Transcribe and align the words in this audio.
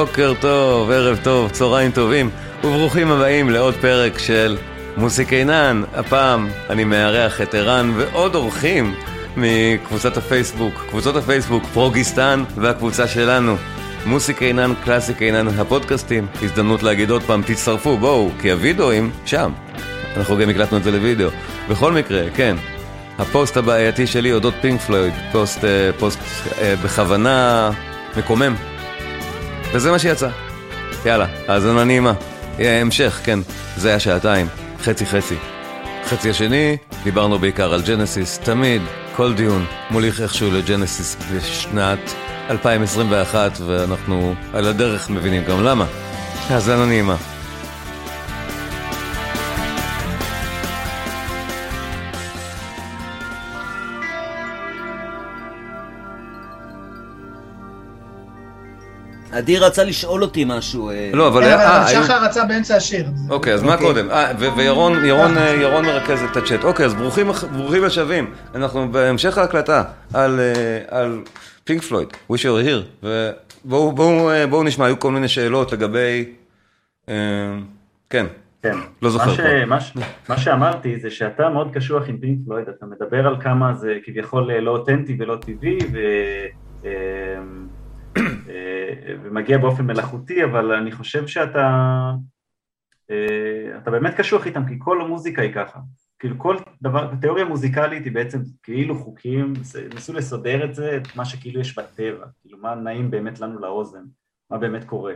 בוקר 0.00 0.32
טוב, 0.40 0.90
ערב 0.90 1.18
טוב, 1.22 1.50
צהריים 1.50 1.90
טובים, 1.90 2.30
וברוכים 2.64 3.10
הבאים 3.10 3.50
לעוד 3.50 3.74
פרק 3.74 4.18
של 4.18 4.56
מוזיקינן. 4.96 5.82
הפעם 5.94 6.48
אני 6.70 6.84
מארח 6.84 7.40
את 7.40 7.54
ערן 7.54 7.92
ועוד 7.96 8.34
אורחים 8.34 8.94
מקבוצת 9.36 10.16
הפייסבוק, 10.16 10.84
קבוצות 10.88 11.16
הפייסבוק 11.16 11.64
פרוגיסטאן 11.72 12.44
והקבוצה 12.56 13.08
שלנו. 13.08 13.56
מוזיקינן, 14.06 14.72
קלאסיקינן, 14.84 15.48
הפודקאסטים. 15.48 16.26
הזדמנות 16.42 16.82
להגיד 16.82 17.10
עוד 17.10 17.22
פעם, 17.22 17.42
תצטרפו, 17.46 17.96
בואו, 17.96 18.30
כי 18.40 18.52
הווידאוים 18.52 19.10
שם. 19.26 19.52
אנחנו 20.16 20.36
גם 20.36 20.48
הקלטנו 20.48 20.78
את 20.78 20.84
זה 20.84 20.90
לוידאו. 20.90 21.28
בכל 21.68 21.92
מקרה, 21.92 22.22
כן, 22.34 22.56
הפוסט 23.18 23.56
הבעייתי 23.56 24.06
שלי 24.06 24.32
אודות 24.32 24.54
פינק 24.60 24.80
פלויד, 24.80 25.14
פוסט, 25.32 25.64
אה, 25.64 25.90
פוסט 25.98 26.20
אה, 26.60 26.74
בכוונה 26.84 27.70
מקומם. 28.16 28.69
וזה 29.72 29.90
מה 29.90 29.98
שיצא. 29.98 30.28
יאללה, 31.06 31.26
האזנה 31.48 31.84
נעימה. 31.84 32.12
יהיה 32.58 32.80
המשך, 32.80 33.20
כן, 33.24 33.38
זה 33.76 33.88
היה 33.88 34.00
שעתיים, 34.00 34.46
חצי 34.82 35.06
חצי. 35.06 35.36
חצי 36.08 36.30
השני, 36.30 36.76
דיברנו 37.04 37.38
בעיקר 37.38 37.74
על 37.74 37.82
ג'נסיס, 37.82 38.38
תמיד, 38.38 38.82
כל 39.16 39.34
דיון 39.34 39.64
מוליך 39.90 40.20
איכשהו 40.20 40.50
לג'נסיס 40.50 41.16
בשנת 41.32 42.14
2021, 42.50 43.52
ואנחנו 43.66 44.34
על 44.52 44.66
הדרך 44.66 45.10
מבינים 45.10 45.44
גם 45.44 45.64
למה. 45.64 45.86
האזנה 46.48 46.86
נעימה. 46.86 47.16
עדי 59.40 59.58
רצה 59.58 59.84
לשאול 59.84 60.22
אותי 60.22 60.44
משהו. 60.46 60.90
אה, 60.90 61.10
לא, 61.14 61.28
אבל... 61.28 61.44
כן, 61.44 61.52
אבל 61.52 61.62
אה, 61.62 61.88
שחר 61.88 62.24
רצה 62.24 62.44
באמצע 62.44 62.76
השיר. 62.76 63.06
אוקיי, 63.30 63.54
אז 63.54 63.62
מה 63.62 63.74
אוקיי. 63.74 63.86
קודם? 63.86 64.10
אה, 64.10 64.32
וירון 64.56 65.04
ירון, 65.04 65.30
ירון 65.60 65.84
מרכז 65.84 66.22
את 66.22 66.36
הצ'אט. 66.36 66.64
אוקיי, 66.64 66.86
אז 66.86 66.94
ברוכים 66.94 67.84
השבים. 67.84 68.30
אנחנו 68.54 68.92
בהמשך 68.92 69.38
ההקלטה 69.38 69.82
על 70.14 70.40
על 70.88 71.22
פינק 71.64 71.82
פלויד, 71.82 72.08
wish 72.32 72.36
you 72.36 72.38
were 72.38 72.66
here. 72.68 73.06
ובואו 73.64 73.92
בואו, 73.92 74.30
בואו 74.50 74.62
נשמע, 74.62 74.86
היו 74.86 74.98
כל 74.98 75.10
מיני 75.10 75.28
שאלות 75.28 75.72
לגבי... 75.72 76.24
כן, 78.10 78.26
כן. 78.62 78.76
לא 79.02 79.10
זוכר 79.10 79.30
מה, 79.66 79.80
ש... 79.80 79.96
מה, 79.96 80.04
ש... 80.04 80.06
מה 80.28 80.38
שאמרתי 80.38 80.98
זה 81.00 81.10
שאתה 81.10 81.48
מאוד 81.48 81.70
קשוח 81.74 82.08
עם 82.08 82.18
פינק 82.18 82.38
פלויד, 82.46 82.68
אתה 82.68 82.86
מדבר 82.86 83.26
על 83.26 83.40
כמה 83.40 83.74
זה 83.74 83.94
כביכול 84.04 84.52
לא 84.52 84.70
אותנטי 84.70 85.16
ולא 85.18 85.36
טבעי, 85.36 85.78
ו... 85.92 85.98
אה, 88.48 89.14
ומגיע 89.24 89.58
באופן 89.58 89.86
מלאכותי, 89.86 90.44
אבל 90.44 90.72
אני 90.72 90.92
חושב 90.92 91.26
שאתה 91.26 91.70
אה, 93.10 93.78
אתה 93.82 93.90
באמת 93.90 94.14
קשוח 94.14 94.46
איתם, 94.46 94.66
כי 94.68 94.74
כל 94.78 95.00
המוזיקה 95.00 95.42
היא 95.42 95.52
ככה. 95.54 95.78
כאילו 96.18 96.38
כל 96.38 96.56
דבר, 96.82 97.10
תיאוריה 97.20 97.44
מוזיקלית 97.44 98.04
היא 98.04 98.12
בעצם 98.12 98.38
כאילו 98.62 98.98
חוקים, 98.98 99.52
ניסו 99.94 100.12
לסדר 100.12 100.64
את 100.64 100.74
זה, 100.74 100.96
את 100.96 101.16
מה 101.16 101.24
שכאילו 101.24 101.60
יש 101.60 101.78
בטבע, 101.78 102.26
כאילו 102.42 102.58
מה 102.58 102.74
נעים 102.74 103.10
באמת 103.10 103.40
לנו 103.40 103.60
לאוזן, 103.60 104.02
מה 104.50 104.58
באמת 104.58 104.84
קורה. 104.84 105.12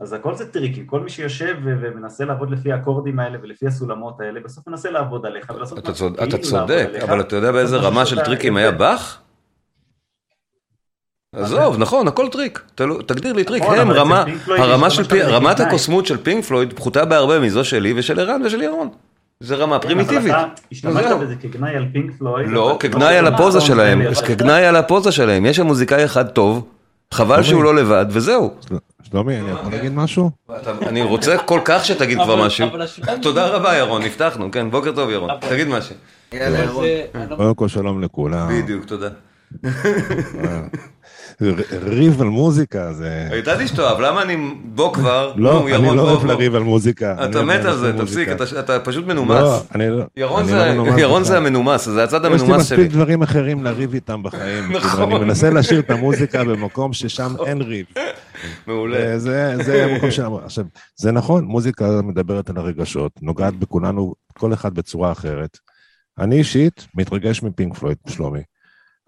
אז 0.00 0.12
הכל 0.12 0.34
זה 0.34 0.52
טריקים, 0.52 0.86
כל 0.86 1.00
מי 1.00 1.10
שיושב 1.10 1.56
ומנסה 1.64 2.24
לעבוד 2.24 2.50
לפי 2.50 2.72
האקורדים 2.72 3.18
האלה 3.18 3.38
ולפי 3.42 3.66
הסולמות 3.66 4.20
האלה, 4.20 4.40
בסוף 4.40 4.68
מנסה 4.68 4.90
לעבוד 4.90 5.26
עליך 5.26 5.50
ולעשות 5.56 5.78
אתה 5.78 5.90
משהו 5.90 6.06
צוד- 6.08 6.14
אתה 6.20 6.30
כאילו 6.30 6.42
צודק, 6.42 6.54
לעבוד 6.70 6.94
עליך. 6.94 7.02
אבל 7.04 7.20
אתה 7.20 7.36
יודע 7.36 7.52
באיזה 7.52 7.76
רמה 7.76 8.06
של 8.06 8.24
טריקים 8.24 8.56
היה 8.56 8.70
באך? 8.70 9.22
עזוב, 11.36 11.78
נכון, 11.78 12.08
הכל 12.08 12.28
טריק. 12.28 12.62
תגדיר 13.06 13.32
לי 13.32 13.44
טריק. 13.44 13.62
נכון, 13.62 13.78
הם, 13.78 13.90
רמה- 13.90 14.24
פינק 14.24 14.48
הרמה 14.48 14.90
של 14.90 15.02
ממש 15.02 15.08
פי- 15.08 15.20
תמיד 15.20 15.22
רמת. 15.34 15.60
הקוסמות 15.60 16.06
של 16.06 16.16
פינק 16.16 16.44
פלויד 16.44 16.72
פחותה 16.72 17.04
בהרבה 17.04 17.40
מזו 17.40 17.64
שלי 17.64 17.92
ושל 17.96 18.20
ערן 18.20 18.42
ושל 18.44 18.62
ירון. 18.62 18.88
זה 19.40 19.54
רמה 19.56 19.78
פרימיטיבית. 19.78 20.34
אבל 20.34 20.40
אתה 20.44 20.46
השתמשת. 20.72 21.16
בזה 21.20 21.34
כגנאי 21.42 21.76
על 21.76 21.86
פינק 21.92 22.10
פלויד. 22.18 22.48
לא, 22.48 22.76
כגנאי 22.80 23.16
על 23.18 23.26
הפוזה 23.26 23.60
שלהם, 23.60 24.02
כגנאי 24.26 24.66
על 24.66 24.76
הפוזה 24.76 25.12
שלהם. 25.12 25.46
יש 25.46 25.56
שם 25.56 25.66
מוזיקאי 25.66 26.04
אחד 26.04 26.28
טוב, 26.28 26.64
חבל 27.14 27.42
שהוא 27.42 27.64
לא 27.64 27.74
לבד, 27.74 28.06
וזהו. 28.10 28.54
שלומי, 29.10 29.40
אני 29.40 29.50
יכול 29.50 29.72
להגיד 29.72 29.92
משהו? 29.92 30.30
אני 30.86 31.02
רוצה 31.02 31.38
כל 31.38 31.60
כך 31.64 31.84
שתגיד 31.84 32.18
כבר 32.24 32.36
משהו. 32.46 32.66
תודה 33.22 33.46
רבה 33.46 33.76
ירון, 33.76 34.02
נפתחנו, 34.02 34.50
כן, 34.50 34.70
בוקר 34.70 34.92
טוב 34.92 35.10
ירון. 35.10 35.30
תגיד 35.40 35.68
משהו. 35.68 35.94
קודם 37.36 37.54
כל 37.54 37.68
שלום 37.68 38.02
לכולם. 38.02 38.48
בדיוק, 38.62 38.84
תודה. 38.84 39.08
ריב 41.82 42.20
על 42.22 42.28
מוזיקה 42.28 42.92
זה... 42.92 43.28
ידעתי 43.38 43.68
שתאהב, 43.68 44.00
למה 44.00 44.22
אני... 44.22 44.36
בוא 44.64 44.94
כבר. 44.94 45.32
לא, 45.36 45.66
אני 45.76 45.96
לא 45.96 46.02
אוהב. 46.10 46.26
לריב 46.26 46.54
על 46.54 46.62
מוזיקה. 46.62 47.12
אתה 47.24 47.38
אוהב 47.38 47.48
מת 47.48 47.64
על 47.64 47.76
זה. 47.76 47.92
תפסיק, 47.98 48.28
אתה- 48.58 48.80
פשוט 48.80 49.06
לא, 49.06 49.14
מנומס. 49.14 49.66
לא... 49.74 50.04
ירון 50.16 50.44
זה- 51.24 51.32
לא 51.32 51.36
המנומס, 51.36 51.84
זה 51.84 52.04
הצד 52.04 52.20
יש 52.24 52.30
לי 52.30 52.36
המנומס 52.46 52.66
שלי. 52.68 52.78
מספיק 52.78 52.92
דברים 52.92 53.22
אחרים 53.22 53.64
לריב 53.64 53.94
איתם 53.94 54.22
בחיים. 54.22 54.64
כאילו, 54.66 54.78
נכון. 54.78 55.12
אני 55.12 55.24
מנסה 55.24 55.50
להשאיר 55.50 55.80
את 55.80 55.90
המוזיקה 55.90 56.44
במקום 56.44 56.92
ששם 56.92 57.32
אין 57.46 57.62
ריב. 57.62 57.86
מעולה. 58.66 59.18
זה 59.18 59.54
זה 59.62 59.84
המקום 59.84 60.10
שלנו. 60.10 60.38
עכשיו, 60.38 60.64
זה 60.96 61.12
נכון, 61.12 61.44
מוזיקה 61.44 62.02
מדברת 62.02 62.50
על 62.50 62.56
הרגשות, 62.56 63.12
נוגעת 63.22 63.54
בכולנו, 63.56 64.14
כל 64.38 64.52
אחד 64.52 64.74
בצורה 64.74 65.12
אחרת. 65.12 65.58
אני 66.18 66.38
אישית 66.38 66.86
מתרגש 66.94 67.42
מפינק 67.42 67.74
פלויד, 67.74 67.96
שלומי. 68.08 68.40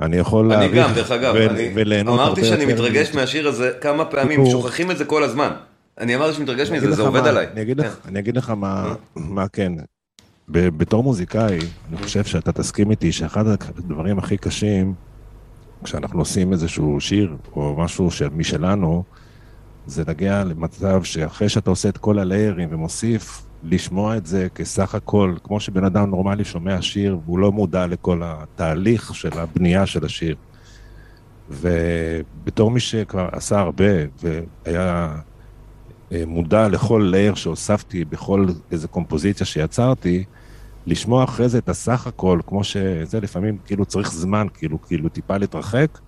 אני 0.01 0.17
יכול 0.17 0.53
אני 0.53 0.61
להעריך 0.73 0.89
גם, 0.89 0.95
דרך 0.95 1.11
אגב, 1.11 1.35
אני 1.37 2.01
אמרתי 2.01 2.45
שאני 2.45 2.67
מתרגש 2.67 3.15
מהשיר 3.15 3.49
הזה 3.49 3.71
כמה 3.81 4.05
פעמים. 4.05 4.47
שוכחים 4.51 4.91
את 4.91 4.99
זה 4.99 5.05
כל 5.05 5.23
הזמן. 5.23 5.51
אני 6.01 6.17
אמרתי 6.17 6.33
שאני 6.33 6.45
מתרגש 6.45 6.71
אני 6.71 6.79
מזה, 6.79 6.93
זה 6.93 7.03
עובד 7.03 7.27
עליי. 7.27 7.47
אני 7.53 7.63
אגיד 7.63 7.81
לך- 7.81 7.99
אני 8.09 8.19
אגיד 8.19 8.37
לך 8.37 8.53
מה- 9.17 9.47
כן. 9.53 9.73
בתור 10.51 11.03
מוזיקאי, 11.03 11.59
אני 11.89 11.97
חושב 12.03 12.25
שאתה 12.25 12.53
תסכים 12.53 12.91
איתי 12.91 13.13
שאחד 13.13 13.45
הדברים 13.49 14.19
הכי 14.19 14.37
קשים, 14.37 14.95
כשאנחנו 15.85 16.19
עושים 16.19 16.53
איזשהו 16.53 17.01
שיר 17.01 17.37
או 17.57 17.77
משהו 17.79 18.11
של- 18.11 18.29
משלנו, 18.33 19.05
זה 19.87 20.03
להגיע 20.07 20.45
למצב 20.45 21.03
שאחרי 21.03 21.49
שאתה 21.49 21.71
עושה 21.71 21.89
את 21.89 21.99
כל 21.99 22.19
הליירים 22.19 22.69
ומוסיף, 22.73 23.43
לשמוע 23.63 24.17
את 24.17 24.27
זה 24.27 24.49
כסך 24.55 24.95
הכל, 24.95 25.35
כמו 25.45 25.61
שבן 25.61 25.85
אדם 25.85 26.11
נורמלי 26.11 26.45
שומע 26.45 26.83
שיר 26.83 27.19
והוא 27.25 27.39
לא 27.39 27.53
מודע 27.53 27.87
לכל 27.87 28.23
התהליך 28.25 29.15
של 29.15 29.39
הבנייה 29.39 29.87
של 29.87 30.05
השיר. 30.05 30.37
ובתור 31.51 32.71
מי 32.71 32.81
שכבר 32.81 33.29
עשה 33.33 33.59
הרבה 33.59 33.85
והיה 34.23 35.17
אה, 36.13 36.23
מודע 36.27 36.69
לכל 36.69 37.09
לייר 37.11 37.35
שהוספתי 37.35 38.05
בכל 38.05 38.47
איזה 38.71 38.89
קומפוזיציה 38.89 39.47
שיצרתי, 39.47 40.25
לשמוע 40.87 41.25
אחרי 41.25 41.49
זה 41.49 41.59
את 41.59 41.69
הסך 41.69 42.07
הכל, 42.07 42.41
כמו 42.47 42.65
שזה 42.65 43.21
לפעמים 43.21 43.59
כאילו 43.65 43.85
צריך 43.85 44.13
זמן, 44.13 44.47
כאילו, 44.55 44.83
כאילו 44.83 45.09
טיפה 45.09 45.37
להתרחק, 45.37 45.99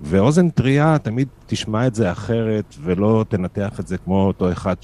ואוזן 0.00 0.50
טריה 0.50 0.96
תמיד 0.98 1.28
תשמע 1.46 1.86
את 1.86 1.94
זה 1.94 2.12
אחרת, 2.12 2.74
ולא 2.82 3.24
תנתח 3.28 3.80
את 3.80 3.86
זה 3.86 3.98
כמו 3.98 4.26
אותו 4.26 4.52
אחד 4.52 4.74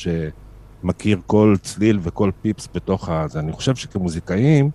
שמכיר 0.83 1.21
כל 1.27 1.55
צליל 1.63 1.99
וכל 2.03 2.31
פיפס 2.43 2.69
בתוך 2.75 3.09
ה... 3.09 3.29
זה. 3.29 3.41
אני 3.41 3.53
חושב 3.53 3.77
שכמוזיקאים, 3.77 4.71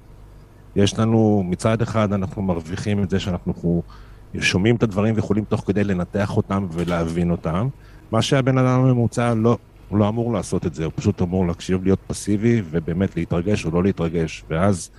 יש 0.75 0.99
לנו, 0.99 1.43
מצד 1.45 1.81
אחד 1.81 2.13
אנחנו 2.13 2.41
מרוויחים 2.41 3.03
את 3.03 3.09
זה 3.09 3.19
שאנחנו 3.19 3.83
שומעים 4.39 4.75
את 4.75 4.83
הדברים 4.83 5.15
ויכולים 5.15 5.43
תוך 5.43 5.63
כדי 5.67 5.83
לנתח 5.83 6.37
אותם 6.37 6.67
ולהבין 6.71 7.31
אותם, 7.31 7.67
מה 8.11 8.21
שהבן 8.21 8.57
אדם 8.57 8.79
הממוצע 8.79 9.33
לא, 9.33 9.57
הוא 9.89 9.97
לא 9.97 10.09
אמור 10.09 10.33
לעשות 10.33 10.65
את 10.65 10.73
זה, 10.73 10.85
הוא 10.85 10.93
פשוט 10.95 11.21
אמור 11.21 11.47
להקשיב, 11.47 11.83
להיות 11.83 11.99
פסיבי 12.07 12.61
ובאמת 12.69 13.17
להתרגש 13.17 13.65
או 13.65 13.71
לא 13.71 13.83
להתרגש, 13.83 14.43
ואז 14.49 14.89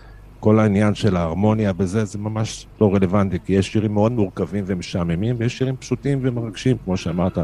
כל 0.40 0.58
העניין 0.58 0.94
של 0.94 1.16
ההרמוניה 1.16 1.72
בזה, 1.72 2.04
זה 2.04 2.18
ממש 2.18 2.66
לא 2.80 2.94
רלוונטי, 2.94 3.38
כי 3.44 3.52
יש 3.52 3.72
שירים 3.72 3.94
מאוד 3.94 4.12
מורכבים 4.12 4.64
ומשעממים, 4.66 5.36
ויש 5.38 5.58
שירים 5.58 5.76
פשוטים 5.76 6.18
ומרגשים, 6.22 6.76
כמו 6.84 6.96
שאמרת. 6.96 7.38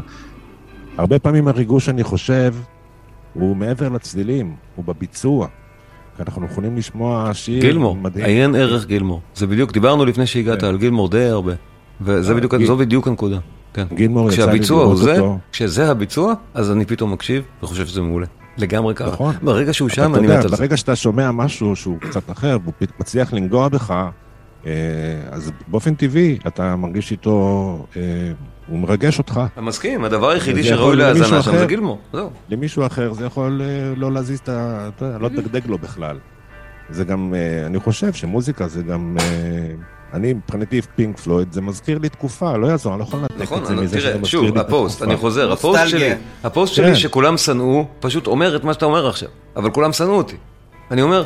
הרבה 0.97 1.19
פעמים 1.19 1.47
הריגוש, 1.47 1.89
אני 1.89 2.03
חושב, 2.03 2.55
הוא 3.33 3.55
מעבר 3.55 3.89
לצלילים, 3.89 4.55
הוא 4.75 4.85
בביצוע. 4.85 5.47
אנחנו 6.19 6.45
יכולים 6.45 6.77
לשמוע 6.77 7.29
שיר 7.33 7.61
גילמור, 7.61 7.95
מדהים. 7.95 8.25
עיין 8.25 8.55
ערך 8.55 8.85
גילמור. 8.85 9.21
זה 9.35 9.47
בדיוק, 9.47 9.71
דיברנו 9.71 10.05
לפני 10.05 10.27
שהגעת 10.27 10.59
כן. 10.61 10.65
על 10.67 10.77
גילמור 10.77 11.09
די 11.09 11.25
הרבה. 11.25 11.53
וזה 12.01 12.31
אה, 12.31 12.37
בדיוק, 12.37 12.55
גיל- 12.55 12.75
בדיוק 12.75 13.07
הנקודה. 13.07 13.37
כן. 13.73 13.85
גילמור 13.93 14.31
יצא 14.31 14.51
לי 14.51 14.59
לראות 14.69 14.97
זה, 14.97 15.11
אותו. 15.19 15.37
כשזה 15.51 15.91
הביצוע, 15.91 16.33
אז 16.53 16.71
אני 16.71 16.85
פתאום 16.85 17.11
מקשיב 17.13 17.43
וחושב 17.63 17.85
שזה 17.87 18.01
מעולה. 18.01 18.25
לגמרי 18.57 18.95
ככה. 18.95 19.11
נכון. 19.11 19.35
ברגע 19.41 19.73
שהוא 19.73 19.89
שם, 19.89 20.15
אני 20.15 20.27
מת 20.27 20.33
על 20.33 20.49
זה. 20.49 20.57
ברגע 20.57 20.77
שאתה 20.77 20.95
שומע 20.95 21.31
משהו 21.31 21.75
שהוא 21.75 21.97
קצת 21.99 22.31
אחר, 22.31 22.57
והוא 22.63 22.73
מצליח 22.99 23.33
לנגוע 23.33 23.67
בך, 23.67 23.93
אז 25.31 25.51
באופן 25.67 25.95
טבעי 25.95 26.37
אתה 26.47 26.75
מרגיש 26.75 27.11
איתו, 27.11 27.85
אה, 27.97 28.01
הוא 28.67 28.79
מרגש 28.79 29.19
אותך. 29.19 29.41
אני 29.57 29.65
מסכים, 29.65 30.03
הדבר 30.03 30.29
היחידי 30.29 30.63
זה 30.63 30.69
שראוי 30.69 30.95
להאזנה 30.95 31.41
שם. 31.41 31.57
זה 31.57 31.65
גילמור. 31.65 31.99
זהו. 32.13 32.29
למישהו 32.49 32.85
אחר 32.85 33.13
זה 33.13 33.25
יכול 33.25 33.61
אה, 33.63 33.93
לא 33.95 34.11
להזיז 34.11 34.39
את 34.39 34.49
ה... 34.49 34.89
אתה 34.95 35.05
יודע, 35.05 35.17
לא 35.17 35.29
תדגדג 35.29 35.67
לו 35.67 35.77
בכלל. 35.77 36.19
זה 36.89 37.03
גם, 37.03 37.33
אה, 37.35 37.65
אני 37.65 37.79
חושב 37.79 38.13
שמוזיקה 38.13 38.67
זה 38.67 38.83
גם 38.83 39.17
אה, 39.19 39.73
אני 40.13 40.33
מבחינתי 40.33 40.81
פינק 40.81 41.19
פלויד, 41.19 41.53
זה 41.53 41.61
מזכיר 41.61 41.97
לי 41.97 42.09
תקופה, 42.09 42.57
לא 42.57 42.67
יעזור, 42.67 42.93
אני 42.93 42.99
לא 42.99 43.03
יכול 43.03 43.19
לנתק 43.19 43.41
נכון, 43.41 43.61
את 43.61 43.67
זה 43.67 43.75
מזה 43.75 43.99
שזה 43.99 44.09
תראה, 44.09 44.21
מזכיר 44.21 44.41
לי 44.41 44.47
שוב, 44.47 44.57
את 44.57 44.65
הפוסט, 44.65 44.95
התקופה. 44.95 45.11
אני 45.11 45.21
חוזר, 45.21 45.51
הפוסט. 45.51 45.87
שלי, 45.87 46.09
הפוסט 46.43 46.75
כן. 46.75 46.83
שלי 46.83 46.95
שכולם 46.95 47.37
שנאו, 47.37 47.85
פשוט 47.99 48.27
אומר 48.27 48.55
את 48.55 48.63
מה 48.63 48.73
שאתה 48.73 48.85
אומר 48.85 49.07
עכשיו, 49.07 49.29
אבל 49.55 49.71
כולם 49.71 49.93
שנאו 49.93 50.13
אותי. 50.13 50.35
אני 50.91 51.01
אומר, 51.01 51.23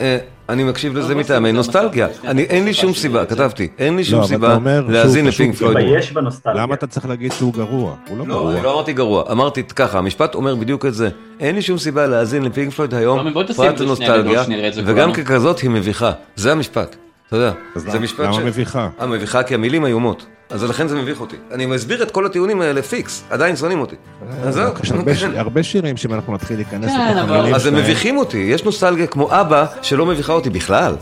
אה, 0.00 0.18
אני 0.48 0.64
מקשיב 0.64 0.96
לזה 0.98 1.14
לא 1.14 1.20
מטעמי 1.20 1.48
את 1.48 1.54
זה 1.54 1.56
נוסטלגיה, 1.56 2.08
אין 2.38 2.64
לי 2.64 2.74
שום 2.74 2.92
סיבה. 2.94 3.24
כתבתי, 3.26 3.68
אין 3.78 3.96
לי 3.96 4.02
לא, 4.02 4.08
שום 4.08 4.18
אבל 4.18 4.28
סיבה 4.28 4.58
להאזין 4.88 5.26
לפינק 5.26 5.54
פלויד. 5.54 5.76
מתבייש 5.76 6.12
בנוסטלגיה. 6.12 6.62
למה 6.62 6.74
אתה 6.74 6.86
צריך 6.86 7.06
להגיד 7.06 7.32
שהוא 7.32 7.52
גרוע? 7.54 7.94
הוא 8.08 8.18
לא 8.18 8.24
לא, 8.28 8.34
גרוע. 8.34 8.52
אני 8.54 8.62
לא 8.62 8.74
אמרתי 8.74 8.92
גרוע, 8.92 9.24
אמרתי 9.32 9.62
ככה, 9.62 9.98
המשפט 9.98 10.34
אומר 10.34 10.54
בדיוק 10.54 10.86
את 10.86 10.94
זה. 10.94 11.08
אין 11.40 11.54
לי 11.54 11.62
שום 11.62 11.78
סיבה 11.78 12.06
להאזין 12.06 12.42
לפינק 12.44 12.72
פלויד 12.72 12.94
היום, 12.94 13.28
פרט 13.56 13.80
לנוסטלגיה, 13.80 14.44
וגם. 14.84 15.12
ככזאת 15.12 15.58
היא 15.60 15.70
מביכה. 15.70 16.12
זה 16.36 16.52
המשפט, 16.52 16.96
אתה 17.28 17.36
יודע. 17.36 17.52
זה 17.74 17.88
למה- 17.90 17.98
משפט 18.00 18.20
למה 18.24 18.32
ש- 18.32 18.38
מביכה? 18.38 18.88
אה, 19.00 19.06
מביכה 19.06 19.42
כי 19.42 19.54
המילים 19.54 19.86
איומות. 19.86 20.26
אז 20.50 20.64
לכן 20.64 20.88
זה 20.88 20.96
מביך 20.96 21.20
אותי. 21.20 21.36
אני 21.52 21.66
מסביר 21.66 22.02
את 22.02 22.10
כל 22.10 22.26
הטיעונים 22.26 22.60
האלה 22.60 22.82
פיקס, 22.82 23.24
עדיין 23.30 23.56
שונאים 23.56 23.80
אותי. 23.80 23.96
אז 24.42 24.54
זהו. 24.54 24.72
יש 25.06 25.22
הרבה 25.36 25.62
שירים 25.62 25.96
שאם 25.96 26.14
אנחנו 26.14 26.34
נתחיל 26.34 26.56
להיכנס 26.56 26.90
כן, 26.90 27.16
לתוך 27.16 27.30
המילים 27.30 27.54
אז 27.54 27.66
הם 27.66 27.74
מביכים 27.74 28.16
אותי, 28.16 28.38
יש 28.38 28.64
נוסטלגיה 28.64 29.06
כמו 29.06 29.40
אבא 29.40 29.66
שלא 29.82 30.06
מביכה 30.06 30.32
אותי 30.32 30.50
בכלל. 30.50 30.96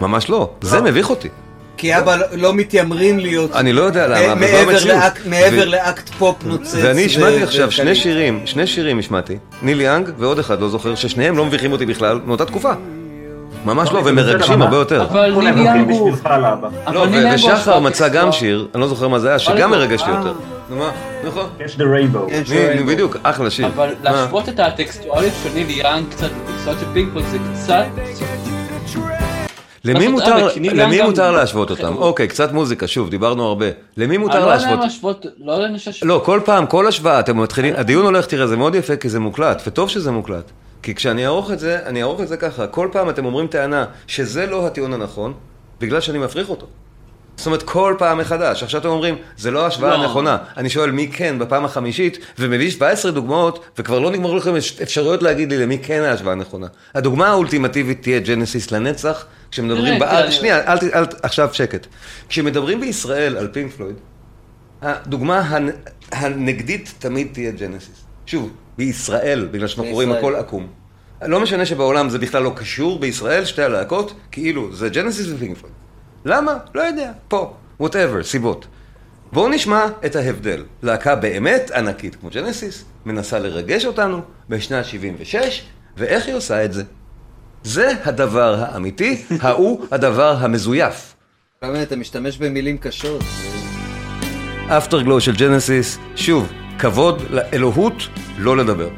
ממש 0.00 0.30
לא, 0.30 0.50
זה 0.62 0.80
מביך 0.80 1.10
אותי. 1.10 1.28
כי 1.76 1.98
אבא 1.98 2.16
לא- 2.16 2.26
לא 2.32 2.54
מתיימרים 2.54 3.18
להיות 3.18 3.56
אני 3.56 3.72
לא 3.72 3.82
יודע 3.82 4.06
למה, 4.08 4.46
אה, 4.46 4.62
אבל 4.62 4.78
זו 4.78 4.90
המציאות. 4.92 5.26
מעבר 5.26 5.68
לאקט 5.68 6.08
פופ 6.08 6.36
נוצץ. 6.44 6.74
ואני 6.82 7.04
השמעתי 7.04 7.42
עכשיו 7.42 7.72
שני. 7.72 7.94
שירים, 7.94 8.40
שני 8.44 8.66
שירים 8.66 8.98
השמעתי, 8.98 9.36
ניל 9.62 9.80
יאנג 9.80 10.10
ועוד 10.18 10.38
אחד 10.38 10.60
לא 10.60 10.68
זוכר, 10.68 10.94
ששניהם 10.94 11.36
לא 11.36 11.44
מביכים 11.46 11.72
אותי 11.72 11.86
בכלל 11.86 12.20
מאותה 12.26 12.44
תקופה. 12.44 12.72
ממש 13.64 13.92
לא, 13.92 14.02
זה 14.02 14.10
ומרגשים 14.10 14.62
הרבה? 14.62 14.76
יותר. 14.76 15.02
אבל 15.02 15.30
ניל. 15.30 16.12
אבל 16.86 16.94
לא, 16.94 17.06
ושחר 17.34 17.52
השפעה 17.52 17.80
מצא 17.80 18.08
גם 18.08 18.12
טקסטואלית. 18.12 18.32
שיר, 18.34 18.68
אני 18.74 18.80
לא 18.80 18.88
זוכר 18.88 19.08
מה 19.08 19.18
זה 19.18 19.28
היה, 19.28 19.38
שגם 19.38 19.70
מרגש 19.70 20.02
לי 20.06 20.12
אה. 20.12 20.18
יותר. 20.18 20.32
נו 20.70 20.76
מה, 20.76 20.90
נכון. 21.26 21.46
Catch 21.58 21.78
the 21.78 21.82
rainbow. 21.82 22.30
ני- 22.30 22.46
שואל. 22.46 22.76
נו, 22.80 22.86
בדיוק, 22.86 23.16
אחלה 23.22 23.50
שיר. 23.50 23.66
אבל? 23.66 23.88
להשוות 24.02 24.48
את 24.48 24.60
הטקסטואליות 24.60 25.32
של 25.42 25.48
ניל 25.54 25.70
יאנג 25.70 26.04
קצת 26.10 26.28
לקצת 26.48 26.80
של 26.80 26.86
פינק 26.92 27.08
פלויד 27.12 27.26
זה 27.28 27.38
קצת... 27.54 27.84
למי 29.84 30.08
מותר, 30.08 30.48
ניל 30.60 30.82
למי 30.82 31.02
מותר 31.02 31.30
להשוות 31.32 31.70
אותם? 31.70 31.96
אוקיי, 31.96 32.28
קצת 32.28 32.52
מוזיקה, 32.52 32.86
שוב, 32.86 33.10
דיברנו 33.10 33.46
הרבה. 33.46 33.66
למי 33.96 34.16
מותר 34.18 34.36
אני 34.38 34.46
לא 34.46 34.50
יודע 34.52 34.76
להשוות? 34.80 35.24
לא. 35.40 35.58
לא, 36.02 36.22
כל 36.24 36.40
פעם, 36.44 36.66
כל 36.66 36.86
השוואה, 36.86 37.20
אתם 37.20 37.40
מתחילים, 37.40 37.74
הדיון 37.76 38.04
הולך, 38.04 38.26
תראה, 38.26 38.46
זה 38.46 38.56
מאוד 38.56 38.74
יפה 38.74 38.96
כי 38.96 39.08
זה 39.08 39.20
מוקלט, 39.20 39.62
וטוב 39.66 39.88
שזה 39.88 40.10
מוקלט. 40.10 40.50
כי 40.82 40.94
כשאני 40.94 41.24
אערוך 41.26 41.50
את 41.50 41.58
זה, 41.58 41.78
אני 41.86 42.00
אערוך 42.02 42.20
את 42.20 42.28
זה 42.28 42.36
ככה, 42.36 42.66
כל 42.66 42.88
פעם 42.92 43.10
אתם 43.10 43.24
אומרים 43.24 43.46
טענה 43.46 43.84
שזה 44.06 44.46
לא 44.46 44.66
הטיעון 44.66 44.92
הנכון, 44.92 45.34
בגלל 45.80 46.00
שאני 46.00 46.18
מפריך 46.18 46.48
אותו. 46.50 46.66
זאת 47.36 47.46
אומרת, 47.46 47.62
כל 47.62 47.94
פעם 47.98 48.18
מחדש. 48.18 48.62
עכשיו 48.62 48.80
אתם 48.80 48.88
אומרים, 48.88 49.16
זה 49.36 49.50
לא 49.50 49.64
ההשוואה 49.64 49.96
לא. 49.96 50.02
הנכונה. 50.02 50.36
אני 50.56 50.70
שואל 50.70 50.90
מי 50.90 51.08
כן 51.12 51.38
בפעם 51.38 51.64
החמישית, 51.64 52.18
ומביא 52.38 52.70
17 52.70 53.10
דוגמאות, 53.12 53.64
וכבר 53.78 53.98
לא 53.98 54.10
נגמרו 54.10 54.36
לכם 54.36 54.54
אפשרויות 54.82 55.22
להגיד 55.22 55.52
לי 55.52 55.58
למי 55.58 55.78
כן 55.78 56.02
ההשוואה 56.02 56.32
הנכונה. 56.32 56.66
הדוגמה 56.94 57.26
האולטימטיבית 57.28 58.02
תהיה 58.02 58.20
ג'נסיס 58.20 58.70
לנצח, 58.70 59.24
כשמדברים 59.50 59.86
תראה, 59.86 59.98
בארץ, 59.98 60.20
תראה, 60.20 60.32
שנייה, 60.32 60.72
אל, 60.72 60.78
ת- 60.78 60.82
אל, 60.94 61.04
ת- 61.06 61.24
עכשיו 61.24 61.48
שקט. 61.52 61.86
כשמדברים 62.28 62.80
בישראל 62.80 63.36
על 63.36 63.48
פינק 63.52 63.72
פלויד, 63.72 63.96
הדוגמה 64.82 65.38
הנ... 65.40 65.68
הנגדית 66.12 66.94
תמיד 66.98 67.28
תהיה 67.32 67.50
ג'נסיס. 67.50 68.04
שוב, 68.26 68.50
בישראל, 68.76 69.48
בגלל 69.50 69.66
שאנחנו. 69.66 69.92
רואים 69.92 70.12
הכל 70.12 70.34
עקום. 70.34 70.66
לא 71.22 71.40
משנה 71.40 71.66
שבעולם 71.66 72.10
זה 72.10 72.18
בכלל 72.18 72.42
לא 72.42 72.52
קשור, 72.56 72.98
בישראל 72.98 73.44
שתי 73.44 73.62
הלהקות, 73.62 74.14
כאילו, 74.30 74.74
זה 74.74 74.88
ג'נסיס 74.88 75.26
ופינק 75.34 75.58
פלויד. 75.58 75.74
למה? 76.24 76.56
לא 76.74 76.80
יודע. 76.80 77.12
פה. 77.28 77.54
whatever, 77.82 78.22
סיבות. 78.22 78.66
בואו 79.32 79.48
נשמע 79.48 79.86
את 80.06 80.16
ההבדל. 80.16 80.64
להקה 80.82 81.14
באמת 81.14 81.70
ענקית 81.70 82.14
כמו 82.14 82.30
ג'נסיס, 82.30 82.84
מנסה 83.06 83.38
לרגש 83.38 83.86
אותנו 83.86 84.20
בשנת 84.48 84.84
76, 84.84 85.62
ואיך 85.96 86.26
היא 86.26 86.34
עושה 86.34 86.64
את 86.64 86.72
זה? 86.72 86.82
זה 87.64 87.92
הדבר 88.04 88.54
האמיתי, 88.58 89.22
ההוא 89.40 89.86
הדבר 89.90 90.36
המזויף. 90.38 91.14
באמת, 91.62 91.86
אתה 91.86 91.96
משתמש 91.96 92.38
במילים 92.38 92.78
קשות. 92.78 93.22
Afterglow 94.68 95.20
של 95.20 95.36
ג'נסיס, 95.36 95.98
שוב, 96.16 96.52
כבוד 96.78 97.22
לאלוהות, 97.30 98.08
לא 98.38 98.56
לדבר. 98.56 98.88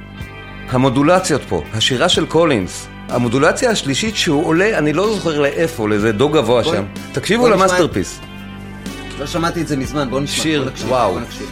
המודולציות 0.71 1.43
פה, 1.49 1.63
השירה 1.73 2.09
של 2.09 2.27
קולינס, 2.27 2.87
המודולציה 3.09 3.71
השלישית 3.71 4.17
שהוא 4.17 4.47
עולה, 4.47 4.79
אני 4.79 4.93
לא 4.93 5.15
זוכר 5.15 5.41
לאיפה, 5.41 5.89
לאיזה 5.89 6.13
דו 6.13 6.29
גבוה 6.29 6.63
בואי- 6.63 6.77
שם. 6.77 6.85
תקשיבו 7.13 7.49
למאסטרפיס. 7.49 8.21
לא 9.21 9.27
שמעתי 9.27 9.61
את 9.63 9.69
זה 9.69 9.77
מזמן, 9.77 10.11
בוא 10.11 10.21
נשמע. 10.21 10.43
שיר, 10.43 10.63
בוא 10.63 10.71
נקשיב, 10.71 10.89
וואו. 10.91 11.13
בוא 11.13 11.21
נקשיב. 11.21 11.47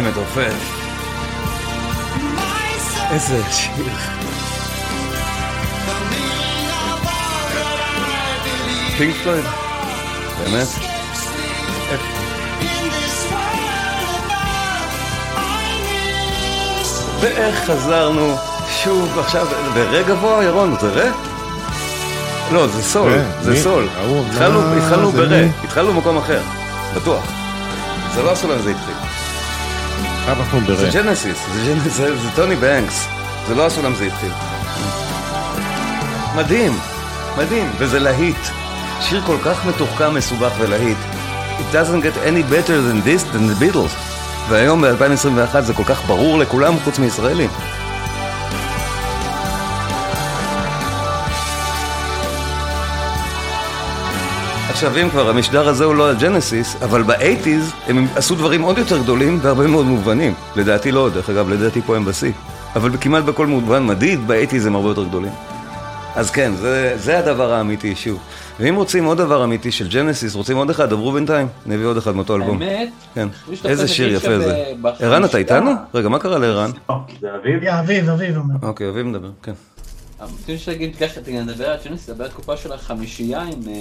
איזה 0.00 0.10
מתופף. 0.10 0.54
איזה 3.10 3.42
שיר. 3.52 3.84
פינק 8.98 9.16
פלויד? 9.22 9.44
באמת? 10.38 10.66
ואיך 17.20 17.70
חזרנו 17.70 18.36
שוב 18.84 19.18
עכשיו, 19.18 19.46
ברגע 19.74 20.14
בוא, 20.14 20.42
ירון, 20.42 20.76
זה 20.80 20.88
רה? 20.88 21.10
לא, 22.52 22.66
זה 22.66 22.82
סול, 22.82 23.12
רה, 23.12 23.22
זה? 23.42 23.62
סול. 23.62 23.88
התחלנו 24.30 25.12
זה 25.12 25.26
ברה? 25.26 25.46
התחלנו 25.64 25.92
במקום 25.92 26.16
אחר, 26.18 26.40
בטוח. 26.96 27.24
זה 28.14 28.22
לא 28.22 28.32
הסול 28.32 28.50
הזה 28.50 28.70
התחיל. 28.70 29.09
זה. 30.76 30.90
ג'נסיס, 30.92 31.38
זה 31.54 31.72
ג'נ- 31.74 31.88
זה 31.88 32.16
זה 32.16 32.28
טוני 32.34 32.56
בנקס, 32.56 33.06
זה 33.48 33.54
לא 33.54 33.66
הסולם 33.66 33.94
זה 33.94 34.04
התחיל. 34.04 34.30
מדהים, 36.36 36.78
מדהים, 37.38 37.70
וזה 37.78 37.98
להיט. 37.98 38.36
שיר 39.00 39.22
כל 39.26 39.36
כך 39.44 39.66
מתוחכם, 39.66 40.14
מסובך 40.14 40.52
ולהיט. 40.58 40.96
It 41.58 41.74
doesn't 41.74 42.02
get 42.04 42.26
any 42.26 42.52
better 42.52 42.68
than 42.88 43.06
this, 43.06 43.34
than 43.34 43.38
the 43.50 43.74
Beatles. 43.74 43.94
והיום 44.48 44.82
ב-2021 44.82 45.60
זה 45.60 45.74
כל 45.74 45.84
כך 45.86 46.00
ברור 46.06 46.38
לכולם 46.38 46.74
חוץ 46.84 46.98
מישראלים. 46.98 47.50
אם 54.88 55.10
כבר, 55.10 55.30
המשדר 55.30 55.68
הזה 55.68 55.84
הוא 55.84 55.94
לא 55.94 56.08
על 56.08 56.16
ג'נסיס, 56.20 56.76
אבל 56.82 57.02
באייטיז 57.02 57.72
הם 57.88 58.06
עשו 58.16 58.34
דברים 58.34 58.62
עוד 58.62 58.78
יותר 58.78 58.98
גדולים 58.98 59.38
בהרבה 59.38 59.66
מאוד 59.66 59.86
מובנים. 59.86 60.34
לדעתי 60.56 60.92
לא, 60.92 61.08
דרך 61.14 61.30
אגב, 61.30 61.48
לדעתי 61.48 61.82
פה 61.82 61.96
הם 61.96 62.04
בשיא. 62.04 62.32
אבל 62.76 62.90
כמעט 63.00 63.24
בכל 63.24 63.46
מובן 63.46 63.86
מדיד, 63.86 64.26
באייטיז 64.26 64.66
הם 64.66 64.74
הרבה 64.74 64.88
יותר 64.88 65.04
גדולים. 65.04 65.32
אז 66.14 66.30
כן, 66.30 66.52
זה, 66.54 66.92
זה 66.96 67.18
הדבר 67.18 67.52
האמיתי, 67.52 67.96
שוב. 67.96 68.18
ואם 68.60 68.76
רוצים 68.76 69.04
עוד 69.04 69.18
דבר 69.18 69.44
אמיתי 69.44 69.72
של 69.72 69.88
ג'נסיס, 69.88 70.34
רוצים 70.34 70.56
עוד 70.56 70.70
אחד, 70.70 70.90
דברו 70.90 71.12
בינתיים, 71.12 71.46
נביא 71.66 71.86
עוד 71.86 71.96
אחד 71.96 72.16
מאותו 72.16 72.36
אלבום. 72.36 72.62
האמת, 72.62 72.88
כן. 73.14 73.28
איזה 73.64 73.88
שיר 73.88 74.14
יפה 74.14 74.38
זה. 74.38 74.64
ערן, 75.00 75.24
אתה 75.24 75.38
איתנו? 75.38 75.70
רגע, 75.94 76.08
מה 76.08 76.18
קרה 76.18 76.38
לערן? 76.38 76.70
זה 77.20 77.28
אביב. 77.42 77.64
אביב, 77.64 78.10
אביב 78.10 78.36
אומר. 78.36 78.54
אוקיי, 78.62 78.88
אביב 78.88 79.06
מדבר, 79.06 79.30
כן. 79.42 79.52
רציתי 80.20 80.58
שתגיד 80.58 80.96
ככה, 80.96 81.20
נדבר 81.32 81.70
על 81.70 81.78
ג'נסיס, 81.84 82.10
נדבר 82.10 82.24
על 82.24 82.30
תקופה 82.30 82.56
של 82.56 82.72
החמישייה 82.72 83.42
עם, 83.42 83.68
אה, 83.68 83.74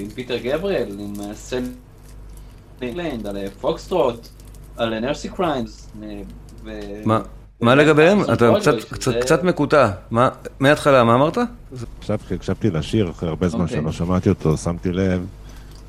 עם 0.00 0.08
פיטר 0.08 0.36
גבריאל, 0.38 0.96
עם 1.00 1.12
אה, 1.20 1.34
Selling, 1.34 3.26
על 3.26 3.36
אה, 3.36 3.46
Foxtrot, 3.60 4.28
על 4.76 4.98
Nursery 5.00 5.28
Cryme. 5.28 5.88
מה? 7.04 7.20
מה 7.60 7.74
לגביהם? 7.74 8.20
אתה 8.32 8.50
קצת- 9.20 9.44
מקוטע. 9.44 9.90
מה- 10.10 10.28
מההתחלה, 10.60 11.04
מה 11.04 11.14
אמרת? 11.14 11.38
עכשיו 11.98 12.18
כשהקשבתי 12.26 12.70
לשיר, 12.70 13.10
אחרי 13.10 13.28
הרבה 13.28 13.48
זמן 13.48 13.60
אוקיי. 13.60 13.76
שלא 13.80 13.92
שמעתי 13.92 14.28
אותו, 14.28 14.56
שמתי 14.56 14.92
לב 14.92 15.26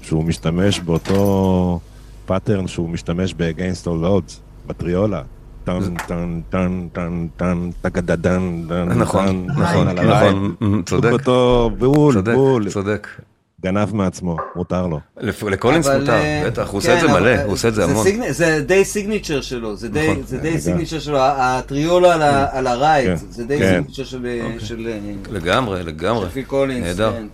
שהוא 0.02 0.24
משתמש 0.24 0.80
באותו 0.80 1.80
pattern 2.26 2.68
שהוא 2.68 2.90
משתמש 2.90 3.34
ב-Against 3.34 3.86
All 3.88 4.06
Odds, 4.06 4.34
בטריולה. 4.68 5.22
טן, 5.64 5.80
טן, 6.08 6.42
טן, 6.50 6.88
טן, 6.94 7.28
טן, 7.38 7.70
טגדדן, 7.82 8.64
דן, 8.68 8.90
נכון, 8.90 9.48
דן, 9.48 9.62
נכון. 9.62 9.88
נכון, 9.98 10.84
צודק, 10.86 11.12
אותו 11.12 11.70
בול, 11.78 12.14
צודק, 12.14 12.34
בול. 12.34 12.70
צודק. 12.70 13.08
גנב 13.62 13.96
מעצמו, 13.96 14.38
מותר 14.56 14.88
לו. 14.88 15.00
לקולינס 15.22 15.88
מותר, 15.88 16.12
אה, 16.14 16.44
בטח, 16.46 16.70
הוא 16.70 16.78
עושה 16.78 16.94
את 16.98 17.02
כן, 17.02 17.08
זה 17.08 17.14
מלא, 17.14 17.28
אה, 17.28 17.44
הוא 17.44 17.54
עושה 17.54 17.68
את 17.68 17.74
זה 17.76 17.84
המון. 17.84 18.06
זה 18.30 18.64
די 18.68 18.86
signature 18.86 19.42
שלו, 19.42 19.76
זה 19.76 19.90
די- 19.90 20.12
נכון. 20.12 20.60
signature 20.60 21.00
שלו, 21.00 21.18
הטריולה 21.22 22.14
על 22.52 22.68
ה 22.68 22.74
ride, 22.74 23.08
כן, 23.10 23.16
זה 23.30 23.44
די 23.44 23.60
כן. 23.60 23.70
סיגניצ'ר 23.76 24.04
של 24.04 24.28
של, 24.60 24.88
אה, 24.88 25.00
לגמרי, 25.32 25.84
לגמרי. 25.84 26.26
של 26.26 26.32
פיל 26.32 26.44
קולינס. 26.44 26.86
נהדר. 26.86 27.12
כן. 27.14 27.26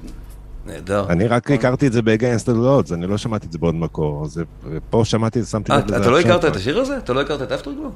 נהדר. 0.66 1.06
אני 1.10 1.28
רק 1.28 1.52
הכרתי 1.52 1.88
את 1.88 1.94
זה 1.94 2.02
ב-Against 2.02 2.46
All 2.48 2.50
Odds, 2.88 2.94
אני 2.94 3.08
לא 3.08 3.18
שמעתי 3.18 3.48
את 3.48 3.52
זה 3.52 3.58
בעוד 3.58 3.76
מקור. 3.76 4.26
אז 4.26 4.42
פה 4.90 5.02
שמעתי, 5.06 5.44
שמתי 5.44 5.72
אה, 5.72 5.78
לב 5.78 5.86
לזה 5.86 5.98
אתה 5.98 6.10
לא. 6.10 6.20
הכרת 6.20 6.46
את 6.46 6.56
השיר 6.56 6.80
הזה? 6.80 6.98
אתה 6.98 7.14
לא 7.14 7.22
הכרת 7.22 7.42
את 7.42 7.52
אפטרגלו? 7.52 7.92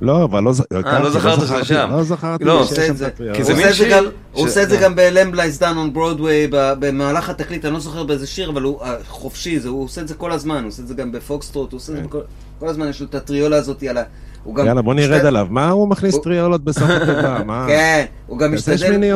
לא, 0.00 0.24
אבל 0.24 0.42
לא 0.42 0.52
ז- 0.52 0.60
הכרתי, 0.74 1.02
לא 1.04 1.10
זכרת 1.10 1.36
שזה 1.38 1.46
זכרתי, 1.46 1.64
שם. 1.64 1.88
לא 1.92 2.02
זכרתי 2.02 2.44
לא, 2.44 2.66
שיש 2.66 2.76
שם 2.78 2.96
זה. 2.96 3.08
הוא 3.18 3.26
מין 3.26 3.40
עושה 3.40 3.52
את 3.52 3.68
זה 3.68 3.74
שיר 3.74 3.90
גם- 3.90 4.04
הוא 4.32 4.44
ש- 4.46 4.48
עושה 4.48 4.62
את 4.62 4.68
זה 4.68 4.76
אה. 4.76 4.80
גם 4.82 4.94
ב-Lamblaze 4.96 5.60
Down 5.60 5.62
on 5.92 5.96
Broadway, 5.96 6.48
במהלך 6.50 7.28
התקליט, 7.30 7.64
אני 7.64 7.74
לא 7.74 7.80
זוכר 7.80 8.04
באיזה 8.04 8.26
שיר, 8.26 8.50
אבל 8.50 8.62
הוא 8.62 8.82
אה, 8.82 8.94
חופשי, 9.08 9.60
זה- 9.60 9.68
הוא 9.68 9.84
עושה 9.84 10.00
את 10.00 10.08
זה 10.08 10.14
כל 10.14 10.32
הזמן, 10.32 10.58
הוא 10.62 10.68
עושה 10.68 10.82
את 10.82 10.88
זה 10.88 10.94
גם 10.94 11.12
בפוקסטרוט, 11.12 11.72
הוא 11.72 11.78
עושה 11.78 11.92
את 11.92 11.96
זה 11.96 12.02
בכל... 12.02 12.20
כל 12.58 12.68
הזמן 12.68 12.88
יש 12.88 13.00
לו 13.00 13.06
את 13.06 13.14
הטריולה 13.14 13.56
הזאת 13.56 13.82
על 13.82 13.98
ה... 13.98 14.02
הוא 14.48 14.54
גם... 14.54 14.66
יאללה, 14.66 14.82
בוא 14.82 14.94
נרד 14.94 15.24
עליו. 15.26 15.46
מה 15.50 15.70
הוא 15.70 15.88
מכניס 15.88 16.14
הוא- 16.14 16.22
טריולות 16.24 16.64
בסוף 16.64 16.90
התיבה? 16.90 17.42
מה? 17.46 17.64
כן, 17.68 18.04
הוא 18.26 18.38
גם 18.38 18.54
משתדל. 18.54 19.14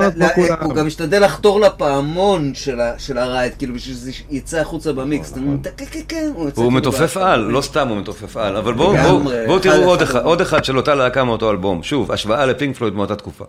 הוא 0.63 0.75
גם 0.75 0.87
משתדל 0.87 1.25
לחתור 1.25 1.61
לפעמון 1.61 2.55
של 2.55 2.81
ה- 2.81 2.99
של 2.99 3.19
הרייט, 3.19 3.55
כאילו 3.59 3.75
בשביל 3.75 3.95
שזה 3.97 4.11
יצא 4.31 4.61
החוצה 4.61 4.93
במיקס. 4.93 5.33
נכון. 5.37 5.59
אתה- 5.61 5.71
כן, 5.77 5.85
כן, 5.91 6.01
כן, 6.09 6.31
הוא 6.35 6.51
כאילו 6.51 6.71
מתופף. 6.71 7.17
על, 7.17 7.41
לא 7.41 7.61
סתם 7.61 7.89
הוא 7.89 7.99
מתופף 7.99 8.37
על, 8.37 8.57
אבל 8.57 8.73
בואו 8.75 9.59
תראו 9.59 9.95
עוד 10.23 10.41
אחד 10.41 10.65
של 10.65 10.77
אותה 10.77 10.95
להקה 10.95 11.25
מאותו 11.25 11.51
אלבום. 11.51 11.83
שוב, 11.83 12.13
השוואה 12.13 12.47
לפינק 12.47 12.77
פלויד 12.77 12.95
מאותה 12.95 13.17
תקופה. 13.17 13.45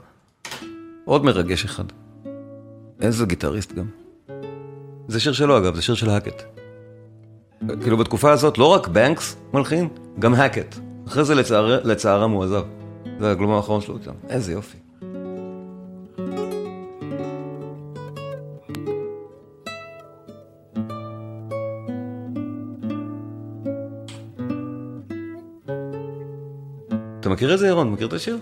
עוד 1.05 1.25
מרגש 1.25 1.65
אחד. 1.65 1.83
איזה 3.01 3.25
גיטריסט 3.25 3.73
גם. 3.73 3.85
זה 5.07 5.19
שיר 5.19 5.33
שלו 5.33 5.57
אגב, 5.57 5.75
זה 5.75 5.81
שיר 5.81 5.95
של 5.95 6.09
האקט. 6.09 6.43
כאילו 7.81 7.97
בתקופה 7.97 8.31
הזאת 8.31 8.57
לא 8.57 8.65
רק 8.65 8.87
בנקס 8.87 9.35
מלחין, 9.53 9.87
גם 10.19 10.33
האקט. 10.33 10.75
אחרי 11.07 11.23
זה 11.23 11.35
לצער- 11.35 11.83
לצערם 11.83 12.31
הוא 12.31 12.43
עזב. 12.43 12.63
זה 13.19 13.31
האלבום 13.31 13.51
האחרון 13.51 13.81
שלו 13.81 13.97
איתם. 13.97 14.11
איזה 14.29 14.53
יופי. 14.53 14.77
אתה 27.19 27.29
מכיר 27.29 27.53
את 27.53 27.59
זה, 27.59 27.67
ירון? 27.67 27.91
מכיר 27.91 28.07
את 28.07 28.13
השיר? 28.13 28.37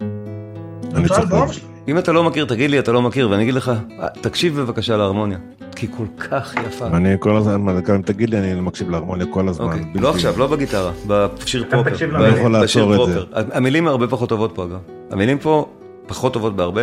אני 0.00 1.08
צוחק. 1.08 1.75
אם 1.88 1.98
אתה 1.98 2.12
לא 2.12 2.24
מכיר, 2.24 2.44
תגיד 2.44 2.70
לי, 2.70 2.78
אתה 2.78 2.92
לא 2.92 3.02
מכיר, 3.02 3.30
ואני 3.30 3.42
אגיד 3.42 3.54
לך, 3.54 3.72
"אה, 4.00 4.08
תקשיב 4.20 4.60
בבקשה 4.60 4.96
להרמוניה, 4.96 5.38
כי 5.76 5.86
היא 5.86 5.94
כל 5.96 6.04
כך 6.30 6.54
יפה. 6.66 6.86
אני 6.86 7.14
כל 7.18 7.36
הזמן, 7.36 7.80
גם 7.80 7.94
אם 7.94 8.02
תגיד 8.02 8.30
לי, 8.30 8.38
אני 8.38 8.60
מקשיב 8.60 8.90
להרמוניה 8.90 9.26
כל 9.26 9.48
הזמן. 9.48 9.66
אוקיי, 9.66 9.80
בלתי- 9.84 9.98
לא 9.98 10.10
עכשיו, 10.10 10.38
לא 10.38 10.46
בגיטרה, 10.46 10.90
בשיר 11.06 11.64
פרופר. 11.70 11.90
למילים. 12.06 12.20
לא 12.20 12.38
יכול 12.38 12.52
לעצור 12.52 12.94
את 12.94 12.98
פרופר. 12.98 13.24
המילים 13.32 13.88
הרבה 13.88 14.06
פחות 14.08 14.28
טובות 14.28 14.52
פה 14.54 14.64
אגב. 14.64 14.78
המילים 15.10 15.38
פה 15.38 15.66
פחות 16.06 16.32
טובות 16.32 16.56
בהרבה, 16.56 16.82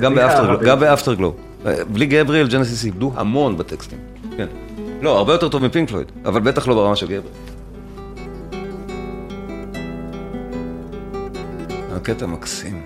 באפטרגלו. 0.00 0.58
גם 0.60 0.80
באפטרגלו. 0.80 1.34
אה, 1.66 1.84
בלי 1.92 2.06
גבריאל, 2.06 2.48
ג'נסיס 2.48 2.84
איבדו 2.84 3.12
המון 3.16 3.56
בטקסטים. 3.56 3.98
כן. 4.36 4.46
לא, 5.02 5.18
הרבה 5.18 5.32
יותר 5.32 5.48
טוב 5.48 5.64
מפינק 5.66 5.88
פלויד, 5.90 6.06
אבל 6.24 6.40
בטח 6.40 6.68
לא 6.68 6.74
ברמה 6.74 6.96
של 6.96 7.06
גבריאל. 7.06 7.22
הקטע 11.96 12.26
מקסים. 12.26 12.77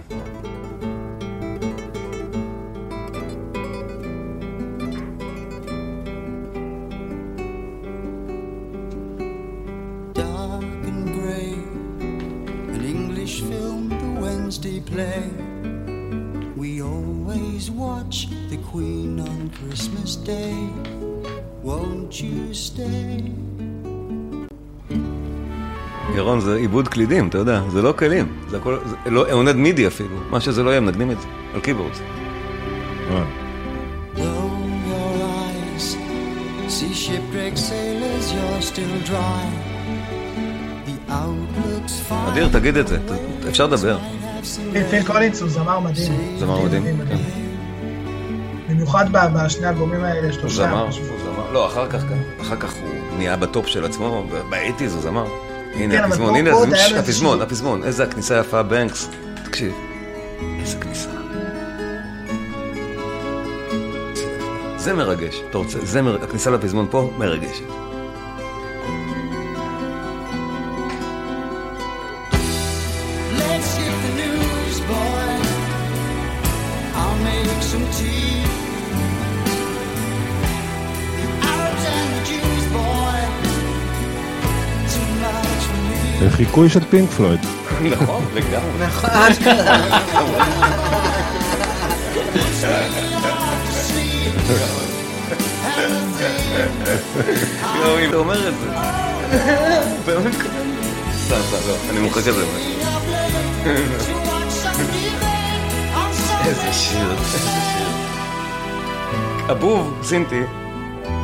Day. 20.16 20.54
Won't 21.64 22.12
you 22.21 22.52
stay? 22.52 23.31
ירון, 26.16 26.40
זה 26.40 26.57
עיבוד 26.57 26.88
קלידים, 26.88 27.28
אתה 27.28 27.38
יודע, 27.38 27.62
זה 27.71 27.83
לא 27.83 27.95
כלים, 27.99 28.26
זה 28.49 28.57
הכל, 28.57 28.78
זה 29.04 29.11
לא, 29.11 29.33
עוד 29.33 29.57
MIDI 29.57 29.87
אפילו, 29.87 30.16
מה 30.31 30.40
שזה 30.40 30.62
לא 30.62 30.71
יהיה, 30.71 30.81
מנגנים 30.81 31.11
את 31.11 31.21
זה, 31.21 31.26
על 31.54 31.61
keyboards. 31.61 32.00
וואו. 33.11 33.25
Though 34.14 34.21
your 34.88 35.23
eyes 35.23 35.97
see 36.69 36.95
shipwrecked 37.04 37.59
sailors, 37.59 38.26
you're 38.35 38.62
still 38.73 39.11
dry. 39.11 39.45
The 40.87 41.12
outlook's 41.12 42.11
fine. 42.11 42.28
אדיר, 42.33 42.49
תגיד 42.52 42.76
את 42.76 42.88
זה, 42.88 42.99
אפשר 43.49 43.66
לדבר. 43.66 43.99
פיל- 44.73 44.85
פיל 44.90 45.02
קולינס 45.07 45.40
הוא 45.42 45.49
זמר 45.50 45.81
מדהים. 45.81 46.37
זמר 46.38 46.64
מדהים, 46.64 46.83
כן. 47.09 47.16
במיוחד 48.92 49.06
בשני 49.34 49.66
האלבומים 49.66 50.04
האלה, 50.04 50.26
או 50.26 50.33
שלושה. 50.32 50.56
זמר, 50.56 50.87
משהו. 50.88 51.04
הוא 51.04 51.18
זמר. 51.25 51.52
לא, 51.52 51.66
אחר 51.66 51.87
כך, 51.88 52.00
כן. 52.00 52.18
אחר 52.40 52.56
כך 52.56 52.72
הוא 52.72 52.88
נהיה 53.16 53.37
בטופ 53.37 53.66
של 53.66 53.84
עצמו, 53.84 54.25
ב- 54.32 54.50
באייטיז 54.50 54.94
הוא 54.94 55.02
זמר. 55.02 55.26
כן, 55.75 55.80
הנה 55.80 55.99
אבל 55.99 56.08
הפזמון, 56.08 56.34
הנה 56.37 56.50
הפזמון. 56.99 57.42
הפזמון, 57.42 57.84
איזה 57.84 58.04
הכניסה 58.04 58.37
יפה, 58.38 58.62
בנקס. 58.62 59.08
תקשיב, 59.44 59.72
איזה 60.61 60.76
כניסה. 60.78 61.08
זה 64.76 64.92
מרגש, 64.94 65.42
אתה 65.50 65.58
רוצה, 65.58 65.78
זה 65.82 66.02
מר... 66.02 66.18
הכניסה 66.22 66.50
לפזמון 66.50 66.87
פה 66.90 67.11
מרגשת. 67.18 67.64
חיקוי 86.37 86.69
של 86.69 86.81
פינק 86.91 87.11
פלויד. 87.11 87.41
נכון, 87.91 88.25
לגמרי. 88.35 88.87
נכון. 88.87 89.11
לא, 97.81 98.01
אם 98.01 98.09
אתה 98.09 98.17
אומר 98.17 98.49
את 98.49 98.55
זה. 98.61 98.71
באמת 100.07 100.35
כזה. 100.35 100.49
סתם, 101.27 101.37
סתם, 101.49 101.69
לא, 101.69 101.77
אני 101.91 102.01
מוחק 102.01 102.19
את 102.29 102.35
זה. 102.35 102.45
איזה 106.45 106.73
שיר, 106.73 107.11
איזה 107.11 107.39
שיר. 107.39 107.89
הבוב, 109.49 109.99
סינטי, 110.03 110.43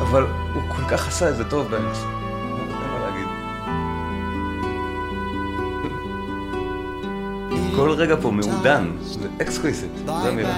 אבל 0.01 0.25
הוא 0.53 0.63
כל 0.67 0.83
כך 0.87 1.07
עשה 1.07 1.29
את 1.29 1.35
זה 1.37 1.43
טוב 1.43 1.67
באמצע. 1.71 2.18
כל 7.79 7.91
רגע 7.91 8.15
פה 8.21 8.31
מעודן, 8.31 8.91
זה 9.01 9.27
exquisite, 9.41 9.89
זו 10.05 10.27
המילה. 10.27 10.55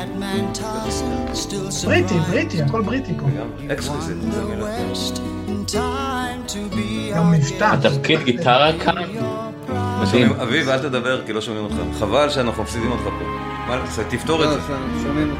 בריטי, 1.83 2.13
בריטי, 2.29 2.61
הכל 2.61 2.81
בריטי 2.81 3.13
פה. 3.19 3.27
exquisite, 3.73 4.17
זו 4.31 4.41
המילה. 4.41 4.67
גם 7.15 7.31
מבטא. 7.31 7.63
התפקיד 7.63 8.23
גיטרה 8.23 8.71
כאן? 8.79 8.95
מדהים. 10.01 10.31
אביב, 10.31 10.69
אל 10.69 10.79
תדבר 10.79 11.25
כי 11.25 11.33
לא 11.33 11.41
שומעים 11.41 11.63
אותך. 11.63 11.99
חבל 11.99 12.29
שאנחנו 12.29 12.63
מפסידים 12.63 12.91
אותך 12.91 13.03
פה. 13.03 13.25
מה 13.67 13.81
תעשה? 13.85 14.03
תפתור 14.03 14.43
את 14.43 14.49
לא, 14.49 14.53
זה. 14.55 14.73
שומעים 15.03 15.35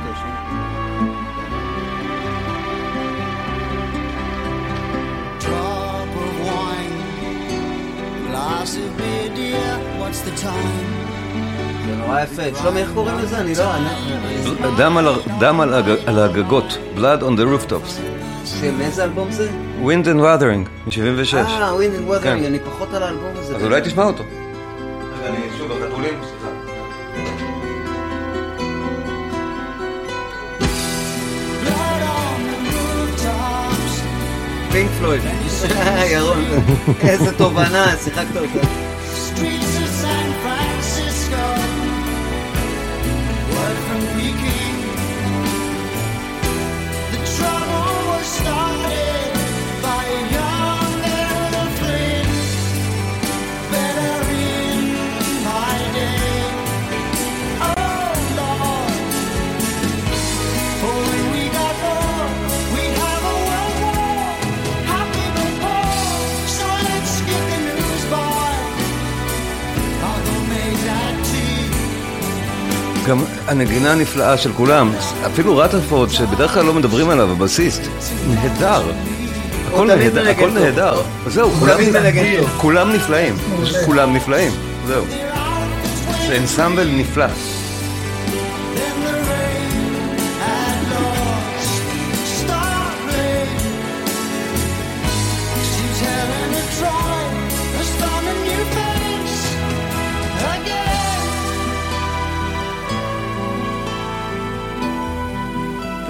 dear. 9.35 10.00
What's 10.00 10.21
the 10.21 10.35
time? 10.35 11.11
זה 11.91 11.98
נורא 11.98 12.21
יפה. 12.21 12.41
שלומי, 12.62 12.79
איך 12.81 12.91
קוראים 12.93 13.17
לזה? 13.17 13.38
אני 13.38 13.53
לא... 13.55 15.15
דם 15.39 15.60
על 16.05 16.19
הגגות, 16.19 16.77
Blood 16.98 17.21
on 17.21 17.39
the 17.39 17.43
rooftops. 17.45 18.00
של 18.45 18.81
איזה 18.81 19.03
אלבום 19.03 19.31
זה? 19.31 19.50
Wind 19.83 20.05
and 20.05 20.19
Wuthering, 20.19 20.88
מ-76. 20.88 21.36
אה, 21.38 21.75
Wind 21.75 21.91
and 21.91 22.00
כן. 22.00 22.07
Wuthering, 22.07 22.45
אני 22.45 22.60
פחות 22.60 22.93
על 22.93 23.03
האלבום 23.03 23.31
הזה. 23.36 23.55
אז 23.55 23.63
אולי 23.63 23.81
תשמע 23.81 24.03
אותו. 24.03 24.24
רגע, 24.24 25.29
אני 25.29 25.38
שוב, 25.57 25.71
החתולים, 25.71 26.13
סליחה. 26.21 26.48
פינק 34.71 34.89
פלויד. 35.00 35.21
ירון, 36.12 36.43
איזה 37.01 37.38
תובנה, 37.38 37.95
שיחקת 38.03 38.36
אותה. 38.36 38.67
גם 73.12 73.24
הנגינה 73.47 73.91
הנפלאה 73.91 74.38
של 74.38 74.54
כולם, 74.54 74.91
אפילו 75.26 75.58
רטרפורד, 75.58 76.10
שבדרך 76.10 76.54
כלל 76.54 76.65
לא 76.65 76.74
מדברים 76.74 77.10
עליו, 77.10 77.32
הבסיסט, 77.32 77.82
נהדר. 78.30 78.82
הכל 79.67 79.88
נהדר, 79.88 80.30
הכל. 80.30 80.50
נהדר. 80.52 81.02
זהו, 81.28 81.52
כולם- 81.52 82.91
נפלאים. 82.91 83.34
כולם 83.86 84.13
נפלאים. 84.13 84.52
זהו. 84.88 85.06
זה 86.28 86.38
אנסמבל 86.38 86.88
נפלא. 86.88 87.26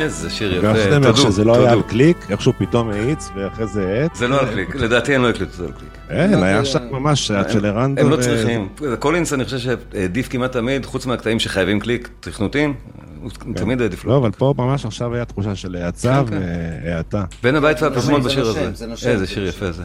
איזה 0.02 0.30
שיר 0.30 0.58
יפה. 0.58 0.68
ואחרי 0.68 0.88
זה 0.88 0.96
אומר 0.96 1.08
טוטו, 1.12 1.18
שזה 1.22 1.44
לא 1.44 1.56
היה 1.56 1.72
על 1.72 1.76
טוטו. 1.78 1.88
קליק, 1.88 2.18
איכשהו 2.32 2.54
פתאום 2.58 2.90
האיץ, 2.90 3.30
ואחרי 3.36 3.68
זה 3.68 3.88
האץ. 3.88 4.18
זה 4.18 4.28
לא 4.28 4.40
על 4.40 4.46
קליק, 4.46 4.76
לדעתי 4.76 5.16
הם 5.16 5.22
לא 5.24 5.30
הקליטו 5.30 5.52
את 5.52 5.58
זה 5.58 5.66
על 5.66 5.72
קליק. 5.72 5.90
אין, 6.10 6.44
היה 6.44 6.66
שם 6.66 6.80
ממש, 6.92 7.32
עד 7.32 7.50
שלרנדו... 7.50 8.02
הם 8.02 8.10
לא 8.10 8.16
צריכים. 8.18 8.68
קולינס 9.00 9.34
אני 9.34 9.46
חושב 9.46 9.58
שהעדיף 9.58 10.28
כמעט 10.30 10.52
תמיד, 10.52 10.86
חוץ 10.86 11.06
מהקטעים 11.06 11.40
שחייבים 11.40 11.80
קליק, 11.80 12.10
תכנותים, 12.20 12.74
הוא 13.22 13.30
תמיד 13.56 13.82
העדיף 13.82 14.06
לא. 14.06 14.18
אבל 14.18 14.32
פה 14.32 14.54
ממש 14.58 14.86
עכשיו 14.86 15.14
היה 15.16 15.26
תחושה 15.26 15.56
של 15.56 15.76
האצה 15.76 16.24
כן, 16.30 16.38
והאטה. 16.86 17.24
בין 17.44 17.56
הבית 17.56 17.82
והפזמון 17.82 18.22
זה 18.22 18.30
בשיר 18.30 18.44
נושם, 18.48 18.70
הזה. 18.74 19.10
איזה 19.12 19.28
שיר 19.28 19.48
יפה 19.48 19.72
זה. 19.72 19.84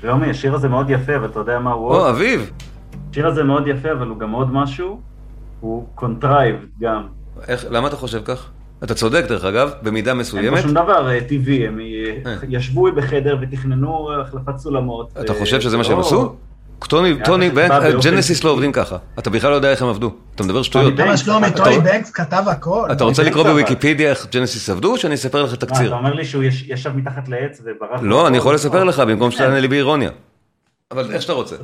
שלומי, 0.00 0.30
השיר 0.30 0.54
הזה 0.54 0.68
מאוד 0.68 0.90
יפה, 0.90 1.12
ואתה 1.22 1.38
יודע 1.38 1.58
מה 1.58 1.70
הוא 1.72 1.88
עוד? 1.88 2.00
או, 2.00 2.10
אביב! 2.10 2.50
השיר 3.10 3.26
הזה 3.26 3.44
מאוד 3.44 3.66
יפה, 3.66 3.92
אבל 3.92 4.06
הוא 4.06 4.18
גם 4.18 4.30
עוד 4.30 4.52
משהו, 4.52 5.00
הוא 5.60 5.86
contrived 5.94 6.56
גם. 6.80 7.02
איך- 7.48 7.66
למה 7.70 7.88
אתה 7.88 7.96
חושב 7.96 8.20
כך? 8.24 8.50
אתה 8.84 8.94
צודק 8.94 9.24
דרך 9.28 9.44
אגב, 9.44 9.70
במידה 9.82 10.10
אין 10.10 10.18
מסוימת. 10.18 10.56
פה 10.56 10.62
שום 10.62 10.70
דבר 10.70 11.10
אה, 11.10 11.20
טבעי, 11.20 11.66
הם 11.66 11.80
אה, 11.80 11.84
אה. 12.32 12.36
ישבו 12.48 12.88
בחדר 12.96 13.36
ותכננו 13.40 14.08
החלפת 14.20 14.56
סולמות. 14.58 15.10
אתה 15.20 15.34
חושב 15.34 15.60
שזה 15.60 15.76
מה 15.76 15.82
זה 15.82 15.88
שהם 15.88 15.98
לא- 15.98 16.02
עשו? 16.06 16.34
טוני, 16.88 17.14
טוני, 17.24 17.50
ג'נסיס. 18.02 18.44
לא 18.44 18.50
עובדים 18.50 18.72
ככה. 18.72 18.96
אתה 19.18 19.30
בכלל 19.30 19.50
לא 19.50 19.54
יודע 19.54 19.70
איך 19.70 19.82
הם 19.82 19.88
עבדו. 19.88 20.10
אתה 20.34 20.42
מדבר 20.42 20.62
שטויות. 20.62 20.94
שלומי, 21.16 21.46
אתה- 21.46 21.64
טוני 21.64 21.78
בנקס 21.78 22.10
כתב 22.10 22.42
הכל. 22.46 22.88
אתה 22.92 23.04
רוצה 23.04 23.22
לקרוא. 23.22 23.42
בוויקיפדיה 23.44 24.10
איך 24.10 24.26
ג'נסיס 24.32 24.70
עבדו, 24.70 24.92
או 24.92 24.98
שאני 24.98 25.14
אספר 25.14 25.42
לך 25.42 25.54
תקציר? 25.54 25.86
אתה 25.86 25.94
אומר 25.96 26.14
לי 26.14 26.24
שהוא 26.24 26.42
יש- 26.44 26.64
ישב 26.68 26.96
מתחת 26.96 27.28
לעץ 27.28 27.62
וברח? 27.64 28.00
לא, 28.02 28.28
אני 28.28 28.36
יכול? 28.36 28.54
לספר 28.54 28.84
לך 28.84 29.00
במקום. 29.00 29.30
שתענה 29.30 29.60
לי 29.60 29.68
באירוניה. 29.68 30.10
אבל 30.92 31.12
איך 31.14 31.22
שאתה 31.22 31.32
רוצה. 31.32 31.56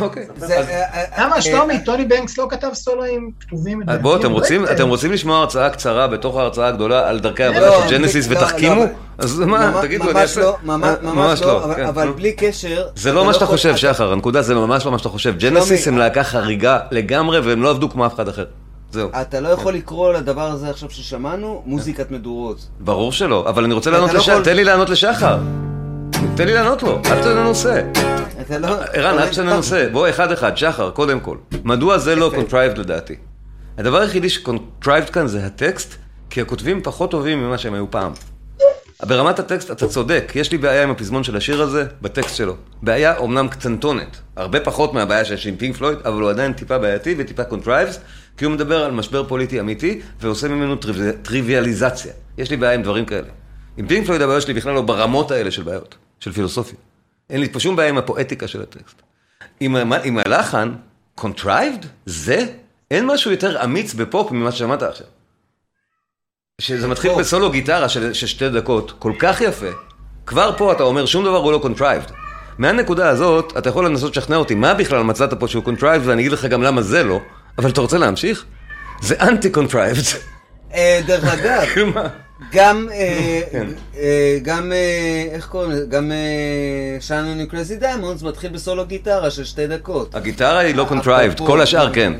אוקיי. 0.00 0.26
אה, 0.42 0.58
אה, 0.58 1.24
למה 1.24 1.36
אה, 1.36 1.42
שלומי, 1.42 1.84
טוני 1.84 2.04
בנקס 2.04 2.38
לא 2.38 2.46
כתב 2.50 2.68
סולואים 2.74 3.30
כתובים 3.40 3.78
מדויקים? 3.78 4.02
בואו, 4.02 4.16
אתם 4.16 4.30
רוצים, 4.32 4.64
לא 4.64 4.70
אתם 4.70 4.88
רוצים 4.88 5.12
לשמוע 5.12 5.38
הרצאה 5.38 5.70
קצרה 5.70 6.06
בתוך 6.06 6.36
ההרצאה 6.36 6.66
הגדולה 6.68 7.08
על 7.08 7.20
דרכי 7.20 7.42
לא, 7.42 7.46
העבודה 7.48 7.88
של 7.88 7.94
ג'נסיס 7.98 8.28
לא, 8.28 8.36
ותחכימו? 8.36 8.80
לא, 8.84 8.90
אז 9.18 9.38
מה, 9.38 9.78
תגידו, 9.82 10.10
אני 10.10 10.20
אעשה. 10.20 10.40
לא, 10.40 10.56
ממש- 10.62 10.84
אה, 11.04 11.12
ממש 11.12 11.42
לא, 11.42 11.64
אבל- 11.64 11.74
כן, 11.74 11.86
אבל. 11.86 12.10
בלי 12.12 12.32
קשר. 12.32 12.86
זה 12.96 13.12
לא 13.12 13.24
מה 13.24 13.34
שאתה 13.34 13.46
חושב, 13.46 13.76
שחר, 13.76 14.12
הנקודה 14.12 14.42
זה 14.42 14.54
ממש 14.54 14.84
לא 14.86 14.92
מה 14.92 14.98
שאתה 14.98 15.08
חושב. 15.08 15.34
ג'נסיס 15.38 15.88
הם 15.88 15.98
להקה 15.98 16.24
חריגה 16.24 16.78
לגמרי, 16.90 17.40
והם 17.40 17.62
לא 17.62 17.70
עבדו 17.70 17.90
כמו 17.90 18.06
אף 18.06 18.14
אחד 18.14 18.28
אחר. 18.28 18.44
זהו. 18.90 19.08
אתה 19.20 19.40
לא 19.40 19.48
יכול 19.48 19.74
לקרוא 19.74 20.12
לדבר 20.12 20.46
הזה 20.50 20.70
עכשיו 20.70 20.90
ששמענו 20.90 21.62
מוזיקת 21.66 22.10
מדורות. 22.10 22.66
ברור 22.80 23.12
שלא, 23.12 23.44
אבל 23.48 23.64
אני 23.64 23.74
רוצה 23.74 23.90
לענות 23.90 24.12
לא 24.12 24.18
לשחר, 24.18 24.42
תן 24.42 24.56
לי 24.56 24.64
לענות 24.64 24.90
לשחר. 24.90 25.38
תן 26.36 26.46
לי 26.46 26.54
לענות 26.54 26.82
לו, 26.82 27.00
אל 27.06 27.20
תשנה 27.20 27.44
נושא. 27.44 27.82
אתה 28.40 28.58
לא... 28.58 28.68
ערן, 28.92 29.18
אל 29.18 29.28
תשנה 29.28 29.56
נושא. 29.56 29.88
בוא, 29.92 30.08
אחד 30.08 30.32
אחד, 30.32 30.56
שחר, 30.56 30.90
קודם 30.90 31.20
כל. 31.20 31.36
מדוע 31.64 31.98
זה 31.98 32.14
לא 32.14 32.32
contrived 32.34 32.78
לדעתי? 32.78 33.14
הדבר 33.78 34.00
היחידי 34.00 34.28
ש 34.28 34.43
contrived 34.43 35.10
כאן 35.10 35.26
זה 35.26 35.46
הטקסט, 35.46 35.94
כי 36.30 36.40
הכותבים 36.40 36.82
פחות 36.82 37.10
טובים 37.10 37.38
ממה 37.44 37.58
שהם 37.58 37.74
היו 37.74 37.90
פעם. 37.90 38.12
ברמת 39.02 39.38
הטקסט 39.38 39.70
אתה 39.70 39.88
צודק, 39.88 40.32
יש 40.34 40.52
לי 40.52 40.58
בעיה 40.58 40.82
עם 40.82 40.90
הפזמון 40.90 41.24
של 41.24 41.36
השיר 41.36 41.62
הזה, 41.62 41.84
בטקסט 42.02 42.36
שלו. 42.36 42.56
בעיה 42.82 43.16
אומנם 43.16 43.48
קטנטונת, 43.48 44.16
הרבה 44.36 44.60
פחות 44.60 44.94
מהבעיה 44.94 45.24
שיש 45.24 45.46
עם 45.46 45.56
פינק 45.56 45.76
פלויד, 45.76 45.98
אבל 46.04 46.22
הוא 46.22 46.30
עדיין 46.30 46.52
טיפה 46.52 46.78
בעייתי 46.78 47.14
וטיפה 47.18 47.44
contrived, 47.44 48.00
כי 48.36 48.44
הוא 48.44 48.54
מדבר 48.54 48.84
על 48.84 48.90
משבר 48.90 49.24
פוליטי 49.24 49.60
אמיתי, 49.60 50.00
ועושה 50.20 50.48
ממנו 50.48 50.76
טריו... 50.76 51.12
טריוויאליזציה. 51.22 52.12
יש 52.38 52.50
לי 52.50 52.56
בעיה 52.56 52.72
עם 52.72 52.82
דברים 52.82 53.04
כאלה. 53.04 53.28
עם 53.76 53.86
פינק 53.86 54.06
פלויד 54.06 54.22
הבעיה 54.22 54.40
שלי 54.40 54.54
בכלל 54.54 54.74
לא 54.74 54.82
ברמות 54.82 55.30
האלה 55.30 55.50
של 55.50 55.62
בעיות, 55.62 55.94
של 56.20 56.32
פילוסופיה. 56.32 56.78
אין 57.30 57.40
לי 57.40 57.48
פה 57.48 57.60
שום 57.60 57.76
בעיה 57.76 57.88
עם 57.88 57.98
הפואטיקה 57.98 58.48
של 58.48 58.62
הטקסט. 58.62 59.02
עם, 59.60 59.76
ה- 59.92 59.96
עם 60.04 60.18
הלחן, 60.26 60.74
contrived, 61.14 61.78
זה, 62.06 62.46
אין 62.90 63.06
משהו 63.06 63.30
יותר 63.30 63.64
אמיץ 63.64 63.94
בפופ 63.94 64.30
ממה 64.32 64.52
ששמעת 64.52 64.82
עכשיו. 64.82 65.06
שזה 66.60 66.88
מתחיל 66.88 67.10
פופ. 67.10 67.20
בסולו 67.20 67.50
גיטרה 67.50 67.88
של, 67.88 68.12
של 68.12 68.26
שתי 68.26 68.48
דקות, 68.48 68.92
כל 68.98 69.12
כך 69.18 69.40
יפה. 69.40 69.66
כבר 70.26 70.54
פה 70.58 70.72
אתה 70.72 70.82
אומר, 70.82 71.06
שום 71.06 71.24
דבר 71.24 71.36
הוא 71.36 71.52
לא 71.52 71.58
contrived. 71.58 72.06
מהנקודה 72.58 73.08
הזאת, 73.08 73.52
אתה 73.58 73.68
יכול 73.68 73.86
לנסות 73.86 74.16
לשכנע 74.16 74.36
אותי 74.36 74.54
מה 74.54 74.74
בכלל 74.74 75.02
מצאת 75.02 75.34
פה 75.34 75.48
שהוא 75.48 75.64
contrived, 75.64 76.06
ואני 76.08 76.20
אגיד 76.22 76.32
לך 76.32 76.44
גם 76.44 76.62
למה 76.62 76.82
זה 76.82 77.02
לא, 77.02 77.20
אבל 77.58 77.70
אתה 77.70 77.80
רוצה 77.80 77.98
להמשיך? 77.98 78.44
זה 79.02 79.14
אנטי 79.20 79.50
contrived. 79.50 80.02
אה, 80.74 81.00
דרך 81.06 81.24
אגב? 81.24 81.62
גם, 82.52 82.86
אה, 82.92 83.40
כן. 83.52 83.66
אה, 83.96 84.38
גם, 84.42 84.72
אה, 84.72 85.28
איך 85.30 85.46
קוראים 85.46 85.70
לזה? 85.70 85.86
גם 85.86 86.12
Shine 87.00 87.38
On 87.38 87.46
You 87.46 87.57
Crazy 87.57 87.76
Diamond 87.76 88.22
מתחיל 88.22 88.52
בסולו 88.52 88.86
גיטרה 88.86 89.30
של 89.30 89.44
שתי 89.44 89.66
דקות. 89.66 90.14
הגיטרה 90.14 90.58
היא 90.58 90.74
לא 90.74 90.84
contrived, 90.88 91.38
כל 91.38 91.60
השאר 91.60 91.92
כן. 91.92 92.12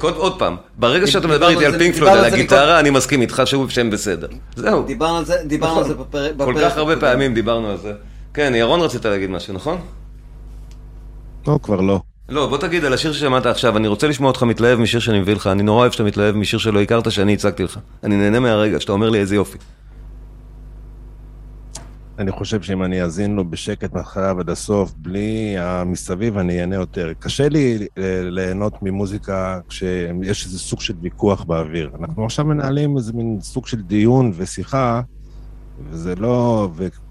עוד 0.00 0.38
פעם, 0.38 0.56
ברגע 0.76 1.06
שאתה 1.06 1.28
מדבר 1.28 1.48
איתי 1.48 1.66
על 1.66 1.78
פינק 1.78 1.94
פלויד, 1.94 2.12
דיברנו 2.12 2.26
על 2.26 2.34
הגיטרה, 2.34 2.80
אני 2.80 2.90
מסכים 2.90 3.20
איתך 3.20 3.42
שהם 3.68 3.90
בסדר. 3.90 4.28
זהו. 4.56 4.82
דיברנו 4.82 5.16
על 5.16 5.24
זה, 5.24 5.34
זה 5.86 5.94
בפרק. 5.94 6.32
כל 6.38 6.54
כך 6.60 6.76
הרבה. 6.76 6.96
פעמים 6.96 7.34
דיברנו 7.34 7.70
על 7.70 7.76
זה. 7.76 7.92
כן, 8.34 8.52
ירון 8.54 8.80
רצית 8.80 9.04
להגיד 9.04 9.30
משהו, 9.30 9.54
נכון? 9.54 9.78
לא, 11.46 11.58
כבר 11.62 11.80
לא. 11.80 12.00
לא, 12.28 12.46
בוא 12.46 12.58
תגיד 12.58 12.84
על 12.84 12.92
השיר 12.92 13.12
ששמעת 13.12 13.46
עכשיו, 13.46 13.76
אני 13.76 13.88
רוצה 13.88 14.08
לשמוע 14.08 14.28
אותך 14.28 14.42
מתלהב 14.42 14.78
משיר 14.78 15.00
שאני 15.00 15.20
מביא 15.20 15.34
לך, 15.34 15.46
אני 15.46 15.62
נורא 15.62 15.80
אוהב 15.80 15.92
שאתה 15.92 16.04
מתלהב 16.04 16.36
משיר 16.36 16.58
שלא 16.58 16.82
הכרת 16.82 17.10
שאני 17.10 17.34
הצגתי 17.34 17.62
לך. 17.62 17.78
אני 18.04 18.16
נהנה 18.16 18.40
מהרגע 18.40 18.80
שאתה 18.80 18.92
אומר 18.92 19.10
לי 19.10 19.18
איזה 19.18 19.34
יופי. 19.34 19.58
אני 22.18 22.32
חושב 22.32 22.62
שאם 22.62 22.82
אני 22.82 23.02
אאזין 23.02 23.34
לו 23.34 23.50
בשקט 23.50 23.92
מההתחלה 23.92 24.32
ועד 24.36 24.50
הסוף, 24.50 24.92
בלי 24.96 25.54
המסביב, 25.58 26.38
אני 26.38 26.60
אהנה 26.60 26.76
יותר. 26.76 27.12
קשה 27.18 27.48
לי 27.48 27.78
אה, 27.98 28.20
ליהנות 28.22 28.82
ממוזיקה 28.82 29.60
כשיש 29.68 30.44
איזה 30.44 30.58
סוג 30.58 30.80
של 30.80 30.94
ויכוח 31.00 31.44
באוויר. 31.44 31.90
אנחנו 32.00 32.24
עכשיו 32.24 32.44
מנהלים 32.44 32.96
איזה 32.96 33.12
מין 33.12 33.38
סוג 33.40 33.66
של 33.66 33.80
דיון 33.80 34.32
ושיחה, 34.36 35.00
וזה 35.90 36.14
לא... 36.18 36.68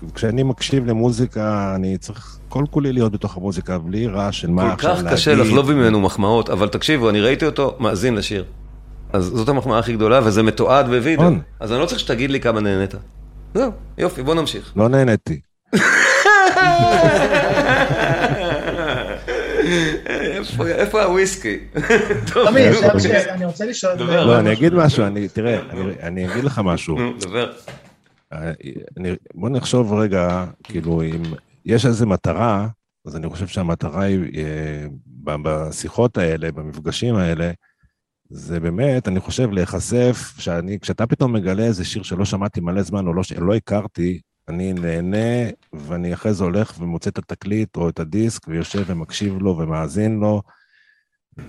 וכשאני 0.07 0.43
מקשיב 0.43 0.85
למוזיקה, 0.87 1.73
אני 1.75 1.97
צריך 1.97 2.37
כל 2.49 2.63
כולי 2.71 2.93
להיות 2.93 3.11
בתוך 3.11 3.37
המוזיקה, 3.37 3.77
בלי 3.77 4.07
רעש 4.07 4.41
של 4.41 4.49
מה 4.49 4.61
כל 4.61 4.69
עכשיו 4.69 4.91
כך 4.95 5.03
להגיד. 5.03 5.11
קשה 5.17 5.35
לחלוב 5.35 5.71
ממנו 5.71 5.99
מחמאות, 5.99 6.49
אבל 6.49 6.67
תקשיבו, 6.67 7.09
אני 7.09 7.21
ראיתי 7.21 7.45
אותו 7.45 7.75
מאזין 7.79 8.15
לשיר. 8.15 8.45
אז 9.13 9.23
זאת 9.25 9.49
המחמאה 9.49 9.79
הכי 9.79 9.93
גדולה, 9.93 10.19
וזה 10.23 10.43
מתועד 10.43 10.85
בווידאו. 10.85 11.23
נכון. 11.23 11.39
אז 11.59 11.71
אני 11.71 11.79
לא 11.79 11.85
צריך 11.85 11.99
שתגיד 11.99 12.31
לי 12.31 12.39
כמה 12.39 12.59
נהנית. 12.61 12.93
זהו, 13.53 13.71
יופי, 13.97 14.23
בוא 14.23 14.35
נמשיך. 14.35 14.73
לא 14.75 14.87
נהניתי. 14.89 15.39
איפה- 20.59 21.03
הוויסקי? 21.03 21.57
אני 23.29 23.45
רוצה 23.45 23.65
לשאול... 23.65 23.93
לא, 23.99 24.39
אני 24.39 24.53
אגיד 24.53 24.73
משהו, 24.73 25.05
אני, 25.05 25.27
תראה, 25.27 25.59
אני, 25.71 25.81
אני 26.03 26.31
אגיד 26.31 26.43
לך 26.43 26.61
משהו. 26.63 26.97
נו, 26.99 27.13
דבר. 27.19 27.51
אני, 28.31 29.15
בוא 29.33 29.49
נחשוב 29.49 29.93
רגע, 29.93 30.45
כאילו, 30.63 31.01
אם 31.03 31.23
יש 31.65 31.85
איזו 31.85 32.07
מטרה, 32.07 32.67
אז 33.05 33.15
אני 33.15 33.29
חושב 33.29 33.47
שהמטרה 33.47 34.03
היא, 34.03 34.19
אה, 34.37 34.85
בשיחות 35.23 36.17
האלה, 36.17 36.51
במפגשים 36.51 37.15
האלה, 37.15 37.51
זה 38.29 38.59
באמת, 38.59 39.07
אני 39.07 39.19
חושב, 39.19 39.51
להיחשף, 39.51 40.33
שאני, 40.39 40.79
כשאתה 40.79 41.07
פתאום 41.07 41.33
מגלה 41.33 41.63
איזה 41.63 41.85
שיר 41.85 42.03
שלא 42.03 42.25
שמעתי 42.25 42.59
מלא 42.59 42.81
זמן 42.81 43.07
או 43.07 43.13
לא, 43.13 43.21
לא 43.37 43.55
הכרתי, 43.55 44.19
אני 44.47 44.73
נהנה, 44.73 45.49
ואני 45.73 46.13
אחרי 46.13 46.33
זה 46.33 46.43
הולך 46.43 46.79
ומוצא 46.79 47.09
את 47.09 47.17
התקליט 47.17 47.75
או 47.75 47.89
את 47.89 47.99
הדיסק, 47.99 48.47
ויושב 48.47 48.83
ומקשיב 48.87 49.37
לו 49.37 49.57
ומאזין 49.57 50.19
לו, 50.19 50.41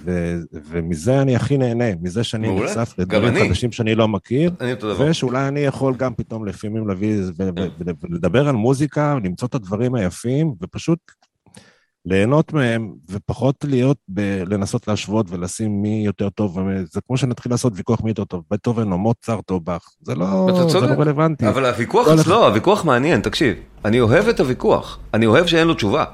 ו, 0.05 0.37
ומזה 0.53 1.22
אני 1.22 1.37
הכי 1.37 1.59
נהנה, 1.59 1.85
מזה 2.03 2.24
שאני 2.24 2.48
מעולה. 2.48 2.64
נחשף 2.64 2.94
לדברים. 2.98 3.35
חדשים 3.48 3.72
שאני 3.72 3.94
לא 3.94 4.09
מכיר. 4.09 4.51
ושאולי 4.98 5.48
אני 5.48 5.61
יכול 5.61 5.94
גם 5.96 6.14
פתאום 6.14 6.46
לפעמים 6.46 6.88
להביא 6.88 7.20
ולדבר 8.03 8.48
על 8.48 8.55
מוזיקה, 8.55 9.18
למצוא 9.24 9.48
את 9.48 9.55
הדברים 9.55 9.94
היפים, 9.94 10.55
ופשוט 10.62 10.98
ליהנות 12.05 12.53
מהם, 12.53 12.92
ופחות 13.11 13.64
להיות, 13.68 13.96
ב- 14.09 14.42
לנסות 14.46 14.88
להשוות 14.88 15.27
ולשים 15.31 15.83
מי 15.83 16.03
יותר 16.07 16.31
טוב, 16.31 16.59
זה 16.92 17.01
כמו 17.07 17.16
שנתחיל 17.16 17.53
לעשות 17.53 17.72
ויכוח 17.77 18.01
מי 18.03 18.11
יותר 18.11 18.24
טוב, 18.24 18.42
בטהובן 18.51 18.92
או 18.92 18.98
מוצרט 18.98 19.51
או 19.51 19.61
באך, 19.61 19.88
זה 20.03 20.14
לא, 20.14 20.48
זה. 20.68 20.81
לא 20.81 20.87
רלוונטי. 20.87 21.48
אבל 21.48 21.66
הוויכוח 21.66 22.07
כל 22.07 22.20
אצלו, 22.20 22.46
הוויכוח 22.46 22.85
מעניין, 22.85 23.20
תקשיב. 23.20 23.57
אני 23.85 24.01
אוהב 24.01 24.29
את 24.29 24.40
הוויכוח. 24.40 24.98
אני 25.14 25.27
אוהב 25.27 25.46
שאין 25.46 25.68
לו 25.68 25.74
תשובה. 25.74 26.05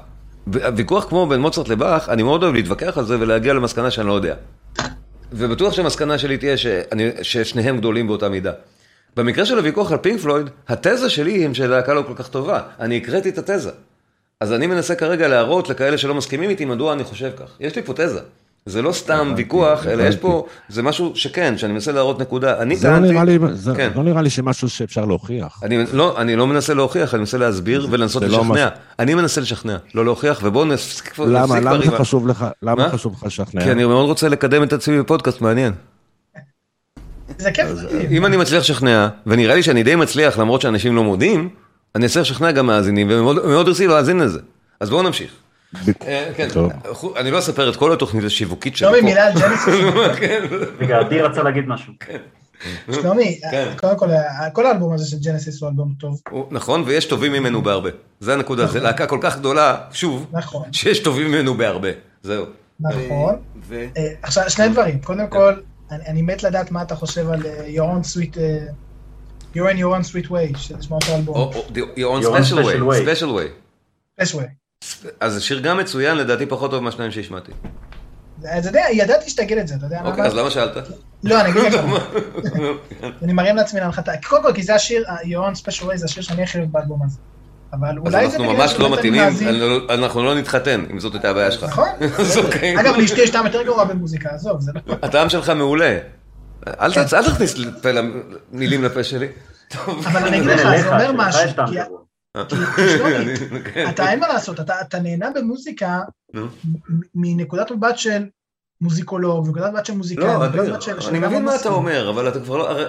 הוויכוח 0.53 1.05
כמו 1.09 1.27
בין 1.27 1.41
מוצרט 1.41 1.67
לבאך, 1.67 2.09
אני 2.09 2.23
מאוד 2.23 2.43
אוהב 2.43 2.55
להתווכח 2.55 2.97
על 2.97 3.05
זה 3.05 3.19
ולהגיע 3.19 3.53
למסקנה 3.53 3.91
שאני 3.91 4.07
לא 4.07 4.13
יודע. 4.13 4.35
ובטוח 5.31 5.73
שהמסקנה 5.73 6.17
שלי 6.17 6.37
תהיה 6.37 6.57
שאני, 6.57 7.09
ששניהם 7.21 7.77
גדולים 7.77 8.07
באותה 8.07 8.29
מידה. 8.29 8.51
במקרה 9.15 9.45
של 9.45 9.57
הוויכוח 9.57 9.91
על 9.91 9.97
פינק 9.97 10.21
פלויד, 10.21 10.49
התזה 10.67 11.09
שלי 11.09 11.31
היא 11.31 11.53
שלהקה 11.53 11.93
לא 11.93 12.01
כל 12.07 12.13
כך 12.15 12.27
טובה. 12.27 12.61
אני 12.79 12.97
הקראתי 12.97 13.29
את 13.29 13.37
התזה. 13.37 13.71
אז 14.39 14.53
אני 14.53 14.67
מנסה 14.67 14.95
כרגע 14.95 15.27
להראות 15.27 15.69
לכאלה 15.69 15.97
שלא 15.97 16.15
מסכימים 16.15 16.49
איתי 16.49 16.65
מדוע 16.65 16.93
אני 16.93 17.03
חושב 17.03 17.31
כך. 17.37 17.51
יש 17.59 17.75
לי 17.75 17.83
פה 17.83 17.93
תזה. 17.93 18.19
זה 18.69 18.81
לא 18.81 18.91
סתם 18.91 19.33
ויכוח, 19.37 19.87
אלא 19.87 20.03
יש 20.03 20.15
פה, 20.15 20.45
זה 20.69 20.83
משהו 20.83 21.11
שכן, 21.15 21.57
שאני 21.57 21.73
מנסה 21.73 21.91
להראות 21.91 22.21
נקודה. 22.21 22.61
אני 22.61 22.75
לא 22.75 22.79
טענתי... 22.81 23.13
לי, 23.25 23.39
זה 23.53 23.71
כן. 23.75 23.91
לא 23.95 24.03
נראה 24.03 24.21
לי 24.21 24.29
שמשהו 24.29 24.69
שאפשר 24.69 25.05
להוכיח. 25.05 25.59
אני 25.63 25.83
לא, 25.93 26.21
אני 26.21 26.35
לא 26.35 26.47
מנסה 26.47 26.73
להוכיח, 26.73 27.13
אני 27.13 27.19
מנסה 27.19 27.37
להסביר 27.37 27.87
ולנסות 27.91 28.23
לא 28.23 28.27
לשכנע. 28.27 28.67
אני 28.99 29.13
מנסה 29.13 29.41
לשכנע, 29.41 29.77
לא 29.95 30.05
להוכיח, 30.05 30.39
ובואו 30.43 30.65
נפסיק 30.65 31.07
כבר 31.07 31.25
למה, 31.25 31.59
למה 31.59 31.77
זה 31.77 31.83
עם 31.85 31.93
ה- 31.93 31.97
חשוב 31.97 32.27
לך, 32.27 32.45
למה 32.61 32.83
מה? 32.83 32.89
חשוב 32.89 33.13
לך 33.13 33.23
לשכנע? 33.23 33.63
כי 33.63 33.71
אני 33.71 33.85
מאוד 33.85 34.05
רוצה 34.05 34.29
לקדם 34.29 34.63
את 34.63 34.73
עצמי 34.73 34.99
בפודקאסט 34.99 35.41
מעניין. 35.41 35.73
זה 37.37 37.51
כיף. 37.51 37.65
אם 38.11 38.25
אני 38.25 38.37
מצליח 38.37 38.59
לשכנע, 38.59 39.07
ונראה 39.27 39.55
לי 39.55 39.63
שאני 39.63 39.83
די 39.83 39.95
מצליח 39.95 40.37
למרות 40.39 40.61
שאנשים 40.61 40.95
לא 40.95 41.03
מודים, 41.03 41.49
אני 41.95 42.05
אצליח 42.05 42.21
לשכנע 42.25 42.51
גם 42.51 42.65
מאזינים, 42.65 43.07
ומאוד 43.11 43.45
מאוד 43.47 43.67
רוצים 43.67 43.89
להאזין 43.89 44.19
לזה. 44.19 44.39
אז 44.79 44.89
בואו 44.89 45.01
נמשיך. 45.03 45.31
אה, 46.07 46.31
כן, 46.35 46.47
טוב. 46.53 46.71
אני 47.17 47.31
לא 47.31 47.39
אספר 47.39 47.69
את 47.69 47.75
כל 47.75 47.93
התוכנית 47.93 48.23
השיווקית 48.23 48.77
שלי 48.77 48.89
שלומי. 48.89 49.01
מילה 49.01 49.27
על 49.27 49.33
ג'נסיס. 49.33 49.73
רגע, 50.79 51.01
אדיר 51.01 51.25
רצה 51.25 51.43
להגיד 51.43 51.67
משהו. 51.67 51.93
שלומי, 52.91 53.39
כן. 53.51 53.73
קודם 53.77 53.97
כל, 53.97 54.07
כל 54.53 54.65
האלבום 54.65 54.93
הזה 54.93 55.05
של 55.05 55.17
ג'נסיס 55.19 55.61
הוא 55.61 55.69
אלבום 55.69 55.93
טוב. 55.99 56.21
נכון, 56.51 56.83
ויש 56.85 57.05
טובים 57.05 57.31
ממנו 57.31 57.61
בהרבה. 57.61 57.89
זה 58.19 58.33
הנקודה, 58.33 58.67
זו 58.67 58.79
להקה 58.79 59.07
כל 59.07 59.19
כך 59.21 59.37
גדולה, 59.37 59.77
שוב, 59.91 60.27
נכון, 60.31 60.73
שיש 60.73 60.99
טובים 60.99 61.27
ממנו 61.27 61.53
בהרבה. 61.53 61.89
זהו. 62.23 62.45
נכון. 62.79 63.35
ו... 63.67 63.85
אה, 63.97 64.07
עכשיו, 64.21 64.49
שני 64.49 64.69
דברים. 64.69 64.99
קודם 64.99 65.27
כל, 65.27 65.53
אני 65.91 66.21
מת 66.21 66.43
לדעת 66.43 66.71
מה 66.71 66.81
אתה 66.81 66.95
חושב 66.95 67.29
על 67.29 67.45
אה, 67.45 67.67
Your 67.67 67.79
own 67.79 68.15
sweet... 68.15 68.39
אה, 68.39 68.65
You're 69.55 69.71
in 69.71 69.77
your 69.77 69.93
own 69.95 70.03
sweet 70.03 70.29
way, 70.29 70.57
שזה 70.57 70.83
שמו 70.83 70.95
אותו 70.95 71.15
אלבום. 71.15 71.51
You're 71.51 72.19
on 72.19 72.23
special 72.23 72.57
special 72.57 72.85
way, 72.89 73.05
special 73.05 73.31
way. 73.31 73.49
Fresh 74.19 74.33
way. 74.35 74.64
אז 75.19 75.37
השיר 75.37 75.59
גם 75.59 75.77
מצוין, 75.77 76.17
לדעתי 76.17 76.45
פחות 76.45 76.71
טוב 76.71 76.83
מהשניים 76.83 77.11
שהשמעתי. 77.11 77.51
אז 78.49 78.67
אתה 78.67 78.77
יודע, 78.77 78.81
ידעתי 78.91 79.29
שתגיד 79.29 79.57
את 79.57 79.67
זה, 79.67 79.75
אתה 79.75 79.85
יודע 79.85 79.99
אוקיי, 80.05 80.13
למה? 80.19 80.25
אז 80.27 80.33
למה 80.35 80.51
שאלת? 80.51 80.77
לא, 81.23 81.41
אני 81.41 81.49
אגיד 81.49 81.73
לך. 81.73 81.81
אני 83.23 83.33
מרים 83.33 83.55
לעצמי 83.55 83.79
להנחתה. 83.79 84.11
קודם 84.27 84.43
כל, 84.43 84.53
כי 84.53 84.63
זה 84.63 84.75
השיר, 84.75 85.05
own 85.07 85.57
special 85.57 85.83
way 85.83 85.95
זה 85.95 86.05
השיר 86.05 86.23
שאני 86.23 86.43
הכי 86.43 86.57
אוהב 86.57 86.71
באלבום 86.71 86.99
הזה. 87.05 87.17
אבל 87.73 87.89
אז 87.89 87.95
אולי 87.97 88.11
זה 88.11 88.37
אנחנו 88.37 88.43
בגלל 88.43 88.57
ממש 88.57 88.71
לא 88.71 88.77
שבאמת 88.77 88.99
אני 88.99 89.09
מתאימים, 89.09 89.21
אני- 89.89 89.93
אנחנו 89.93 90.23
לא 90.23 90.35
נתחתן, 90.35 90.83
אם 90.91 90.99
זאת 90.99 91.13
הייתה 91.13 91.29
הבעיה 91.29 91.51
שלך. 91.51 91.63
נכון. 91.63 91.89
אז 92.19 92.37
אוקיי. 92.37 92.79
אגב, 92.81 92.95
לאשתי 92.95 93.21
יש 93.21 93.29
טעם 93.29 93.45
יותר 93.45 93.63
גרוע 93.63 93.83
במוזיקה, 93.83 94.29
עזוב, 94.29 94.61
זה 94.61 94.71
לא... 94.75 94.95
הטעם 95.01 95.29
שלך 95.29 95.49
מעולה. 95.49 95.97
אל 96.67 96.93
תצ- 96.93 97.13
אל 97.13 97.23
תכניס 97.25 97.55
מילים 98.51 98.83
לפה 98.83 99.03
שלי. 99.03 99.27
אבל 99.87 100.27
אני 100.27 100.37
אגיד 100.37 100.49
לך, 100.49 100.81
זה 100.81 100.87
אומר 100.89 101.11
משהו, 101.11 101.41
שלומי, 102.97 103.15
אני- 103.15 103.35
כן. 103.73 103.89
אתה 103.89 104.11
אין 104.11 104.19
מה 104.19 104.27
לעשות, 104.27 104.59
אתה, 104.59 104.99
נהנה 104.99 105.29
במוזיקה 105.35 105.99
מנקודת 107.15 107.71
מבט 107.71 107.97
של 107.97 108.25
מוזיקולוג, 108.81 109.47
מנקודת 109.47 109.73
מבט 109.73 109.85
של 109.85 109.93
מוזיקאי, 109.93 110.23
לא, 110.25 110.39
מנקודת 110.39 110.55
אדיר, 110.59 110.71
מבט 110.73 110.81
של... 110.81 110.99
אני 111.09 111.19
מבין 111.19 111.45
מה 111.45 111.55
אתה. 111.55 111.69
אומר, 111.69 112.09
אבל 112.09 112.27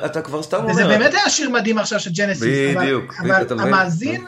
אתה 0.06 0.20
כבר 0.22 0.36
לא, 0.36 0.42
סתם 0.42 0.56
אומר. 0.56 0.70
וזה 0.70 0.84
באמת 0.86 1.14
היה 1.14 1.30
שיר 1.30 1.50
מדהים 1.50 1.78
עכשיו 1.78 2.00
של 2.00 2.10
ג'נסיס. 2.16 2.76
בדיוק, 2.76 3.14
אבל? 3.20 3.60
המאזין 3.60 4.26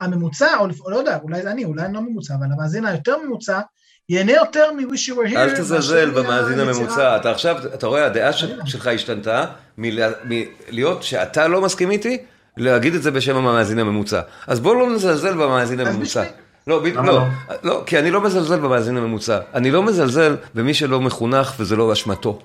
הממוצע, 0.00 0.46
או 0.84 0.90
לא 0.90 0.96
יודע, 0.96 1.18
אולי 1.22 1.42
זה 1.42 1.50
אני, 1.50 1.64
אולי 1.64 1.82
אני 1.84 1.94
לא 1.94 2.00
ממוצע, 2.00 2.34
אבל 2.34 2.46
המאזין 2.52 2.84
היותר 2.86 3.16
ממוצע, 3.26 3.60
ייהנה 4.08 4.32
יותר 4.32 4.70
מ-wish 4.72 5.10
you 5.10 5.28
were 5.28 5.32
here. 5.32 5.38
אל 5.38 5.56
תזלזל 5.56 6.10
במאזין. 6.10 6.60
הממוצע, 6.60 7.16
אתה 7.16 7.30
עכשיו, 7.30 7.56
אתה 7.74 7.86
רואה, 7.86 8.06
הדעה 8.06 8.32
של- 8.32 8.60
שלך 8.64 8.86
השתנתה 8.86 9.44
מלה- 9.78 10.12
מלהיות 10.24 11.02
שאתה 11.02 11.48
לא 11.48 11.60
מסכים 11.62 11.90
איתי, 11.90 12.18
להגיד 12.60 12.94
את 12.94 13.02
זה 13.02 13.10
בשם 13.10 13.36
המאזין 13.36 13.78
הממוצע. 13.78 14.20
אז 14.46 14.60
בוא 14.60 14.76
לא 14.76 14.90
נזלזל 14.90 15.34
במאזין 15.34 15.80
אז 15.80 15.88
הממוצע. 15.88 16.22
לא, 16.66 16.78
ב- 16.78 16.86
לא, 16.86 17.04
לא? 17.04 17.22
לא, 17.62 17.82
כי 17.86 17.98
אני 17.98 18.10
לא 18.10 18.20
מזלזל 18.20 18.58
במאזין 18.58 18.96
הממוצע. 18.96 19.38
אני 19.54 19.70
לא 19.70 19.82
מזלזל 19.82 20.36
במי 20.54 20.74
שלא 20.74 21.00
מחונך 21.00 21.54
וזה 21.58 21.76
לא 21.76 21.92
אשמתו. 21.92 22.38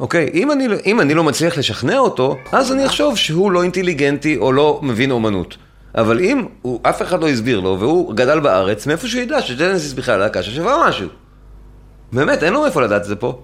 אוקיי? 0.00 0.30
אם 0.34 0.52
אני, 0.52 0.68
אם 0.86 1.00
אני 1.00 1.14
לא 1.14 1.24
מצליח 1.24 1.58
לשכנע 1.58 1.98
אותו, 1.98 2.36
אז 2.52 2.72
אני 2.72 2.86
אחשוב 2.86 3.16
שהוא 3.16 3.52
לא 3.52 3.62
אינטליגנטי 3.62 4.36
או 4.36 4.52
לא 4.52 4.80
מבין 4.82 5.10
אומנות. 5.10 5.56
אבל 5.94 6.20
אם 6.20 6.46
הוא, 6.62 6.80
אף 6.82 7.02
אחד 7.02 7.20
לא 7.22 7.28
הסביר 7.28 7.60
לו, 7.60 7.76
והוא 7.80 8.14
גדל 8.14 8.40
בארץ, 8.40 8.86
מאיפה 8.86 9.08
שהוא 9.08 9.22
ידע 9.22 9.42
שג'נסיס 9.42 9.92
בכלל 9.92 10.18
להקה 10.18 10.42
ששווה 10.42 10.88
משהו. 10.88 11.08
באמת, 12.12 12.42
אין 12.42 12.52
לו 12.52 12.60
מאיפה 12.62 12.80
לדעת 12.82 13.02
את 13.02 13.06
זה 13.06 13.16
פה. 13.16 13.42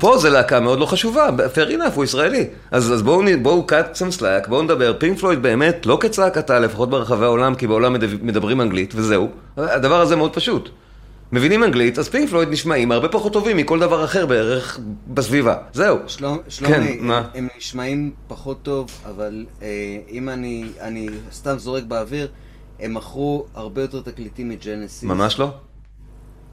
פה 0.00 0.18
זה 0.18 0.30
להקה 0.30 0.60
מאוד 0.60 0.78
לא 0.78 0.86
חשובה, 0.86 1.28
fair 1.54 1.68
enough, 1.70 1.94
הוא 1.94 2.04
ישראלי. 2.04 2.46
אז, 2.70 2.92
אז 2.92 3.02
בואו 3.02 3.22
בואו 3.42 3.66
cut 3.70 3.96
some 3.96 4.18
slack, 4.20 4.48
בואו 4.48 4.62
נדבר. 4.62 4.94
פינק 4.98 5.18
פלויד 5.18 5.42
באמת 5.42 5.86
לא 5.86 5.98
כצעקתה, 6.00 6.58
לפחות 6.58 6.90
ברחבי 6.90 7.24
העולם, 7.24 7.54
כי 7.54 7.66
בעולם 7.66 7.92
מדב- 7.92 8.24
מדברים 8.24 8.60
אנגלית, 8.60 8.92
וזהו. 8.96 9.28
הדבר 9.56 10.00
הזה 10.00 10.16
מאוד 10.16 10.34
פשוט. 10.34 10.68
מבינים 11.32 11.64
אנגלית, 11.64 11.98
אז 11.98 12.08
פינק 12.08 12.28
פלויד 12.30 12.48
נשמעים 12.48 12.92
הרבה 12.92 13.08
פחות 13.08 13.32
טובים 13.32 13.56
מכל 13.56 13.78
דבר 13.80 14.04
אחר 14.04 14.26
בערך 14.26 14.78
בסביבה. 15.08 15.56
זהו. 15.72 15.98
שלום- 16.06 16.38
שלומי, 16.48 16.74
כן, 16.74 16.96
מה? 17.00 17.18
הם- 17.18 17.24
הם 17.34 17.48
נשמעים 17.58 18.10
פחות 18.28 18.62
טוב, 18.62 18.90
אבל 19.10 19.44
אה, 19.62 19.68
אם 20.10 20.28
אני 20.28 20.64
אני 20.80 21.08
סתם 21.32 21.58
זורק 21.58 21.82
באוויר, 21.84 22.28
הם 22.80 22.94
מכרו 22.94 23.44
הרבה 23.54 23.82
יותר 23.82 24.00
תקליטים 24.00 24.48
מג'נסיס. 24.48 25.02
ממש 25.02 25.38
לא. 25.38 25.48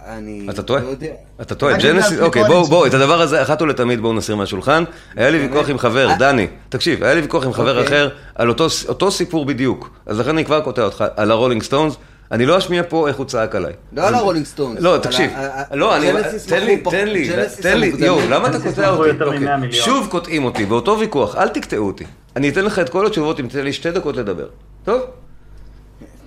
אני 0.08 0.48
אתה 0.50 0.64
טועה. 0.64 0.82
לא 0.82 0.88
יודע. 0.90 1.08
אתה 1.42 1.56
טועה, 1.56 1.78
ג'נסיס, 1.78 2.20
אוקיי. 2.20 2.44
בואו, 2.44 2.66
בואו, 2.66 2.86
את 2.86 2.94
הדבר 2.94 3.22
הזה, 3.22 3.42
אחת 3.42 3.62
ולתמיד 3.62 4.00
בואו 4.02 4.14
נסיר 4.14 4.36
מהשולחן. 4.36 4.84
היה 5.16 5.30
לי 5.30 5.38
ויכוח 5.48 5.70
עם 5.70 5.78
חבר, 5.78 6.10
אה. 6.10 6.16
דני, 6.18 6.48
תקשיב, 6.70 7.04
היה 7.04 7.14
לי 7.14 7.22
ויכוח 7.22 7.46
עם 7.46 7.54
חבר 7.54 7.80
אוקיי. 7.80 7.88
אחר 7.88 8.10
על 8.36 8.50
אותו- 8.50 9.12
סיפור 9.12 9.46
בדיוק. 9.46 9.90
אז 10.06 10.20
לכן 10.20 10.30
אני 10.30 10.46
כבר 10.46 10.62
קוטע 10.62 10.84
אותך, 10.84 11.04
על 11.16 11.32
הרולינג 11.32 11.64
סטונס. 11.64 11.96
אני 12.32 12.46
לא 12.46 12.58
אשמיע 12.58 12.84
פה 12.90 13.08
איך 13.08 13.16
הוא 13.16 13.26
צעק 13.26 13.56
עליי. 13.56 13.74
לא 13.94 14.08
על 14.08 14.16
הרולינג 14.16 14.46
סטונס. 14.46 14.80
לא, 14.82 14.98
תקשיב, 14.98 15.32
לא, 15.72 15.96
אני, 15.96 16.12
תן 16.48 16.64
לי, 16.66 16.78
תן 16.78 17.08
לי, 17.08 17.32
תן 17.62 17.78
לי. 17.80 17.94
יואו, 17.98 18.20
למה 18.30 18.48
אתה 18.48 18.60
קוטע 18.60 18.90
אותי? 18.90 19.10
אוקיי. 19.24 19.40
מ-100 19.40 19.56
מיליון. 19.58 19.72
שוב 19.72 20.08
קוטעים 20.12 20.44
אותי, 20.46 20.66
באותו 20.66 20.98
ויכוח, 21.00 21.36
אל 21.36 21.48
תקטעו 21.48 21.88
אותי. 21.88 22.04
אני 22.36 22.50
אתן 22.50 22.66
לך 22.66 22.80
את 22.80 22.90
כל 22.90 23.06
התשובות 23.06 23.40
אם 23.40 23.48
תיתן 23.48 23.64
לי 23.64 23.74
שתי 23.74 23.92
דקות 23.92 24.18
לדבר. 24.18 24.48
טוב? 24.86 25.02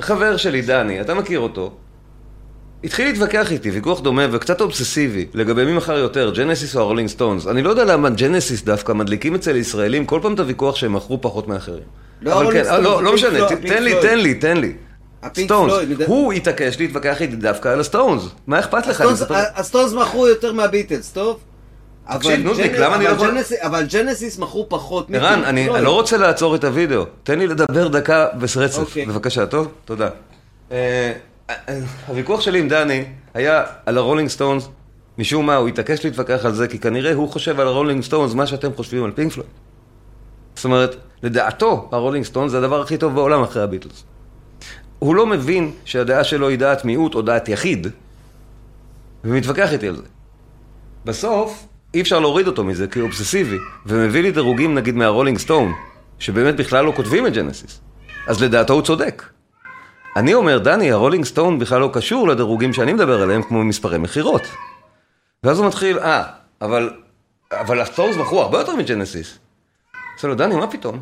חבר 0.00 0.36
שלי, 0.36 0.62
דני, 0.62 1.00
אתה 1.00 1.14
מכיר 1.14 1.40
אותו, 1.40 1.72
התחיל 2.84 3.06
להתווכח 3.06 3.52
איתי, 3.52 3.70
ויכוח 3.70 4.00
דומה 4.00 4.22
וקצת 4.32 4.60
אובססיבי, 4.60 5.26
לגבי 5.34 5.64
מי 5.64 5.72
מכר 5.72 5.98
יותר, 5.98 6.32
ג'נסיס 6.36 6.76
או 6.76 6.80
הרולינג 6.80 7.08
סטונס. 7.08 7.46
אני 7.46 7.62
לא 7.62 7.70
יודע 7.70 7.84
למה 7.84 8.10
ג'נסיס 8.10 8.62
דווקא 8.62 8.92
מדליקים 8.92 9.34
אצל 9.34 9.56
ישראלים 9.56 10.06
כל 10.06 10.18
פעם 10.22 10.34
את 10.34 10.40
הוויכוח 10.40 10.76
שהם 10.76 10.92
מכרו 10.92 11.20
פחות 11.20 11.48
מאחרים. 11.48 11.82
לא 12.22 12.30
הרולינג 12.32 12.52
כן, 12.54 12.64
סטונס, 12.64 12.80
לא, 12.84 13.02
לא 13.02 13.14
הפינק 13.14 13.14
משנה, 13.14 13.48
תן 13.68 13.82
לי. 13.82 13.94
תן 14.02 14.18
לי, 14.18 14.34
תן 14.34 14.56
לי. 14.56 14.72
סטונס, 15.44 15.72
הוא 16.06 16.32
התעקש 16.32 16.78
להתווכח 16.78 17.22
איתי 17.22 17.36
דווקא 17.36 17.68
על 17.68 17.80
הסטונס. 17.80 18.22
מה 18.46 18.58
אכפת 18.58 18.86
לך? 18.86 19.00
הסטונס- 19.56 19.92
מכרו 19.92 20.28
יותר 20.28 20.52
מהביטלס, 20.52 21.10
טוב? 21.10 21.38
תקשיב, 22.14 22.44
נודניק, 22.44 22.72
ג'נ- 22.72 22.78
למה 22.78 22.96
אני 22.96 23.04
לא 23.04 23.08
יכול- 23.08 23.28
אבל 23.60 23.84
ג'נסיס 23.92 24.38
מכרו 24.38 24.66
פחות 24.68 25.06
ערן, 25.14 25.32
מפינק 25.32 25.46
אני 25.48 25.64
פלויד. 25.64 25.76
אני 25.76 25.84
לא 25.84 25.90
רוצה 25.94 26.16
לעצור 26.16 26.54
את 26.54 26.64
הוידאו. 26.64 27.04
תן 27.22 27.38
לי 27.38 27.46
לדבר 27.46 27.88
דקה 27.88 28.26
ברצף. 28.34 28.78
אוקיי. 28.78 29.06
בבקשה, 29.06 29.46
טוב? 29.46 29.68
תודה. 29.84 30.08
הוויכוח 32.06 32.40
שלי 32.40 32.58
עם 32.58 32.68
דני 32.68 33.04
היה 33.34 33.64
על 33.86 33.98
הרולינג 33.98 34.28
סטונס. 34.28 34.68
משום 35.18 35.46
מה, 35.46 35.56
הוא 35.56 35.68
התעקש 35.68 36.04
להתווכח 36.04 36.44
על 36.44 36.54
זה, 36.54 36.68
כי 36.68 36.78
כנראה 36.78 37.14
הוא 37.14 37.28
חושב 37.28 37.60
על 37.60 37.66
הרולינג 37.66 38.02
סטונס 38.02 38.34
מה 38.34 38.46
שאתם 38.46 38.74
חושבים 38.74 39.04
על 39.04 39.12
פינק 39.12 39.32
פלויד. 39.32 39.50
זאת 40.54 40.64
אומרת, 40.64 40.96
לדעתו, 41.22 41.88
הרולינג 41.92 42.24
סטונס 42.24 42.50
זה 42.50 42.58
הדבר 42.58 42.80
הכי 42.80 42.98
טוב 42.98 43.14
בעולם 43.14 43.42
אחרי 43.42 43.62
הביטלס. 43.62 44.04
הוא 44.98 45.14
לא 45.14 45.26
מבין 45.26 45.72
שהדעה 45.84 46.24
שלו 46.24 46.48
היא 46.48 46.58
דעת 46.58 46.84
מיעוט 46.84 47.14
או 47.14 47.22
דעת 47.22 47.48
יחיד, 47.48 47.86
ומתווכח 49.24 49.72
איתי 49.72 49.88
על 49.88 49.96
זה. 49.96 50.02
בסוף, 51.04 51.66
אי 51.94 52.00
אפשר 52.00 52.20
להוריד 52.20 52.46
אותו 52.46 52.64
מזה, 52.64 52.86
כי 52.86 52.98
הוא 52.98 53.06
אובססיבי, 53.06 53.56
ומביא 53.86 54.22
לי 54.22 54.30
דירוגים 54.30 54.74
נגיד 54.74 54.94
מהרולינג 54.94 55.38
סטון, 55.38 55.72
שבאמת 56.18 56.56
בכלל 56.56 56.84
לא 56.84 56.92
כותבים 56.96 57.26
את 57.26 57.32
ג'נסיס. 57.32 57.80
אז 58.26 58.42
לדעתו 58.42 58.74
הוא 58.74 58.82
צודק. 58.82 59.33
אני 60.16 60.34
אומר, 60.34 60.58
דני, 60.58 60.92
הרולינג 60.92 61.24
סטון 61.24 61.58
בכלל 61.58 61.80
לא 61.80 61.90
קשור 61.92 62.28
לדירוגים 62.28 62.72
שאני 62.72 62.92
מדבר 62.92 63.22
עליהם, 63.22 63.42
כמו 63.42 63.64
מספרי 63.64 63.98
מכירות. 63.98 64.42
ואז 65.44 65.58
הוא 65.58 65.66
מתחיל, 65.66 65.98
אה, 65.98 66.22
אבל, 66.60 66.90
אבל 67.52 67.80
הסטונס 67.80 68.16
מכרו 68.16 68.42
הרבה 68.42 68.58
יותר 68.58 68.76
מג'נסיס. 68.76 69.38
עושה 70.16 70.28
לו, 70.28 70.34
דני, 70.34 70.56
מה 70.56 70.66
פתאום? 70.66 71.00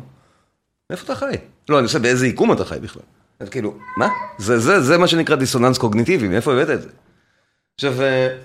מאיפה 0.89 1.03
אתה 1.03 1.15
חי? 1.15 1.35
לא, 1.69 1.77
אני 1.77 1.83
עושה, 1.83 1.99
באיזה 1.99 2.27
יקום 2.27 2.51
אתה 2.51 2.65
חי 2.65 2.79
בכלל? 2.81 3.03
אז 3.39 3.49
כאילו, 3.49 3.77
מה? 3.97 4.09
זה, 4.37 4.59
זה, 4.59 4.81
זה 4.81 4.97
מה 4.97 5.07
שנקרא 5.07 5.35
דיסוננס 5.35 5.77
קוגניטיבי, 5.77 6.27
מאיפה 6.27 6.53
הבאת 6.53 6.69
את 6.69 6.81
זה? 6.81 6.89
עכשיו, 7.75 8.01
אה, 8.01 8.37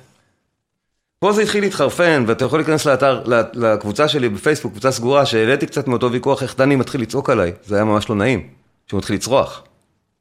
פה 1.19 1.33
זה 1.33 1.43
התחיל 1.43 1.65
להתחרפן, 1.65 2.25
ואתה 2.27 2.45
יכול 2.45 2.59
להיכנס 2.59 2.87
לאתר, 2.87 3.23
לקבוצה 3.55 4.09
שלי 4.09 4.29
בפייסבוק, 4.29 4.73
קבוצה 4.73 4.91
סגורה, 4.91 5.27
שהעליתי 5.27 5.67
קצת 5.67 5.89
מאותו 5.89 6.13
ויכוח 6.13 6.43
איך 6.43 6.57
דני 6.57 6.77
מתחיל 6.77 7.01
לצעוק 7.01 7.31
עליי. 7.31 7.53
זה 7.65 7.75
היה 7.75 7.85
ממש 7.85 8.09
לא 8.09 8.17
נעים, 8.17 8.49
שהוא 8.87 8.99
מתחיל 8.99 9.17
לצרוח. 9.17 9.63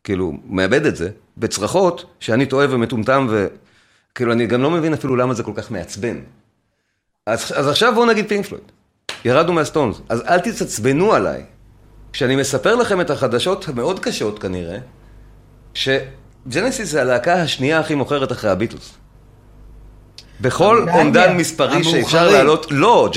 כאילו, 0.07 0.33
מאבד 0.49 0.85
את 0.85 0.95
זה, 0.95 1.09
בצרחות, 1.37 2.05
שאני 2.19 2.45
טועה 2.45 2.67
ומטומטם, 2.69 3.27
וכאילו, 3.29 4.31
אני 4.33 4.47
גם 4.47 4.61
לא 4.61 4.71
מבין 4.71 4.93
אפילו 4.93 5.15
למה 5.15 5.33
זה 5.33 5.43
כל 5.43 5.51
כך 5.55 5.71
מעצבן. 5.71 6.17
אז, 7.25 7.51
אז 7.55 7.67
עכשיו 7.67 7.93
בואו 7.95 8.05
נגיד 8.05 8.27
פינק 8.27 8.45
פלויד. 8.45 8.63
ירדנו 9.25 9.53
מהסטונס, 9.53 10.01
אז 10.09 10.21
אל 10.21 10.39
תתעצבנו 10.39 11.13
עליי. 11.13 11.43
כשאני 12.13 12.35
מספר 12.35 12.75
לכם 12.75 13.01
את 13.01 13.09
החדשות 13.09 13.67
המאוד 13.67 13.99
קשות 13.99 14.39
כנראה, 14.39 14.77
שג'נסיס 15.73 16.91
זה 16.91 17.01
הלהקה 17.01 17.33
השנייה 17.33 17.79
הכי 17.79 17.95
מוכרת 17.95 18.31
אחרי 18.31 18.49
הביטלס. 18.49 18.93
בכל. 20.41 20.85
אומדן 20.93 21.37
מספרי 21.37 21.83
שאפשר. 21.83 22.31
להעלות, 22.31 22.67
לא, 22.69 23.09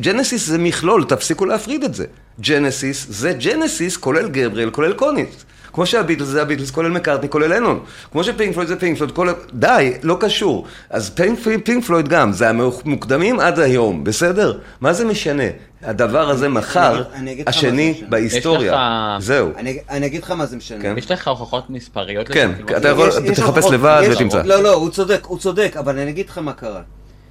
ג'נסיס 0.00 0.46
זה 0.46 0.58
מכלול, 0.58 1.04
תפסיקו 1.04 1.46
להפריד 1.46 1.84
את 1.84 1.94
זה. 1.94 2.04
ג'נסיס 2.40 3.06
זה 3.08 3.32
ג'נסיס 3.32 3.96
כולל 3.96 4.28
גבריאל, 4.28 4.70
כולל 4.70 4.92
קולינס. 4.92 5.44
כמו 5.72 5.86
שהביטלס 5.86 6.28
זה 6.28 6.42
הביטלס, 6.42 6.70
כולל 6.70 6.90
מקארטני, 6.90 7.28
כולל 7.28 7.54
לנון. 7.56 7.80
כמו 8.12 8.24
שפינק 8.24 8.52
פלויד 8.54 8.68
זה 8.68 8.76
פינק 8.80 8.96
פלויד, 8.98 9.12
כולל... 9.14 9.32
די, 9.54 9.92
לא 10.02 10.16
קשור. 10.20 10.64
אז 10.90 11.10
פינק, 11.10 11.38
פינק 11.64 11.84
פלויד 11.84 12.08
גם, 12.08 12.32
זה 12.32 12.48
המוקדמים 12.48 13.40
עד 13.40 13.58
היום, 13.58 14.04
בסדר? 14.04 14.58
מה 14.80 14.92
זה 14.92 15.04
משנה? 15.04 15.42
הדבר 15.82 16.30
הזה 16.30 16.48
מחר, 16.48 17.02
השני. 17.46 18.02
בהיסטוריה. 18.08 19.16
זהו. 19.20 19.48
אני 19.56 19.78
אני 19.90 20.06
אגיד 20.06 20.22
לך 20.22 20.30
מה 20.30 20.46
זה 20.46 20.56
משנה. 20.56 20.82
כן. 20.82 20.94
יש 20.98 21.10
לך 21.10 21.28
הוכחות 21.28 21.70
מספריות? 21.70 22.28
כן? 22.28 22.50
אתה 22.76 22.88
יכול- 22.88 23.08
יש- 23.08 23.14
יש 23.30 23.38
תחפש 23.40 23.64
לבד 23.72 24.02
ותמצא. 24.12 24.42
לא, 24.42 24.62
לא, 24.62 24.74
הוא 24.74 24.90
צודק, 24.90 25.20
הוא 25.26 25.38
צודק, 25.38 25.74
אבל 25.78 25.98
אני 25.98 26.10
אגיד 26.10 26.28
לך 26.28 26.38
מה 26.38 26.52
קרה. 26.52 26.80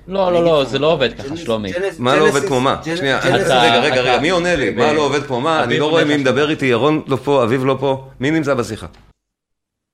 לא, 0.10 0.34
לא, 0.34 0.44
לא, 0.44 0.66
זה 0.66 0.80
לא. 0.80 0.92
עובד 0.92 1.14
ככה, 1.14 1.38
שלומי. 1.38 1.72
מה 2.00 2.16
לא 2.16 2.28
עובד 2.28 2.48
כמו 2.48 2.62
מה? 2.62 2.82
שנייה, 2.96 3.20
רגע, 3.20 3.80
רגע, 3.80 4.02
רגע, 4.02 4.20
מי 4.20 4.30
עונה 4.30 4.56
לי? 4.56 4.70
מה 4.70 4.94
לא 4.94 5.02
עובד 5.02 5.24
כמו 5.24 5.42
מה? 5.42 5.64
אני 5.64 5.80
לא 5.80 5.90
רואה 5.90 6.06
מי 6.06 6.18
מדבר 6.18 6.50
איתי, 6.50 6.66
ירון 6.66 7.02
לא 7.08 7.16
פה, 7.16 7.44
אביב 7.44 7.66
לא 7.66 7.78
פה. 7.80 8.08
מי 8.20 8.32
נמצא 8.32 8.54
בשיחה? 8.54 8.88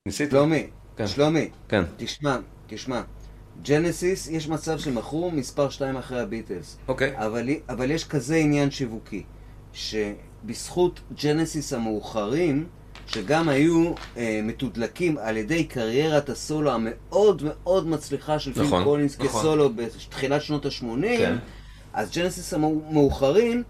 ניסיתי. 0.08 0.32
שלומי, 0.32 0.68
כן. 0.98 1.08
שלומי, 1.08 1.50
כן. 1.70 1.84
תשמע, 1.98 2.38
תשמע. 2.68 3.02
ג'נסיס, 3.62 4.28
יש 4.28 4.48
מצב 4.48 4.80
שמכרו 4.80 5.32
מספר 5.32 5.70
2 5.70 5.98
אחרי 5.98 6.20
הביטלס. 6.20 6.78
אוקיי. 6.88 7.14
אבל, 7.16 7.50
אבל 7.70 7.92
יש 7.92 8.04
כזה 8.04 8.36
עניין 8.36 8.72
שיווקי, 8.72 9.24
שבזכות 9.74 11.00
ג'נסיס 11.24 11.74
המאוחרים, 11.74 12.66
שגם 13.08 13.50
היו 13.50 13.92
אה, 14.18 14.40
מתודלקים 14.44 15.18
על 15.18 15.38
ידי 15.38 15.64
קריירת 15.64 16.30
הסולו 16.30 16.72
המאוד 16.72 17.42
מאוד 17.46 17.88
מצליחה 17.88 18.40
של 18.40 18.52
נכון, 18.52 18.66
פיל 18.66 18.84
קולינס 18.84 19.20
נכון. 19.20 19.28
כסולו 19.28 19.70
בתחילת 19.74 20.42
שנות 20.42 20.66
ה-80, 20.66 21.02
כן. 21.02 21.36
אז 21.94 22.12
ג'נסיס 22.12 22.54
המאוחרים 22.54 23.64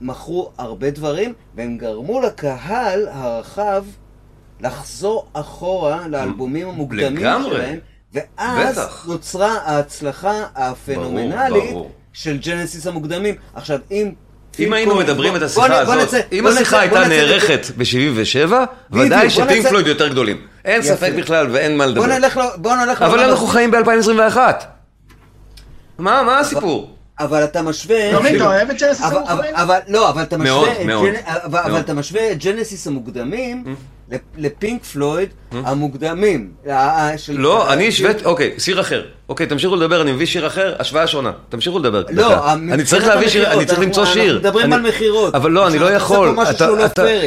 מכרו 0.00 0.50
הרבה 0.58 0.90
דברים, 0.90 1.32
והם 1.54 1.78
גרמו 1.78 2.20
לקהל 2.20 3.08
הרחב 3.08 3.84
לחזור 4.60 5.26
אחורה 5.32 6.08
לאלבומים 6.08 6.68
המוקדמים 6.68 7.16
לגמרי. 7.16 7.56
שלהם, 7.56 7.78
ואז 8.12 8.78
בטח. 8.78 9.06
נוצרה 9.08 9.52
ההצלחה 9.52 10.46
הפנומנלית 10.54 11.72
ברור. 11.72 11.90
של 12.12 12.38
ג'נסיס 12.38 12.86
המוקדמים. 12.86 13.34
עכשיו, 13.54 13.78
אם... 13.90 14.12
אם 14.58 14.72
היינו 14.72 14.94
מדברים 14.94 15.36
את 15.36 15.42
השיחה 15.42 15.78
הזאת, 15.80 16.14
אם 16.32 16.46
השיחה 16.46 16.80
הייתה 16.80 17.08
נערכת 17.08 17.66
ב-77, 17.76 17.84
בדיוק, 18.46 18.66
ודאי 18.92 19.30
שפינק 19.30 19.66
פלויד 19.66 19.86
יותר 19.86 20.08
גדולים. 20.08 20.36
אין. 20.64 20.82
ספק 20.82 21.12
בכלל 21.18 21.46
ואין 21.50 21.76
מה 21.76 21.84
בוא 21.84 21.92
לדבר. 21.92 22.06
נלך, 22.18 22.36
ל- 22.36 22.42
בוא 22.56 22.74
נלך... 22.76 23.02
אבל 23.02 23.16
לעולם 23.16 23.30
אנחנו. 23.30 23.46
חיים 23.46 23.70
ב-2021. 23.70 24.38
מה, 25.98 26.22
מה 26.22 26.38
הסיפור? 26.38 26.96
אבל 27.20 27.44
אתה 27.44 27.62
משווה... 27.62 27.96
כאילו- 28.22 28.36
אתה 28.44 28.46
אוהב 28.46 28.70
את 28.70 28.80
ג'נסיס 28.82 29.04
אבל- 29.04 29.22
אבל-? 29.28 29.44
אבל 29.54 29.78
לא, 29.88 30.08
אבל 30.10 30.22
אתה 30.22 30.36
משווה... 30.38 30.72
את 30.72 30.86
מאוד, 30.86 31.08
ג'נ- 31.08 31.16
אבל 31.44 31.58
אבל 31.58 31.70
מאוד. 31.70 31.80
אתה 31.80 31.94
משווה 31.94 32.32
את 32.32 32.38
ג'נסיס 32.44 32.86
המוקדמים 32.86 33.64
לפינק 34.38 34.84
פלויד 34.84 35.28
המוקדמים. 35.52 36.50
ה- 36.66 36.72
ה- 36.72 37.18
של- 37.18 37.40
לא, 37.40 37.72
אני 37.72 37.88
השוויתי, 37.88 38.24
אוקיי, 38.24 38.54
שיר 38.58 38.80
אחר. 38.80 39.02
אוקיי, 39.28 39.46
תמשיכו 39.46 39.76
לדבר, 39.76 40.02
אני 40.02 40.12
מביא 40.12 40.26
שיר 40.26 40.46
אחר, 40.46 40.74
השוואה 40.78 41.06
שונה. 41.06 41.32
תמשיכו 41.48 41.78
לדבר. 41.78 42.02
לא, 42.10 42.52
אני 42.52 42.84
צריך 42.84 43.06
להביא 43.06 43.28
שיר, 43.28 43.46
אני 43.52 43.58
צריך 43.58 43.70
אנחנו- 43.70 43.82
למצוא 43.84 44.02
אנחנו 44.02 44.14
שיר. 44.20 44.38
מדברים 44.38 44.66
אני- 44.66 44.74
על 44.74 44.80
מכירות. 44.88 45.34
אבל 45.34 45.50
לא, 45.50 45.66
אני 45.68 45.78
לא 45.78 45.90
יכול. 45.92 46.36
לא. 46.60 46.74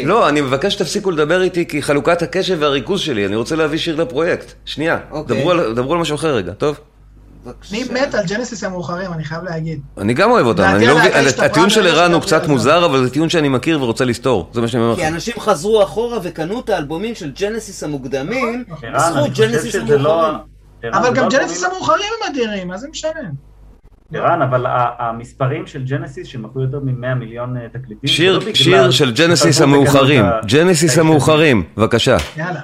לא, 0.03 0.29
אני 0.29 0.41
מבקש 0.41 0.73
שתפסיקו 0.73 1.11
לדבר 1.11 1.41
איתי, 1.41 1.65
כי 1.67 1.81
חלוקת 1.81 2.21
הקשב 2.21 2.57
והריכוז 2.59 3.01
שלי, 3.01 3.25
אני 3.25 3.35
רוצה 3.35 3.55
להביא 3.55 3.79
שיר 3.79 3.95
לפרויקט. 3.95 4.51
שנייה, 4.65 4.97
אוקיי. 5.11 5.45
דברו 5.75 5.93
על 5.93 5.99
משהו 5.99 6.15
אחר 6.15 6.35
רגע, 6.35 6.51
טוב? 6.53 6.79
בבקשה. 7.47 7.75
אני 7.75 8.01
מת 8.01 8.13
על 8.13 8.25
ג'נסיס 8.25 8.63
המאוחרים, 8.63 9.13
אני 9.13 9.23
חייב 9.23 9.43
להגיד. 9.43 9.81
אני 9.97 10.13
גם 10.13 10.31
אוהב 10.31 10.45
אותם, 10.45 10.63
אני 10.63 10.87
לא 10.87 10.97
מבין, 10.97 11.11
הטיעון 11.43 11.69
של 11.69 11.87
ערן 11.87 12.13
הוא 12.13 12.21
קצת. 12.21 12.47
מוזר, 12.47 12.85
אבל 12.85 13.03
זה 13.03 13.09
טיעון 13.09 13.29
שאני 13.29 13.49
מכיר 13.49 13.83
ורוצה 13.83 14.05
לסתור, 14.05 14.49
זה 14.53 14.61
מה 14.61 14.67
שאני 14.67 14.83
אומר 14.83 14.93
לך. 14.93 14.99
כי 14.99 15.07
אנשים 15.07 15.33
חזרו 15.39 15.83
אחורה 15.83 16.19
וקנו 16.23 16.59
את 16.59 16.69
האלבומים 16.69 17.15
של 17.15 17.31
ג'נסיס 17.39 17.83
המוקדמים, 17.83 18.63
בזכות 18.93 19.31
ג'נסיס 19.37 19.75
לא... 19.75 19.81
המאוחרים. 19.81 20.57
ערן, 20.83 20.93
אבל 20.93 21.13
גם 21.13 21.23
לא 21.23 21.29
ג'נסיס 21.29 21.63
המאוחרים 21.63 22.09
הם 22.21 22.31
אדירים, 22.31 22.67
מה 22.67 22.77
זה 22.77 22.87
משנה? 22.89 23.11
ערן, 24.13 24.41
אבל 24.41 24.65
המספרים 24.99 25.67
של 25.67 25.83
ג'נסיס 25.83 26.27
שמכרו 26.27 26.61
יותר 26.61 26.79
מ-100 26.79 27.15
מיליון 27.15 27.57
אה, 27.57 27.61
תקליטים, 27.69 28.09
שיר, 28.09 28.39
לא 28.39 28.53
שיר 28.53 28.91
של 28.91 29.13
ג'נסיס 29.13 29.61
המאוחרים, 29.61 30.25
ג'נסיס 30.45 30.97
המאוחרים, 30.97 31.63
בבקשה. 31.77 32.17
יאללה. 32.37 32.59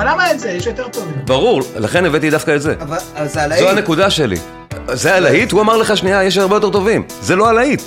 אבל 0.00 0.08
למה 0.08 0.30
את 0.30 0.40
זה? 0.40 0.50
יש 0.50 0.66
יותר 0.66 0.88
טובים. 0.88 1.14
ברור, 1.24 1.62
לכן 1.76 2.04
הבאתי 2.04 2.30
דווקא 2.30 2.56
את 2.56 2.62
זה. 2.62 2.74
אבל 2.80 3.26
זה 3.26 3.42
הלהיט. 3.42 3.60
זו 3.62 3.70
הנקודה 3.70 4.10
שלי. 4.10 4.36
זה 4.92 5.14
הלהיט, 5.14 5.52
הוא 5.52 5.60
אמר 5.60 5.76
לך 5.76 5.96
שנייה, 5.96 6.24
יש 6.24 6.38
הרבה 6.38 6.56
יותר 6.56 6.70
טובים. 6.70 7.02
זה 7.22 7.36
לא 7.36 7.48
הלהיט. 7.48 7.82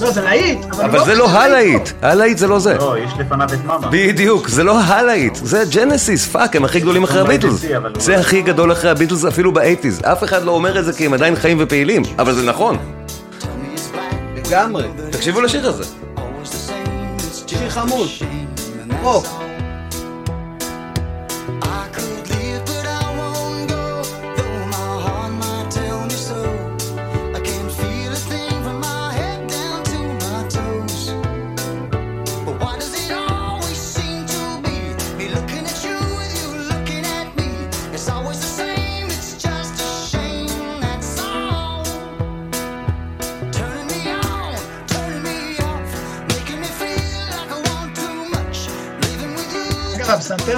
לא, 0.00 0.10
זה 0.10 0.20
להיט, 0.20 0.58
אבל 0.70 0.98
לא 0.98 1.04
זה 1.04 1.14
לא 1.14 1.28
הלהיט. 1.30 1.88
הלהיט 2.02 2.38
זה 2.38 2.46
לא 2.46 2.58
זה. 2.58 2.74
לא, 2.74 2.96
יש 2.98 3.10
לפניו 3.18 3.48
את 3.52 3.64
מאמה. 3.64 3.88
בדיוק, 3.90 4.48
זה 4.48 4.64
לא 4.64 4.80
הלהיט, 4.80 5.34
זה 5.34 5.64
ג'נסיס, 5.70 6.26
fuck, 6.26 6.56
הם 6.56 6.64
הכי 6.64 6.80
גדולים 6.80 7.04
אחרי 7.04 7.18
לא 7.18 7.24
הביטלס. 7.24 7.64
זה 7.98 8.18
הכי 8.18 8.42
גדול 8.42 8.72
אחרי 8.72 8.90
הביטלס 8.90 9.24
אפילו 9.24 9.52
באייטיז. 9.52 10.00
אף 10.04 10.24
אחד 10.24 10.44
לא 10.44 10.50
אומר 10.50 10.78
את 10.78 10.84
זה 10.84 10.92
כי 10.92 11.06
הם 11.06 11.14
עדיין 11.14 11.36
חיים 11.36 11.56
ופעילים, 11.60 12.02
אבל 12.18 12.34
זה 12.34 12.42
נכון. 12.42 12.78
לגמרי. 14.36 14.84
תקשיבו 15.10 15.40
לשיר 15.40 15.68
הזה. 15.68 15.84
שיר 17.46 17.70
חמוד. 17.70 18.08
רוק. 19.02 19.47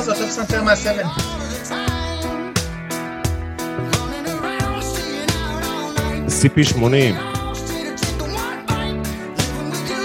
הפסנתר 0.00 0.14
זה 0.14 0.22
אותו 0.22 0.26
פסנתר 0.26 0.62
מה-70. 0.62 1.06
CP80, 6.42 6.94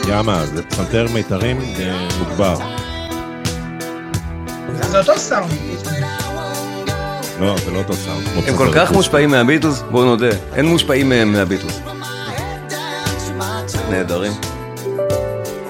יאמה, 0.07 0.45
זה 0.45 0.63
פסנתר 0.63 1.07
מיתרים 1.13 1.61
אה, 1.61 2.07
מוגבר. 2.19 2.55
זה 4.81 4.99
אותו 4.99 5.17
סאונד. 5.17 5.51
לא, 7.39 7.55
זה 7.65 7.71
לא 7.71 7.77
אותו 7.77 7.93
סאונד. 7.93 8.27
הם 8.47 8.57
כל 8.57 8.71
כך. 8.75 8.91
מושפעים 8.91 9.29
מהביטלס, 9.29 9.81
בואו 9.91 10.05
נודה, 10.05 10.29
אין 10.55 10.65
מושפעים 10.65 11.09
מהם 11.09 11.33
מהביטלס. 11.33 11.79
נהדרים. 13.89 14.31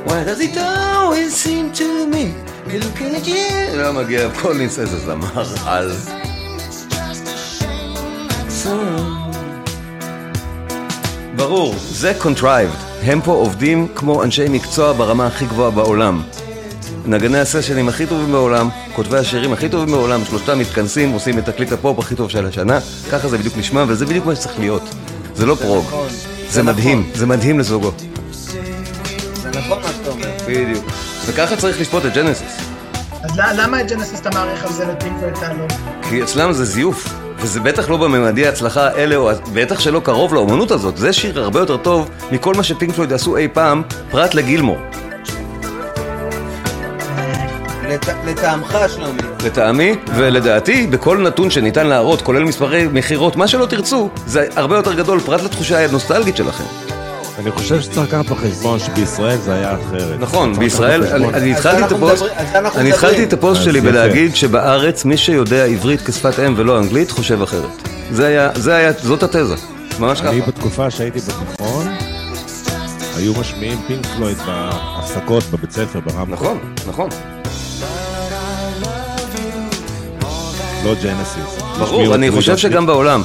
Why 0.05 0.23
does 0.23 0.39
it 0.39 0.57
always 0.57 1.35
seem 1.43 1.71
to 1.79 2.07
me 2.13 2.54
looking 2.79 3.15
at 3.15 3.27
you 3.27 3.75
לא 3.77 3.93
מגיע 3.93 4.29
קולינס 4.41 4.79
איזה 4.79 4.99
זמר 4.99 5.43
על. 5.65 5.91
ברור, 11.35 11.75
זה 11.91 12.13
contrived. 12.21 12.85
הם 13.03 13.21
פה 13.21 13.31
עובדים 13.31 13.87
כמו 13.95 14.23
אנשי 14.23 14.45
מקצוע 14.49 14.93
ברמה 14.93 15.27
הכי 15.27 15.45
גבוהה 15.45 15.71
בעולם. 15.71 16.21
נגני 17.05 17.39
הסשנים 17.39 17.89
הכי 17.89 18.05
טובים 18.05 18.31
בעולם, 18.31 18.69
כותבי 18.95 19.17
השירים 19.17 19.53
הכי 19.53 19.69
טובים 19.69 19.95
בעולם, 19.95 20.25
שלושתם 20.25 20.59
מתכנסים, 20.59 21.11
עושים 21.11 21.39
את 21.39 21.45
תקליט 21.45 21.71
הפופ 21.71 21.99
הכי 21.99 22.15
טוב 22.15 22.29
של 22.29 22.45
השנה, 22.45 22.79
ככה 23.11 23.27
זה 23.27 23.37
בדיוק 23.37 23.57
נשמע, 23.57 23.85
וזה 23.87 24.05
בדיוק 24.05 24.25
מה 24.25 24.35
שצריך 24.35 24.59
להיות. 24.59 24.83
זה 25.35 25.45
לא 25.45 25.55
פרוג, 25.55 25.85
נכון, 25.87 26.07
זה 26.49 26.63
מדהים, 26.63 26.99
נכון. 26.99 27.19
זה 27.19 27.25
מדהים 27.25 27.59
לסוגו. 27.59 27.91
זה 29.41 29.49
נכון 29.49 29.81
מה 29.81 29.87
שאתה 29.87 30.09
אומר. 30.09 30.27
בדיוק. 30.47 30.85
וככה 31.25 31.55
צריך 31.55 31.81
לשפוט 31.81 32.05
את 32.05 32.13
ג'נסיס. 32.13 32.54
אז 33.43 33.59
למה 33.59 33.81
את 33.81 33.91
ג'נסיס 33.91 34.19
אתה 34.21 34.29
מעריך 34.29 34.63
על 34.65 34.71
זה 34.71 34.85
ואתה 35.21 35.53
לא? 35.53 35.65
כי 36.09 36.23
אצלם 36.23 36.53
זה 36.53 36.65
זיוף, 36.65 37.07
וזה 37.39 37.59
בטח 37.59 37.89
לא 37.89 37.97
בממדי 37.97 38.45
ההצלחה 38.45 38.87
האלה, 38.87 39.15
או 39.15 39.29
בטח 39.53 39.79
שלא 39.79 39.99
קרוב 39.99 40.33
לאומנות 40.33 40.71
הזאת. 40.71 40.97
זה 40.97 41.13
שיר 41.13 41.39
הרבה 41.39 41.59
יותר 41.59 41.77
טוב 41.77 42.09
מכל 42.31 42.53
מה 42.53 42.63
שפינק 42.63 42.93
פלויד 42.95 43.13
עשו 43.13 43.37
אי 43.37 43.47
פעם, 43.53 43.81
פרט 44.11 44.33
לגילמור. 44.33 44.77
לט- 47.89 48.15
לטעמך, 48.25 48.77
שלומי. 48.95 49.21
לטעמי, 49.45 49.95
ולדעתי, 50.15 50.87
בכל 50.87 51.17
נתון 51.17 51.49
שניתן 51.51 51.87
להראות, 51.87 52.21
כולל 52.21 52.43
מספרי 52.43 52.87
מכירות, 52.91 53.35
מה 53.35 53.47
שלא 53.47 53.65
תרצו, 53.65 54.09
זה 54.25 54.47
הרבה 54.55 54.75
יותר 54.75 54.93
גדול, 54.93 55.19
פרט 55.19 55.41
לתחושה 55.43 55.85
הנוסטלגית 55.85 56.37
שלכם. 56.37 56.63
אני 57.39 57.51
חושב 57.51 57.81
שצריך 57.81 58.07
לקחת 58.07 58.25
בחשבון 58.25 58.79
שבישראל 58.79 59.37
זה 59.37 59.53
היה 59.53 59.73
אחרת. 59.73 60.19
נכון, 60.19 60.59
בישראל, 60.59 61.03
אני. 61.03 61.29
אני 61.29 61.51
התחלתי 61.51 61.83
את 61.83 61.91
הפוסט, 61.91 62.23
אני 62.75 62.89
התחלתי. 62.89 63.23
את 63.23 63.33
הפוסט 63.33 63.63
שלי. 63.63 63.81
בלהגיד 63.81 64.35
שבארץ 64.35 65.05
מי 65.05 65.17
שיודע 65.17 65.65
עברית 65.65 66.01
כשפת 66.01 66.39
אם 66.39 66.53
ולא 66.57 66.79
אנגלית, 66.79 67.11
חושב 67.11 67.41
אחרת. 67.41 67.89
זה 68.11 68.27
היה, 68.27 68.49
זה 68.55 68.75
היה, 68.75 68.91
זאת 69.03 69.23
התזה. 69.23 69.55
ממש 69.99 70.21
אני 70.21 70.41
ככה. 70.41 70.51
בתקופה 70.51 70.91
שהייתי 70.91 71.19
בתיכון, 71.19 71.87
היו 73.15 73.33
משמיעים 73.39 73.77
פינק 73.87 74.05
פלויד 74.05 74.37
בהפסקות 74.37 75.43
בבית 75.43 75.71
ספר 75.71 75.99
ברמקול. 75.99 76.33
נכון, 76.33 76.59
נכון. 76.87 77.09
לא 80.85 80.93
ג'נסיס. 81.03 81.63
ברור, 81.79 82.15
אני 82.15 82.31
חושב 82.31 82.57
שגם 82.57 82.85
בעולם. 82.85 83.21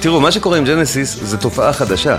תראו, 0.00 0.20
מה 0.20 0.32
שקורה 0.32 0.58
עם 0.58 0.64
ג'נסיס 0.64 1.16
זה 1.22 1.36
תופעה 1.36 1.72
חדשה. 1.72 2.16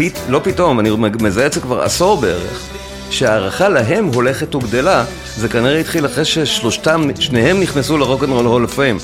פית, 0.00 0.18
לא 0.28 0.40
פתאום, 0.44 0.80
אני 0.80 0.90
מזהה 1.20 1.46
את 1.46 1.52
זה 1.52 1.60
כבר 1.60 1.82
עשור 1.82 2.20
בערך, 2.20 2.68
שההערכה 3.10 3.68
להם 3.68 4.06
הולכת 4.06 4.54
וגדלה, 4.54 5.04
זה 5.36 5.48
כנראה 5.48 5.80
התחיל 5.80 6.06
אחרי 6.06 6.24
ששלושתם, 6.24 7.08
שניהם 7.18 7.60
נכנסו 7.60 7.98
ל 7.98 8.02
Rock 8.02 8.18
'n' 8.18 8.30
Roll 8.30 8.46
Hall 8.46 8.62
of 8.62 8.74
Fame. 8.74 8.98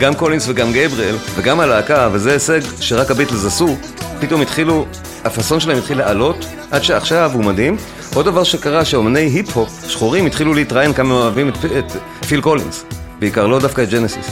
גם 0.00 0.14
קולינס 0.14 0.48
וגם 0.48 0.72
גבריאל, 0.72 1.14
וגם 1.34 1.60
הלהקה, 1.60 2.08
וזה 2.12 2.32
הישג 2.32 2.60
שרק 2.80 3.10
הביטלס 3.10 3.44
עשו, 3.44 3.76
פתאום 4.20 4.40
התחילו, 4.40 4.86
הפאסון 5.24 5.60
שלהם 5.60 5.78
התחיל 5.78 5.98
לעלות, 5.98 6.46
עד 6.70 6.82
שעכשיו 6.82 7.30
הוא 7.34 7.44
מדהים. 7.44 7.76
עוד 8.14 8.26
דבר 8.26 8.44
שקרה, 8.44 8.84
שאומני 8.84 9.20
היפ-הופ 9.20 9.84
שחורים 9.88 10.26
התחילו 10.26 10.54
להתראיין 10.54 10.92
כמה 10.92 11.14
אוהבים 11.14 11.48
את, 11.48 11.54
את 11.64 11.96
פיל 12.28 12.40
קולינס, 12.40 12.84
בעיקר 13.18 13.46
לא 13.46 13.58
דווקא 13.60 13.82
את 13.82 13.88
ג'נסיס. 13.90 14.30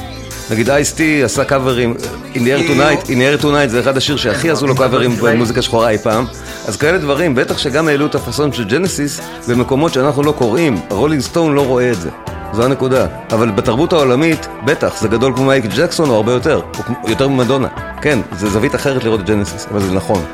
נגיד 0.50 0.70
Ice-T 0.70 1.22
עשה 1.24 1.44
קאברים, 1.44 1.94
In 2.34 2.36
the 2.36 2.40
Air 2.40 2.70
Tonight, 2.70 3.06
In 3.06 3.10
the 3.10 3.40
Air 3.40 3.44
Tonight 3.44 3.68
זה 3.68 3.80
אחד 3.80 3.96
השירים 3.96 4.16
שהכי 4.16 4.50
עשו 4.50 4.66
לו 4.66 4.74
קאברים 4.76 5.16
במוזיקה 5.22 5.62
שחורה 5.62 5.90
אי 5.90 5.98
פעם. 5.98 6.24
אז 6.68 6.76
כאלה 6.76 6.98
דברים, 6.98 7.34
בטח 7.34 7.58
שגם 7.58 7.88
העלו 7.88 8.06
את 8.06 8.14
הפאסון 8.14 8.52
של 8.52 8.64
ג'נסיס 8.64 9.20
במקומות 9.48 9.92
שאנחנו 9.92 10.22
לא 10.22 10.32
קוראים, 10.32 10.80
הרולינג 10.90 11.22
סטון 11.22 11.54
לא 11.54 11.66
רואה 11.66 11.90
את 11.90 12.00
זה. 12.00 12.08
זו 12.52 12.64
הנקודה, 12.64 13.06
אבל 13.32 13.50
בתרבות 13.50 13.92
העולמית, 13.92 14.46
בטח, 14.64 15.00
זה 15.00 15.08
גדול 15.08 15.32
כמו 15.36 15.44
מייקל 15.44 15.64
ג'קסון 15.76 16.10
או 16.10 16.14
הרבה 16.14 16.32
יותר, 16.32 16.60
או 17.04 17.10
יותר 17.10 17.28
ממדונה. 17.28 17.68
כן, 18.02 18.18
זה 18.38 18.50
זווית 18.50 18.74
אחרת 18.74 19.04
לראות 19.04 19.20
את 19.20 19.26
ג'נסיס, 19.26 19.66
אבל 19.70 19.80
זה 19.80 19.92
נכון. 19.92 20.24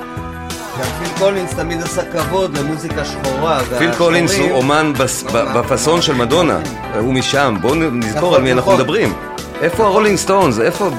גם 0.80 0.86
פיל 0.98 1.18
קולינס 1.18 1.54
תמיד 1.54 1.82
עשה 1.82 2.02
כבוד 2.12 2.58
למוזיקה 2.58 3.04
שחורה. 3.04 3.60
פיל 3.78 3.94
קולינס 3.94 4.34
הוא 4.38 4.50
אומן 4.50 4.92
בפאסון 5.32 6.02
של 6.02 6.14
מדונה, 6.14 6.58
הוא 7.00 7.14
משם, 7.14 7.56
בואו 7.60 7.74
נזכור 7.74 8.36
על 8.36 8.42
מי 8.42 8.52
אנחנו 8.52 8.72
נכון. 8.72 8.82
מדברים. 8.82 9.12
איפה 9.60 9.84
הרולינג 9.84 10.16
סטונס? 10.16 10.58
איפה- 10.60 10.90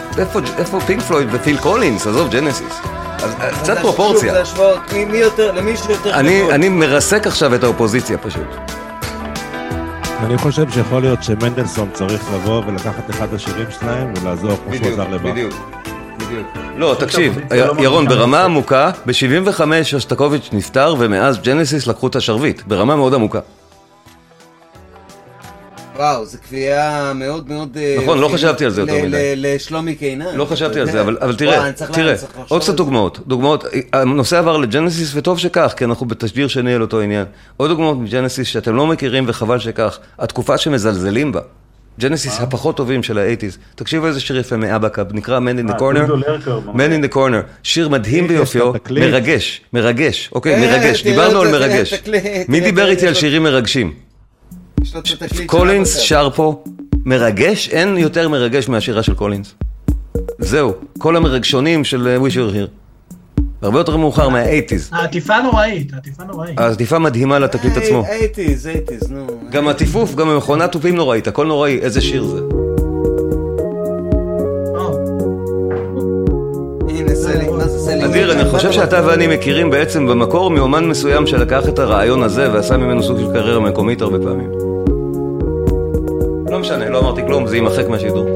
פינק 0.85 1.01
פלויד 1.01 1.27
ופיל 1.31 1.57
קולינס? 1.57 2.07
עזוב, 2.07 2.29
ג'נסיס. 2.29 2.79
אז, 3.23 3.33
אה, 3.41 3.49
זה 3.53 3.59
קצת 3.59 3.73
שוב, 3.73 3.81
פרופורציה. 3.81 4.33
זה 4.33 4.41
השוואות, 4.41 4.79
מי- 4.93 5.17
יותר, 5.17 5.51
למי 5.51 5.77
שיותר 5.77 6.13
אני 6.13 6.39
כבוד. 6.41 6.53
אני 6.53 6.69
מרסק 6.69 7.27
עכשיו 7.27 7.55
את 7.55 7.63
האופוזיציה 7.63 8.17
פשוט. 8.17 8.47
אני 10.23 10.37
חושב 10.37 10.69
שיכול 10.71 11.01
להיות 11.01 11.23
שמנדלסון 11.23 11.89
צריך 11.93 12.21
לבוא 12.33 12.61
ולקחת 12.67 13.09
אחד 13.09 13.33
השירים 13.33 13.65
שלהם 13.79 14.13
ולעזור 14.21 14.51
כמו 14.65 14.75
שהוא 14.75 14.87
עזר 14.87 15.07
לבאך. 15.07 15.29
לא, 16.75 16.95
תקשיב, 16.99 17.37
לא 17.51 17.73
ירון, 17.79 18.07
ברמה. 18.07 18.43
עמוקה, 18.43 18.91
ב-75 19.05 19.61
שוסטקוביץ' 19.83 20.49
נפטר, 20.53 20.95
ומאז 20.99 21.39
ג'נסיס 21.41 21.87
לקחו 21.87 22.07
את 22.07 22.15
השרביט, 22.15 22.61
ברמה 22.67 22.95
מאוד 22.95 23.13
עמוקה. 23.13 23.39
וואו, 25.97 26.25
זו 26.25 26.37
קביעה 26.47 27.13
מאוד 27.13 27.49
מאוד... 27.49 27.77
אה, 27.81 27.97
נכון, 28.03 28.19
לא 28.19 28.27
חשבתי 28.27 28.65
על 28.65 28.71
זה 28.71 28.81
יותר 28.81 28.93
ל- 28.93 29.07
מדי. 29.07 29.33
לשלומי 29.35 29.95
קינן. 29.95 30.35
לא 30.35 30.45
חשבתי 30.45 30.79
על 30.79 30.91
זה. 30.91 31.01
אבל, 31.01 31.35
תראה, 31.37 31.65
אני 31.65 31.73
צריך 31.73 31.89
לה- 31.89 31.95
תראה, 31.95 32.13
עוד 32.47 32.61
קצת. 32.61 32.75
דוגמאות. 32.75 33.19
דוגמאות, 33.27 33.65
הנושא 33.93 34.37
עבר 34.39 34.57
לג'נסיס, 34.57 35.11
וטוב 35.15 35.39
שכך, 35.39 35.73
כי 35.77 35.85
אנחנו 35.85 36.05
בתשדיר 36.05 36.47
שני 36.47 36.73
על 36.73 36.81
אותו 36.81 36.99
עניין. 37.01 37.25
עוד 37.57 37.69
דוגמאות 37.69 37.97
מג'נסיס 37.97 38.47
שאתם 38.47 38.75
לא 38.75 38.87
מכירים, 38.87 39.23
וחבל 39.27 39.59
שכך. 39.59 39.99
התקופה 40.19 40.57
שמזלזלים 40.57 41.31
בה. 41.31 41.39
ג'נסיס 41.99 42.39
הפחות 42.39 42.77
טובים 42.77 43.03
של 43.03 43.17
האייטיז. 43.17 43.57
תקשיבו 43.75 44.07
איזה 44.07 44.19
שיר 44.19 44.37
יפה 44.37 44.57
מ-Abacab, 44.57 45.13
נקרא 45.13 45.39
Man 45.39 45.65
in 45.65 45.69
the 45.69 45.73
אה, 45.73 45.77
Corner. 45.79 46.11
ממש. 46.65 46.75
Man 46.75 47.01
in 47.01 47.11
the 47.11 47.15
Corner. 47.15 47.41
שיר 47.63 47.89
מדהים 47.89 48.27
ביופיו. 48.27 48.71
מרגש, 48.91 49.61
מרגש. 49.73 50.29
אוקיי, 50.35 50.53
אה, 50.55 50.59
מרגש, 50.59 51.03
דיברנו 51.03 51.41
על 51.41 51.51
מרגש. 51.51 51.93
מי 52.47 52.59
דיבר 52.59 52.89
איתי 52.89 53.07
על. 53.07 53.13
שירים 53.13 53.43
מרגשים? 53.43 54.06
קולינס 55.45 55.97
שר 55.97 56.29
פה, 56.35 56.63
מרגש, 57.05 57.69
אין 57.69 57.97
יותר 57.97 58.29
מרגש 58.29 58.69
מהשירה 58.69 59.03
של 59.03 59.13
קולינס. 59.13 59.53
זהו, 60.39 60.73
כל 60.97 61.15
המרגשונים 61.15 61.83
של 61.83 62.07
אה, 62.07 62.17
We 62.17 62.31
Sure 62.31 62.53
Here. 62.53 62.67
הרבה 63.61 63.79
יותר 63.79 63.97
מאוחר 63.97 64.29
מה-80's. 64.29 64.89
העטיפה 64.91 65.41
נוראית, 65.41 65.93
העטיפה 65.93 66.23
נוראית. 66.23 66.59
העטיפה 66.59 66.99
מדהימה 66.99 67.39
לתקליט 67.39 67.77
עצמו. 67.77 68.03
אייטיז, 68.05 68.67
אייטיז, 68.67 69.11
נו. 69.11 69.27
גם 69.49 69.67
הטיפוף, 69.67 70.15
גם 70.15 70.29
המכונת 70.29 70.71
תופים 70.71 70.95
נוראית, 70.95 71.27
הכל 71.27 71.45
נוראי, 71.45 71.79
איזה 71.79 72.01
שיר 72.01 72.25
זה. 72.25 72.39
אה. 74.75 74.89
אדיר, 78.05 78.31
אני 78.31 78.49
חושב 78.49 78.71
שאתה 78.71 79.07
ואני 79.07 79.27
מכירים 79.27 79.69
בעצם 79.69 80.07
במקור 80.07 80.49
מאומן 80.49 80.85
מסוים 80.85 81.27
שלקח 81.27 81.69
את 81.69 81.79
הרעיון 81.79 82.23
הזה 82.23 82.53
ועשה 82.53 82.77
ממנו 82.77 83.03
סוג 83.03 83.17
של 83.17 83.33
קריירה 83.33 83.59
מקומית 83.59 84.01
הרבה 84.01 84.19
פעמים. 84.19 84.66
לא 86.51 86.59
משנה, 86.59 86.89
לא 86.89 86.99
אמרתי 86.99 87.21
כלום, 87.25 87.47
זה 87.47 87.55
יימחק 87.55 87.87
מהשידור. 87.87 88.29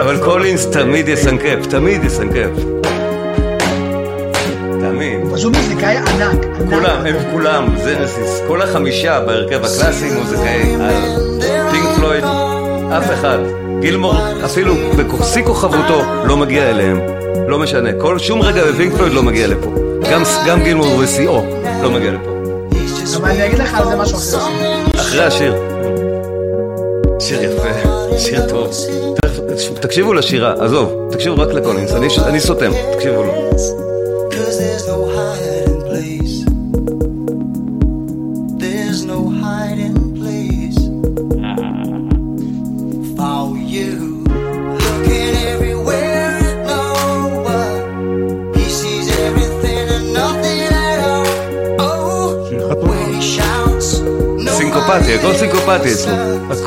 אבל. 0.00 0.24
קולינס 0.24 0.66
תמיד 0.66 1.08
יסנקף, 1.08 1.66
תמיד 1.70 2.04
יסנקף. 2.04 2.50
תמיד. 4.80 5.20
פשוט 5.32 5.56
מוזיקאי. 5.56 5.96
ענק. 5.96 6.44
כולם, 6.70 7.06
הם 7.06 7.16
כולם, 7.32 7.76
זנסיס, 7.76 8.40
כל 8.48 8.62
החמישה 8.62 9.20
בהרכב 9.20 9.64
הקלאסי 9.64 10.10
מוזיקאי 10.14 10.74
על 10.74 11.40
פינק 11.70 11.96
פלויד, 11.96 12.24
אף 12.98 13.10
אחד. 13.12 13.38
גילמור 13.80 14.14
אפילו 14.44 14.74
בשיא 15.20 15.44
כוכבותו 15.44 16.02
לא 16.24 16.36
מגיע 16.36 16.70
אליהם, 16.70 17.00
לא 17.48 17.58
משנה, 17.58 17.90
כל 18.00 18.18
שום 18.18 18.42
רגע 18.42 18.64
בפינק 18.64 18.94
פלויד 18.94 19.12
לא 19.12 19.22
מגיע 19.22 19.46
לפה. 19.46 19.83
גם, 20.10 20.22
גם 20.46 20.62
גילמור 20.62 20.96
בשיאו 21.02 21.42
לא 21.82 21.90
מגיע 21.90 22.12
לפה. 22.12 22.30
אבל 23.16 23.30
אני 23.30 23.46
אגיד 23.46 23.58
לך 23.58 23.74
על 23.74 23.84
זה 23.84 23.96
משהו 23.96 24.18
אחר. 24.18 24.38
אחרי 25.00 25.24
השיר. 25.24 25.54
שיר 27.18 27.42
יפה, 27.42 27.68
שיר 28.18 28.48
טוב. 28.48 28.70
תקשיבו 29.80 30.12
לשירה, 30.14 30.54
עזוב, 30.64 31.08
תקשיבו 31.10 31.42
רק 31.42 31.48
לקולינס, 31.48 31.92
אני, 31.92 32.08
אני 32.26 32.40
סותם, 32.40 32.70
תקשיבו 32.96 33.22
לו. 33.22 33.32
Psicopatia, 55.04 55.20
con 55.20 55.34
psicopatia. 55.34 56.63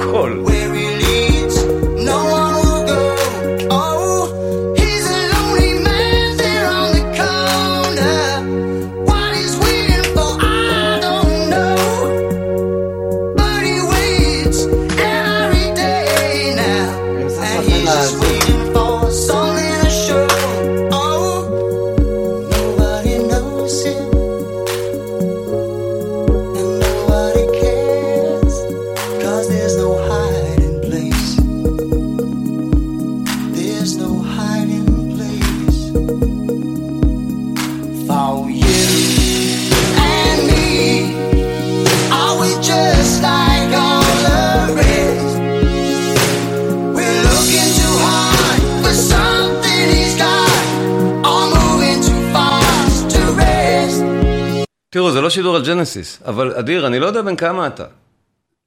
שידור 55.38 55.56
על 55.56 55.66
ג'נסיס, 55.66 56.20
אבל 56.26 56.54
אדיר, 56.56 56.88
אני 56.88 57.00
לא 57.00 57.06
יודע 57.06 57.22
בן 57.22 57.36
כמה 57.36 57.68
אתה. 57.68 57.84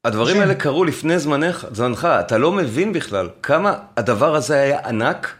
הדברים 0.04 0.34
כן. 0.34 0.40
האלה 0.40 0.54
קרו 0.54 0.84
לפני 0.84 1.18
זמנך, 1.18 1.66
זמנך, 1.72 2.08
אתה 2.20 2.38
לא 2.38 2.52
מבין 2.52 2.92
בכלל 2.92 3.28
כמה 3.42 3.74
הדבר 3.96 4.34
הזה 4.34 4.60
היה 4.60 4.78
ענק, 4.88 5.34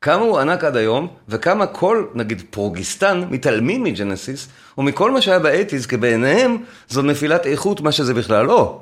כמה 0.00 0.22
הוא 0.22 0.38
ענק 0.38 0.64
עד 0.64 0.76
היום, 0.76 1.08
וכמה 1.28 1.66
כל, 1.66 2.04
נגיד, 2.14 2.42
פרוגיסטים 2.50 3.24
מתעלמים 3.30 3.82
מג'נסיס, 3.82 4.48
ומכל 4.78 5.10
מה 5.10 5.20
שהיה 5.20 5.38
באייטיז, 5.38 5.86
כי 5.86 5.96
בעיניהם 5.96 6.56
זו 6.88 7.02
נפילת 7.02 7.46
איכות, 7.46 7.80
מה 7.80 7.92
שזה 7.92 8.14
בכלל 8.14 8.46
לא. 8.46 8.80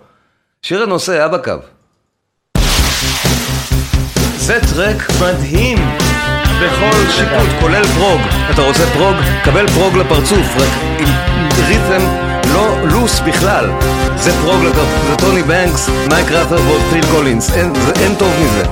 שיר 0.63 0.83
הנושא 0.83 1.13
Abacab. 1.13 1.53
זה 4.39 4.59
טרק 4.75 5.11
מדהים 5.23 5.79
בכל 6.63 7.11
שיפוט, 7.11 7.49
כולל 7.61 7.85
פרוג. 7.85 8.21
אתה 8.51 8.63
רוצה 8.63 8.87
פרוג? 8.87 9.17
קבל 9.45 9.69
פרוג 9.69 9.97
לפרצוף, 9.97 10.57
רק 10.57 10.69
עם 10.99 11.09
rhythm 11.69 12.03
לא 12.55 12.77
לוס 12.85 13.21
בכלל. 13.21 13.71
זה 14.17 14.33
פרוג 14.43 14.65
לטוב, 14.65 14.89
זה 15.11 15.17
טוני 15.17 15.43
בנקס, 15.43 15.91
מייק 16.09 16.31
רת'רפורד 16.31 16.81
פיל 16.91 17.05
קולינס, 17.13 17.51
אין, 17.55 17.73
אין 18.01 18.15
טוב 18.15 18.33
מזה. 18.41 18.65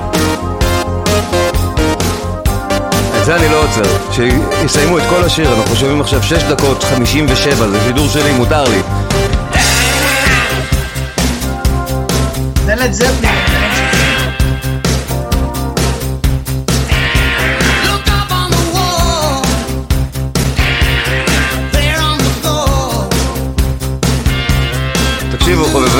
את 3.19 3.25
זה 3.25 3.35
אני 3.35 3.49
לא 3.49 3.63
עוצר. 3.63 4.11
שיסיימו 4.11 4.97
את 4.97 5.03
כל 5.09 5.23
השיר, 5.23 5.53
אנחנו 5.59 5.75
שומעים 5.75 6.01
עכשיו 6.01 6.23
6 6.23 6.43
דקות 6.43 6.83
57, 6.83 7.67
זה 7.67 7.79
שידור 7.87 8.07
שלי, 8.07 8.31
מותר 8.31 8.63
לי. 8.63 8.81
זה 12.65 12.75
לד 12.75 12.91
זפלין. 12.91 13.30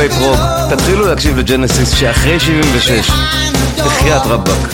חובבי 0.02 0.16
פרוג, 0.20 0.40
תתחילו 0.70 1.06
להקשיב 1.08 1.38
לג'נסיס 1.38 1.94
שאחרי 1.94 2.40
76, 2.40 3.12
בחייאת 3.78 4.22
רבאק. 4.26 4.74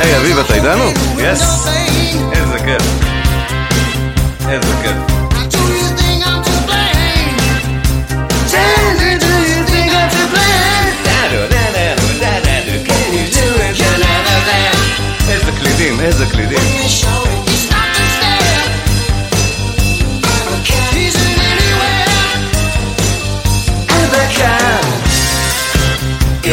היי 0.00 0.16
אביב, 0.16 0.38
אתה 0.38 0.54
איתנו? 0.54 0.90
יס. 1.18 1.66
איזה 2.32 2.58
כיף. 2.58 2.82
איזה 4.48 4.74
כיף. 4.82 4.96
איזה 15.28 15.52
קלידים, 15.60 16.00
איזה 16.00 16.26
קלידים. 16.26 16.58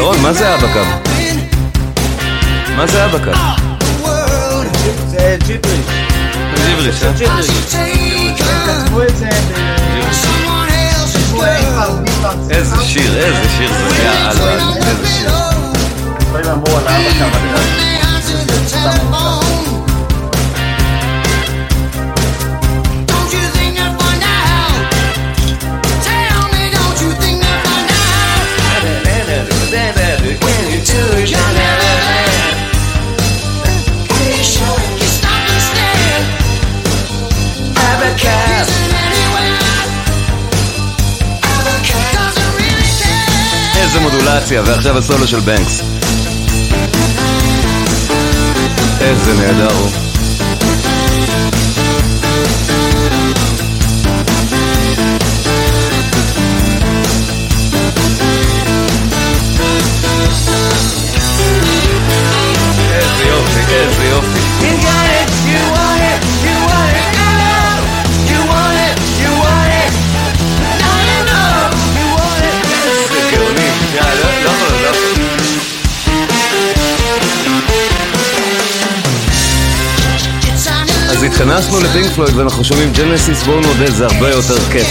ירון, 0.05 0.21
מה 0.21 0.33
זה 0.33 0.47
היה 0.47 0.57
בקו? 0.57 0.79
מה 2.77 2.87
זה 2.87 2.97
היה 2.97 3.07
בקו? 3.07 3.31
World 4.03 4.77
זה 5.07 5.37
ג'יבריש. 5.45 5.85
ג'יבריש, 6.65 7.03
אה? 7.03 7.11
ג'יבריש. 7.11 7.47
כתבו 8.65 9.03
את 9.03 9.17
זה. 9.17 9.29
איזה 12.49 12.75
שיר, 12.83 13.17
איזה 13.17 13.49
שיר 13.57 13.69
זה, 13.73 14.03
יאללה, 14.03 14.29
איזה 14.75 15.07
שיר. 15.07 15.29
איזה 43.75 43.99
מודולציה, 43.99 44.61
ועכשיו 44.65 44.97
הסולו 44.97 45.27
של 45.27 45.39
בנקס. 45.39 45.81
איזה 49.01 49.33
נהדר. 49.33 49.71
הוא. 49.71 50.04
התכנסנו 81.35 81.79
לפינק 81.79 82.11
פלויד 82.15 82.35
ואנחנו 82.37 82.63
שומעים 82.63 82.91
ג'נסיס, 82.93 83.43
בואו 83.43 83.59
נודה, 83.59 83.91
זה 83.91 84.05
הרבה 84.05 84.29
יותר 84.29 84.57
כיף. 84.71 84.87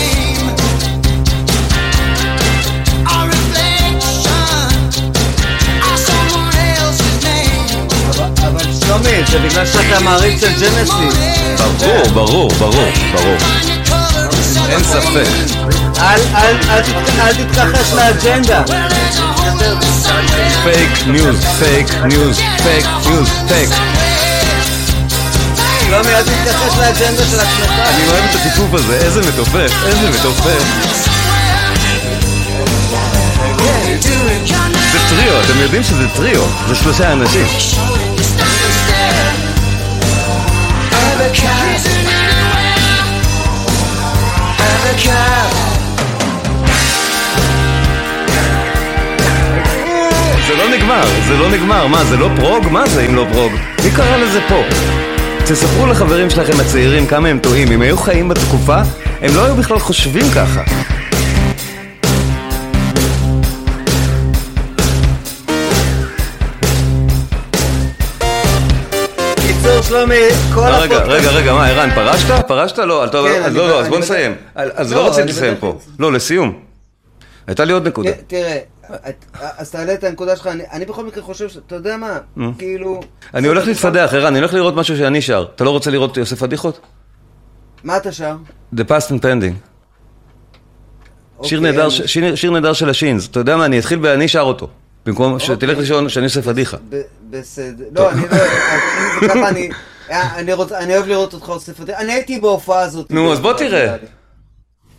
שלומי, 8.80 9.24
זה 9.30 9.38
בגלל 9.38 9.66
שאתה 9.66 10.00
מעריץ 10.00 10.40
של 10.40 10.52
ג'נסיס. 10.60 11.14
ברור, 11.80 12.08
ברור, 12.14 12.48
ברור, 12.58 12.88
ברור. 13.14 13.36
אין 14.68 14.84
ספק. 14.84 15.26
אל- 15.98 16.20
אל- 16.34 16.56
אל 16.70 16.82
תת- 16.82 17.18
אל 17.20 17.34
תתכחש 17.44 17.92
לאג'נדה. 17.92 18.62
פייק 20.64 20.90
ניוז, 21.06 21.44
פייק 21.58 21.86
ניוז, 22.04 22.40
פייק 22.62 22.86
ניוז, 23.06 23.28
פייק. 23.48 23.93
שלומי, 25.94 26.14
אל 26.14 26.22
תתכחש 26.22 26.78
לאג'נדה 26.78 27.24
של 27.24 27.40
עצמך. 27.40 27.70
אני 27.70 28.08
אוהב 28.08 28.24
את 28.30 28.34
הטיפוף 28.34 28.74
הזה, 28.74 28.96
איזה 28.96 29.20
מתופף, 29.20 29.72
איזה 29.86 30.10
מתופף. 30.10 30.62
זה 34.92 34.98
טריו, 35.08 35.40
אתם 35.44 35.58
יודעים 35.58 35.82
שזה 35.82 36.08
טריו, 36.08 36.42
זה 36.68 36.74
שלושה 36.74 37.12
אנשים. 37.12 37.46
זה 50.46 50.54
לא 50.56 50.68
נגמר, 50.76 51.06
זה 51.28 51.36
לא 51.36 51.50
נגמר, 51.50 51.86
מה 51.86 52.04
זה 52.04 52.16
לא 52.16 52.28
פרוג? 52.36 52.68
מה 52.70 52.86
זה 52.86 53.06
אם 53.06 53.14
לא 53.14 53.26
פרוג? 53.32 53.52
מי 53.84 53.90
קרא 53.90 54.16
לזה 54.16 54.40
פופ? 54.48 55.03
תספרו 55.48 55.86
לחברים 55.86 56.30
שלכם 56.30 56.60
הצעירים 56.60 57.06
כמה 57.06 57.28
הם 57.28 57.38
טועים, 57.38 57.72
אם 57.72 57.82
היו 57.82 57.96
חיים 57.96 58.28
בתקופה, 58.28 58.76
הם 59.20 59.34
לא 59.36 59.44
היו 59.44 59.54
בכלל 59.56 59.78
חושבים 59.78 60.24
ככה. 60.34 60.62
שלומי, 69.82 70.14
כל 70.54 70.60
רגע, 70.60 70.96
הפודקאסט- 70.96 71.08
רגע, 71.08 71.30
רגע, 71.30 71.52
מה, 71.52 71.66
ערן, 71.68 71.90
פרשת? 71.94 72.44
פרשת? 72.48 72.78
לא, 72.78 73.04
אתה- 73.04 73.18
כן, 73.24 73.42
אז 73.42 73.46
אני 73.46 73.54
לא, 73.54 73.66
ב- 73.66 73.68
לא, 73.70 73.78
אז 73.78 73.84
אני 73.86 73.90
בוא 73.90 73.98
נסיים. 73.98 74.34
אז 74.54 74.92
לא, 74.92 74.98
לא 74.98 75.08
רציתי 75.08 75.28
לסיים 75.28 75.54
פה. 75.60 75.78
לא, 75.98 76.12
לסיום. 76.12 76.52
הייתה 77.46 77.64
לי 77.64 77.72
עוד 77.72 77.88
נקודה. 77.88 78.10
תראה, 78.26 78.58
אז 79.40 79.70
תעלה 79.70 79.94
את 79.94 80.04
הנקודה 80.04 80.36
שלך, 80.36 80.46
אני- 80.46 80.84
בכל 80.84 81.04
מקרה 81.06 81.22
חושב 81.22 81.48
ש... 81.48 81.56
אתה 81.56 81.74
יודע 81.74 81.96
מה, 81.96 82.18
כאילו... 82.58 83.00
אני 83.34 83.48
הולך 83.48 83.66
להתפדח, 83.66 84.10
ערן, 84.14 84.26
אני 84.26 84.38
הולך 84.38 84.54
לראות 84.54 84.74
משהו 84.74 84.96
שאני 84.96 85.22
שר. 85.22 85.44
אתה 85.54 85.64
לא 85.64 85.70
רוצה 85.70 85.90
לראות 85.90 86.16
יוסף 86.16 86.38
פדיחות? 86.40 86.80
מה 87.84 87.96
אתה 87.96 88.12
שר? 88.12 88.36
The 88.76 88.78
Past 88.88 89.08
and 89.10 89.22
Pending. 89.22 89.54
שיר 91.42 91.58
אוקיי, 91.58 92.50
נהדר 92.52 92.72
של 92.72 92.88
השינס. 92.90 93.28
אתה 93.28 93.40
יודע 93.40 93.56
מה, 93.56 93.64
אני 93.64 93.78
אתחיל 93.78 93.98
ואני 94.02 94.28
שר 94.28 94.40
אותו. 94.40 94.68
במקום 95.06 95.38
שתלך 95.38 95.78
לישון 95.78 96.08
שאני 96.08 96.24
עושה 96.24 96.42
פדיחה. 96.42 96.76
בסדר. 97.30 97.84
לא, 97.92 98.10
אני 98.10 98.20
לא... 98.20 98.26
אם 98.32 99.20
זה 99.20 99.28
ככה, 99.28 99.48
אני... 100.80 100.94
אוהב 100.96 101.06
לראות 101.06 101.34
אותך 101.34 101.48
עושה 101.48 101.72
פדיחה. 101.74 101.98
אני 101.98 102.12
הייתי 102.12 102.40
בהופעה 102.40 102.80
הזאת. 102.80 103.10
נו, 103.10 103.32
אז 103.32 103.40
בוא 103.40 103.52
תראה. 103.52 103.96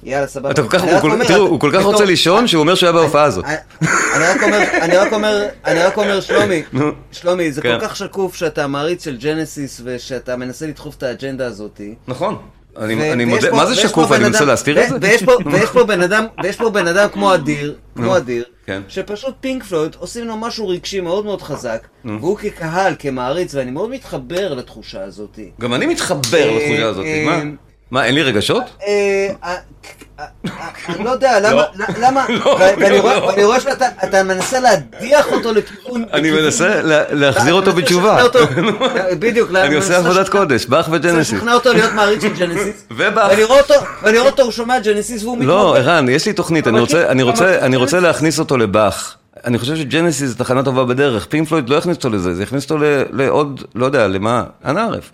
יאללה, 0.05 0.27
סבבה. 0.27 0.51
אתה 0.51 0.61
כל 0.63 0.69
כך, 0.69 0.83
הוא 0.83 1.11
אומר, 1.11 1.25
תראו, 1.27 1.47
הוא 1.47 1.59
כל 1.59 1.71
כך 1.73 1.83
רוצה 1.83 2.05
לישון 2.05 2.47
שהוא 2.47 2.59
אומר 2.61 2.75
שהוא 2.75 2.87
היה 2.87 2.93
בהופעה 2.93 3.23
הזאת. 3.23 3.45
אני 3.45 4.23
רק 4.23 4.43
אומר, 4.43 4.59
אני 4.81 4.97
רק 4.97 5.13
אומר, 5.13 5.45
אני 5.65 5.79
רק 5.79 5.97
אומר, 5.97 6.21
שלומי. 6.21 6.63
שלומי, 7.11 7.51
זה 7.51 7.61
כן. 7.61 7.79
כל 7.79 7.87
כך 7.87 7.95
שקוף 7.95 8.35
שאתה 8.35 8.67
מעריץ 8.67 9.03
של 9.05 9.17
ג'נסיס 9.17 9.81
ושאתה 9.83 10.35
מנסה 10.35 10.67
לדחוף 10.67 10.95
את 10.97 11.03
האג'נדה 11.03 11.45
הזאתי. 11.47 11.95
נכון. 12.07 12.37
אני 12.77 13.11
אני 13.11 13.25
מודה, 13.25 13.51
מה 13.51 13.65
זה 13.65 13.75
שקוף? 13.75 14.11
אני 14.11 14.23
מנסה 14.23 14.45
להסתיר 14.45 14.83
את 14.83 14.89
זה? 14.89 14.95
ויש 15.51 15.69
פה- 15.71 15.83
בן 15.83 16.01
אדם, 16.01 16.25
ויש 16.43 16.55
פה 16.55 16.69
בן 16.69 16.87
אדם 16.87 17.07
כמו 17.13 17.33
אדיר, 17.33 17.75
כמו 17.95 18.17
אדיר, 18.17 18.43
כן. 18.65 18.81
שפשוט 18.87 19.35
פינק 19.41 19.63
פלויד 19.63 19.95
עושים 19.99 20.25
לו 20.27 20.37
משהו 20.37 20.67
רגשי 20.67 21.01
מאוד 21.01 21.25
מאוד 21.25 21.41
חזק, 21.41 21.87
והוא 22.05 22.37
כקהל, 22.37 22.93
כמעריץ, 22.99 23.55
ואני 23.55 23.71
מאוד 23.71 23.89
מתחבר 23.89 24.53
לתחושה 24.53 25.03
הזאתי. 25.03 25.51
גם 25.61 25.73
אני 25.73 25.85
מתחבר 25.85 26.49
אה, 26.49 26.55
לתחושה 26.57 26.85
הזאת. 26.85 27.05
אה, 27.05 27.23
מה? 27.25 27.41
מה, 27.91 28.05
אין 28.05 28.15
לי 28.15 28.23
רגשות? 28.23 28.63
אה, 28.87 29.27
אה, 29.43 29.55
אה, 30.19 30.25
אני 30.89 31.03
לא 31.03 31.09
יודע, 31.09 31.39
למה, 31.39 31.63
למה, 32.01 32.25
לא, 32.29 32.49
ו- 32.49 32.59
ואני 32.59 32.97
לא, 32.97 33.01
רואה- 33.01 33.37
לא. 33.37 33.59
שאתה 33.59 33.85
אתה 34.03 34.23
מנסה 34.23 34.59
להדיח 34.59 35.31
אותו 35.31 35.53
לכיוון... 35.53 36.05
אני 36.13 36.31
מנסה 36.31 36.81
לה- 36.81 37.03
להחזיר 37.13 37.53
אותו 37.53 37.73
בתשובה. 37.73 38.23
בדיוק, 39.19 39.49
אני 39.55 39.75
עושה 39.75 39.97
עבודת 39.97 40.29
קודש, 40.29 40.65
באך 40.65 40.89
וג'נסיס. 40.91 41.33
לשכנע 41.33 41.53
אותו 41.53 41.73
להיות 41.73 41.93
מעריץ 41.93 42.21
של 42.21 42.33
ג'נסיס. 42.33 42.83
ובאך. 42.97 43.29
ואני 43.31 43.43
רואה 43.43 43.59
אותו, 43.59 43.73
ואני 44.03 44.17
רואה 44.19 44.31
אותו, 44.31 44.43
הוא 44.43 44.51
שומע 44.51 44.79
ג'נסיס 44.79 45.23
והוא 45.23 45.33
מתמודד. 45.37 45.49
לא, 45.53 45.77
ערן, 45.77 46.09
יש 46.09 46.25
לי 46.25 46.33
תוכנית, 46.33 46.67
אני 46.67 47.73
רוצה-? 47.73 47.99
להכניס 47.99 48.39
אותו 48.39 48.57
לבאך. 48.57 49.15
אני 49.45 49.57
חושב 49.57 49.75
שג'נסיס 49.75 50.29
זה 50.29 50.35
תחנה 50.37 50.63
טובה 50.63 50.83
בדרך. 50.85 51.25
פינק 51.29 51.47
פלויד 51.47 51.69
לא 51.69 51.75
יכניס 51.75 51.97
אותו 51.97 52.09
לזה, 52.09 52.35
זה 52.35 52.43
יכניס 52.43 52.63
אותו 52.63 52.77
לעוד, 53.11 53.63
לא 53.75 53.85
יודע, 53.85 54.07
למה? 54.07 54.43
אנא 54.65 54.79
ערף. 54.79 55.09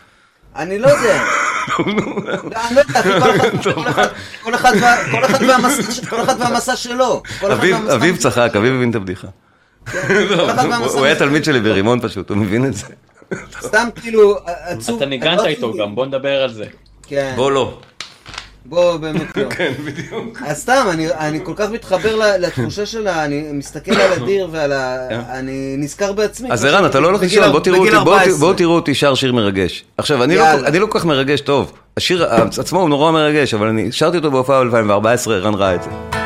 אני 0.55 0.79
לא 0.79 0.87
יודע. 0.87 1.23
לא, 1.69 1.83
כל 2.43 2.55
אחד- 2.81 3.03
כל 3.63 3.89
אחד- 3.89 4.07
כל 4.41 4.55
אחד 4.55 4.73
וה- 4.81 4.97
כל 6.09 6.23
אחד 6.23 6.35
והמסע 6.39 6.75
שלו. 6.75 7.23
אביב- 7.89 8.17
צחק, 8.17 8.51
אביב 8.57 8.73
הבין 8.73 8.89
את 8.89 8.95
הבדיחה. 8.95 9.27
אחד 9.87 10.59
הוא- 10.95 11.05
היה. 11.05 11.15
תלמיד 11.15 11.43
שלי 11.43 11.59
ברימון 11.59 11.99
פשוט, 12.01 12.29
הוא 12.29 12.37
מבין 12.37 12.65
את 12.65 12.73
זה. 12.73 12.85
סתם 13.61 13.87
כאילו 14.01 14.37
עצוב. 14.45 14.97
אתה 14.97 15.05
ניגנת 15.05 15.39
איתו 15.45 15.73
גם, 15.73 15.95
בוא 15.95 16.05
נדבר 16.05 16.43
על 16.43 16.53
זה. 16.53 16.65
כן. 17.07 17.33
בוא 17.35 17.51
לא. 17.51 17.79
בוא 18.65 18.97
באמת 18.97 19.37
לא. 19.37 19.49
כן, 19.57 19.71
בדיוק. 19.85 20.41
אז 20.47 20.61
סתם, 20.61 20.85
אני, 20.91 21.07
אני 21.11 21.39
כל 21.43 21.53
כך 21.55 21.69
מתחבר 21.71 22.37
לתחושה 22.39 22.85
שלה, 22.85 23.25
אני 23.25 23.43
מסתכל 23.53 23.91
על 24.01 24.23
אדיר 24.23 24.47
ועל 24.51 24.71
ה... 24.71 24.97
אני 25.39 25.75
נזכר 25.77 26.11
בעצמי. 26.13 26.51
אז 26.51 26.65
ערן, 26.65 26.85
אתה 26.85 26.99
לא 26.99 27.07
הולך 27.07 27.21
לישון, 27.21 27.51
בוא 27.51 27.59
תראו 27.59 27.77
אותי, 27.77 27.89
בואו- 27.91 27.99
14. 28.13 28.33
בואו 28.39 28.53
תראו 28.53 28.75
אותי 28.75 28.95
שר 28.95 29.15
שיר 29.15 29.33
מרגש. 29.33 29.83
עכשיו, 29.97 30.23
אני 30.23 30.35
לא-. 30.35 30.43
אני 30.65 30.79
לא 30.79 30.85
כל 30.85 30.99
כך 30.99 31.05
מרגש 31.05 31.41
טוב. 31.41 31.71
השיר 31.97 32.25
עצמו 32.59 32.81
הוא 32.81 32.89
נורא 32.89 33.11
מרגש, 33.11 33.53
אבל 33.53 33.67
אני 33.67 33.91
שרתי 33.91 34.17
אותו 34.17 34.31
בהופעה 34.31 34.63
ב-2014, 34.63 35.31
ערן 35.31 35.53
ראה 35.53 35.75
את 35.75 35.83
זה. 35.83 36.20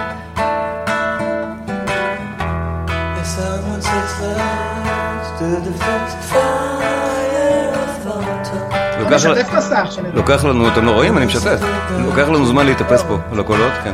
משתף 9.11 9.53
מסך. 9.57 9.83
לוקח 10.13 10.43
לנו, 10.43 10.67
אתם 10.67 10.85
לא 10.85 10.91
רואים? 10.91 11.17
אני 11.17 11.25
משתף. 11.25 11.59
לוקח 11.99 12.27
לנו 12.27 12.45
זמן 12.45 12.65
להתאפס 12.65 13.01
פה 13.01 13.17
על 13.31 13.39
הקולות, 13.39 13.71
כן. 13.83 13.93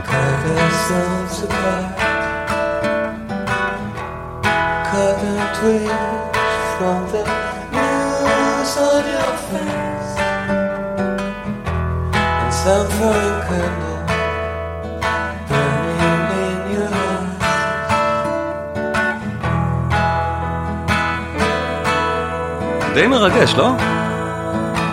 די 22.94 23.08
מרגש, 23.08 23.56
לא? 23.56 23.91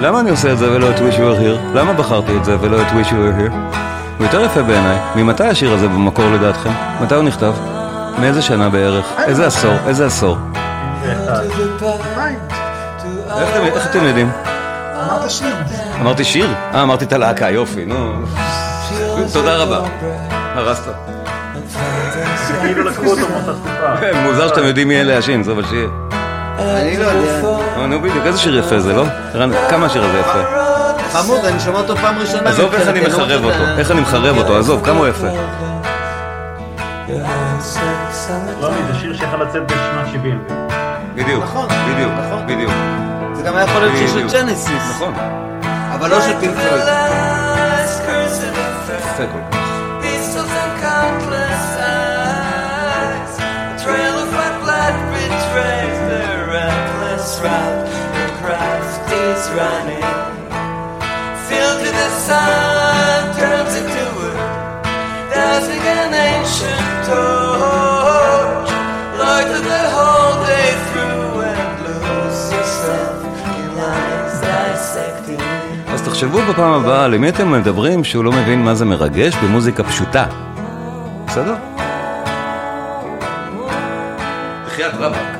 למה 0.00 0.20
אני 0.20 0.30
עושה 0.30 0.52
את 0.52 0.58
זה 0.58 0.72
ולא 0.72 0.90
את 0.90 0.96
Wish 0.96 1.14
You 1.14 1.18
Were 1.18 1.40
Here? 1.40 1.76
למה 1.78 1.92
בחרתי 1.92 2.36
את 2.36 2.44
זה 2.44 2.56
ולא 2.60 2.82
את 2.82 2.86
Wish 2.86 3.08
You 3.08 3.12
Were 3.12 3.40
Here? 3.40 3.52
הוא 4.18 4.26
יותר 4.26 4.44
יפה 4.44 4.62
בעיניי. 4.62 4.98
ממתי 5.16 5.44
השיר 5.44 5.72
הזה 5.72 5.88
במקור 5.88 6.24
לדעתכם? 6.24 6.70
מתי 7.02 7.14
הוא 7.14 7.22
נכתב? 7.24 7.54
מאיזה 8.18 8.42
שנה 8.42 8.68
בערך? 8.68 9.04
איזה 9.26 9.46
עשור? 9.46 9.74
איזה 9.86 10.06
עשור? 10.06 10.36
איך 11.04 11.18
אתם- 13.50 13.64
איך 13.64 13.86
אתם 13.90 14.04
יודעים? 14.04 14.30
אמרת 15.10 15.30
שיר. 15.30 15.54
אמרתי 16.00 16.24
שיר? 16.24 16.54
אה, 16.74 16.82
אמרתי 16.82 17.04
את 17.04 17.12
הלהקה, 17.12 17.50
יופי, 17.50 17.84
נו. 17.84 18.12
תודה 19.32 19.56
רבה. 19.56 19.80
הרסת. 20.54 20.82
כאילו 22.60 22.84
לקחו 22.84 23.04
אותו 23.06 23.20
מאותה 23.30 23.52
תקופה. 23.52 24.20
מוזר 24.24 24.48
שאתם 24.48 24.64
יודעים 24.64 24.88
מי 24.88 25.00
אלה 25.00 25.18
השין, 25.18 25.42
זה 25.42 25.52
אבל 25.52 25.64
שיר. 25.64 25.90
אני 26.58 26.96
לא 26.96 27.04
יודע. 27.04 27.86
נו 27.86 28.00
בדיוק, 28.00 28.26
איזה 28.26 28.38
שיר 28.38 28.58
יפה 28.58 28.80
זה, 28.80 28.92
לא? 28.92 29.04
כמה 29.68 29.86
השיר 29.86 30.04
הזה 30.04 30.18
יפה? 30.18 30.42
חמוד, 31.12 31.44
אני 31.44 31.60
שומע 31.60 31.78
אותו 31.78 31.96
פעם 31.96 32.18
ראשונה. 32.18 32.50
עזוב 32.50 32.74
איך 32.74 32.88
אני 32.88 33.00
מחרב 33.00 33.44
אותו, 33.44 33.64
איך 33.78 33.90
אני 33.90 34.00
מחרב 34.00 34.36
אותו, 34.36 34.56
עזוב, 34.56 34.84
כמה 34.84 34.98
הוא 34.98 35.06
יפה. 35.06 35.26
לא, 38.60 38.70
זה 38.92 38.98
שיר 39.00 39.16
שיכול 39.16 39.42
לצאת 39.42 39.62
בשנת 39.66 40.06
70. 40.12 40.44
בדיוק, 41.14 41.44
נכון, 41.44 41.68
בדיוק, 41.68 42.12
נכון. 42.26 42.46
בדיוק. 42.46 42.72
זה 43.34 43.42
גם 43.42 43.56
היה 43.56 43.64
יכול 43.64 43.80
להיות 43.80 43.96
שיר. 43.96 44.08
של 44.08 44.38
ג'נסיס. 44.38 44.82
נכון. 44.90 45.14
אבל 45.94 46.10
לא 46.10 46.20
של 46.20 46.32
פינק 46.40 46.54
פלויד. 46.54 46.82
יפה 48.88 49.24
כל 49.32 49.38
כך. 49.52 49.58
Sun 62.28 63.22
turns 63.40 63.74
into 63.80 64.04
wood, 64.16 64.38
dancing 65.32 65.84
an 65.98 66.12
ancient 66.30 66.88
torch, 67.08 68.70
lighted 69.22 69.64
the 69.74 69.84
whole 69.94 70.36
day 70.52 70.70
through 70.88 71.30
and 71.52 71.72
lose 71.86 72.42
yourself 72.56 73.16
in 73.60 73.68
lines 73.80 74.36
dissecting. 74.44 75.42
אז 75.92 76.02
תחשבו 76.02 76.38
בפעם 76.42 76.72
הבאה 76.72 77.08
למי 77.08 77.28
אתם 77.28 77.52
מדברים 77.52 78.04
שהוא 78.04 78.24
לא 78.24 78.32
מבין 78.32 78.62
מה 78.62 78.74
זה 78.74 78.84
מרגש 78.84 79.34
במוזיקה 79.34 79.84
פשוטה. 79.84 80.26
בסדר? 81.26 81.54
בחייאת 84.66 84.94
רבאק. 84.94 85.37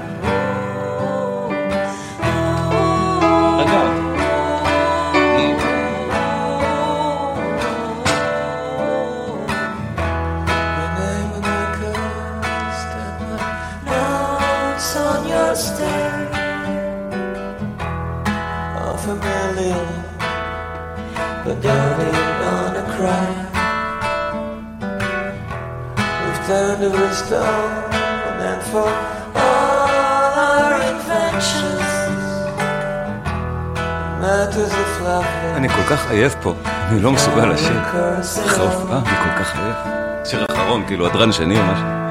But 21.61 21.69
don't 21.69 22.41
gonna 22.43 22.85
cry. 22.97 23.29
We've 26.23 26.43
turned 26.47 26.81
to 26.83 26.91
a 27.05 27.13
stone 27.15 27.93
and 28.49 28.63
for 28.71 28.89
all 29.45 30.33
our 30.47 30.73
inventions, 30.91 31.89
matters 34.21 34.73
of 34.73 35.03
love. 35.03 35.25
אני 35.57 35.69
כל 35.69 35.83
כך 35.91 36.11
עייף 36.11 36.35
פה, 36.43 36.55
אני 36.91 37.01
לא 37.03 37.13
מסוגל 37.13 37.47
לשיר. 37.47 37.81
אחרי 38.47 38.65
הופעה, 38.67 38.99
אני 38.99 39.17
כל 39.17 39.45
כך 39.45 39.57
עייף. 39.57 39.77
שיר 40.25 40.47
אחרון, 40.51 40.83
כאילו 40.87 41.07
הדרן 41.07 41.33
שני 41.33 41.59
או 41.61 41.65
משהו. 41.65 42.08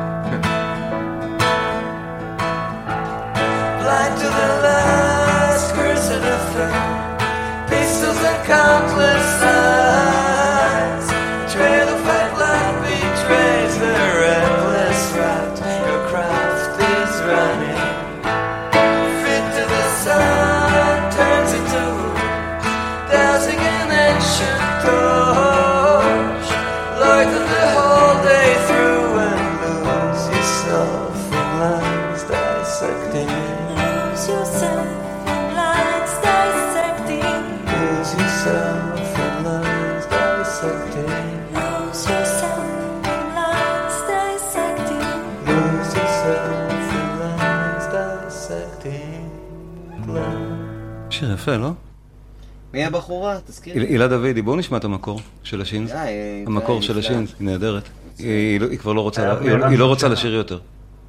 הבחורה? 52.88 53.38
תזכיר 53.47 53.73
לי. 53.79 53.85
הילה 53.88 54.07
דוידי, 54.07 54.41
בואו 54.41 54.55
נשמע 54.55 54.77
את 54.77 54.83
המקור 54.83 55.19
של 55.43 55.61
השינס. 55.61 55.91
אה, 55.91 56.05
אה, 56.07 56.43
המקור 56.47 56.81
של. 56.81 56.99
השינס, 56.99 57.29
היא 57.39 57.45
נהדרת. 57.45 57.83
היא 58.17 58.59
לא- 58.59 58.67
היא 58.69 58.79
כבר 58.79 58.93
לא 58.93 59.01
רוצה, 59.01 59.21
היה 59.21 59.33
לה- 59.57 59.67
היא- 59.69 59.77
לא 59.79 59.85
רוצה. 59.85 60.07
לשיר 60.07 60.33
יותר. 60.33 60.59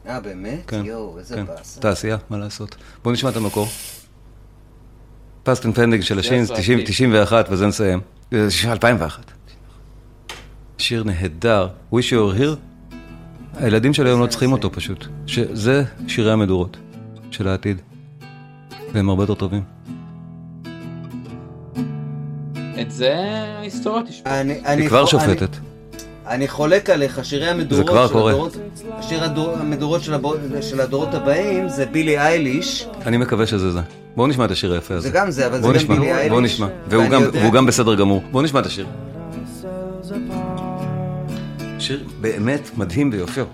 אה, 0.09 0.21
באמת? 0.21 0.61
כן, 0.67 0.85
יואו, 0.85 1.19
איזה 1.19 1.35
כן. 1.35 1.47
באסה. 1.47 1.81
תעשייה, 1.81 2.17
מה 2.31 2.39
לעשות. 2.39 2.77
בואו 3.05 3.13
נשמע 3.13 3.31
את 3.31 3.37
המקור. 3.37 3.67
Past 5.43 5.67
and 5.67 5.75
Pending 5.75 6.03
של 6.03 6.19
השינס, 6.19 6.51
Yes, 6.51 6.55
90 6.57 6.79
right. 6.79 6.83
91, 6.87 7.47
וזה 7.51 7.67
נסיים. 7.67 8.01
אה, 8.33 8.39
2001. 8.73 9.25
שיר 10.79 11.05
נהדר. 11.05 11.69
wish 11.93 11.97
you 11.97 12.37
were 12.37 12.41
here. 12.41 12.93
הילדים 13.55 13.95
של 13.95 14.07
היום 14.07 14.21
לא 14.21 14.27
צריכים 14.27 14.53
אותו 14.53 14.73
פשוט. 14.73 15.05
שזה 15.27 15.85
שירי 16.09 16.33
המדורות 16.33 16.77
של 17.31 17.49
העתיד. 17.49 17.81
והם 18.93 19.09
הרבה 19.09 19.23
יותר 19.23 19.35
טובים. 19.35 19.63
את 22.81 22.91
זה 22.91 23.15
ההיסטוריה 23.59 24.03
תשפוט. 24.03 24.27
אני- 24.27 24.61
אני 24.67 24.83
היא 24.83 24.89
כבר 24.89 25.07
שופטת. 25.07 25.49
אני 26.27 26.49
חולק 26.49 26.91
עליך, 26.91 27.25
שירי 27.25 27.49
המדורות 27.49 27.87
של 28.09 28.13
קורה. 28.13 28.31
הדורות, 28.33 28.57
השיר 28.91 29.25
הדור, 29.25 29.55
המדורות 29.59 30.03
של, 30.61 30.81
הדורות 30.81 31.15
הבאים 31.15 31.69
זה 31.69 31.87
בילי 31.87 32.19
אייליש, 32.19 32.87
אני 33.07 33.17
מקווה 33.17 33.47
שזה 33.47 33.71
זה. 33.73 33.81
בואו 34.17 34.27
נשמע 34.27 34.45
את 34.45 34.51
השיר 34.51 34.73
היפה 34.73 34.95
הזה. 34.95 35.09
זה 35.09 35.15
גם 35.15 35.31
זה, 35.31 35.47
אבל 35.47 35.61
זה 35.63 35.69
גם 35.69 35.89
בילי 35.89 36.13
אייליש. 36.13 36.29
בואו 36.31 36.41
נשמע. 36.41 36.67
והוא 36.89 37.05
גם- 37.09 37.23
יודע- 37.23 37.39
והוא 37.41 37.53
גם 37.53 37.67
בסדר 37.67 37.95
גמור. 37.95 38.23
בואו 38.31 38.43
נשמע 38.45 38.61
את 38.61 38.67
השיר. 38.67 38.87
שיר 41.79 42.05
באמת 42.21 42.71
מדהים 42.77 43.11
ביופיו. 43.11 43.45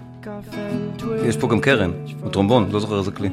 יש 1.26 1.36
פה 1.36 1.48
גם 1.48 1.60
קרן, 1.60 1.90
או 2.22 2.28
טרומבון, 2.28 2.68
לא 2.72 2.80
זוכר 2.80 2.98
איזה 2.98 3.10
כלי. 3.10 3.28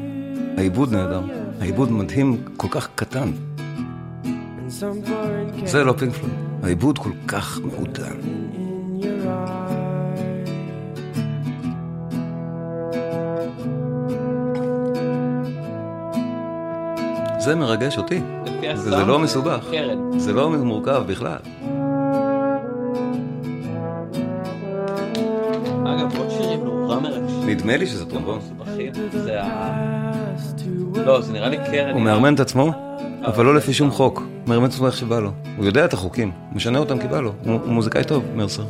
העיבוד 0.57 0.93
נהדר. 0.93 1.21
העיבוד 1.61 1.91
מדהים, 1.91 2.37
כל 2.57 2.67
כך 2.71 2.89
קטן. 2.95 3.31
זה 5.65 5.83
לא 5.83 5.93
פינק 5.97 6.13
פלויד. 6.13 6.35
העיבוד 6.63 6.97
כל 6.97 7.11
כך 7.27 7.59
מעודן. 7.63 8.15
זה 17.39 17.55
מרגש 17.55 17.97
אותי. 17.97 18.21
הסאונד, 18.69 19.07
לא 19.07 19.19
מסובך. 19.19 19.67
קרן. 19.71 20.19
זה 20.19 20.33
לא 20.33 20.49
מורכב 20.49 21.03
בכלל. 21.07 21.37
אגב, 25.85 26.17
עוד 26.17 26.29
שירים 26.29 26.63
נורא 26.63 26.99
מרגשים. 26.99 27.49
נדמה 27.49 27.77
לי 27.77 27.87
שזה 27.87 28.05
טרומבון. 28.05 28.39
זה 29.11 29.43
ה... 29.43 30.11
לא, 31.05 31.21
זה 31.21 31.33
נראה 31.33 31.49
לי 31.49 31.57
קרן. 31.57 31.93
הוא 31.93 32.01
מארמן 32.01 32.33
את 32.33 32.39
עצמו, 32.39 32.90
אבל 33.25 33.45
לא 33.45 33.55
לפי 33.55 33.73
שום 33.73 33.91
חוק. 33.91 34.23
את 34.43 34.49
עצמו 34.63 34.87
איך 34.87 34.97
שבא 34.97 35.19
לו. 35.19 35.31
הוא 35.57 35.65
יודע 35.65 35.85
את 35.85 35.93
החוקים, 35.93 36.31
משנה 36.51 36.79
אותם 36.79 36.99
כי 36.99 37.07
בא 37.07 37.19
לו. 37.21 37.33
הוא 37.45 37.59
מוזיקאי 37.65 38.03
טוב, 38.03 38.23
מרסר. 38.35 38.63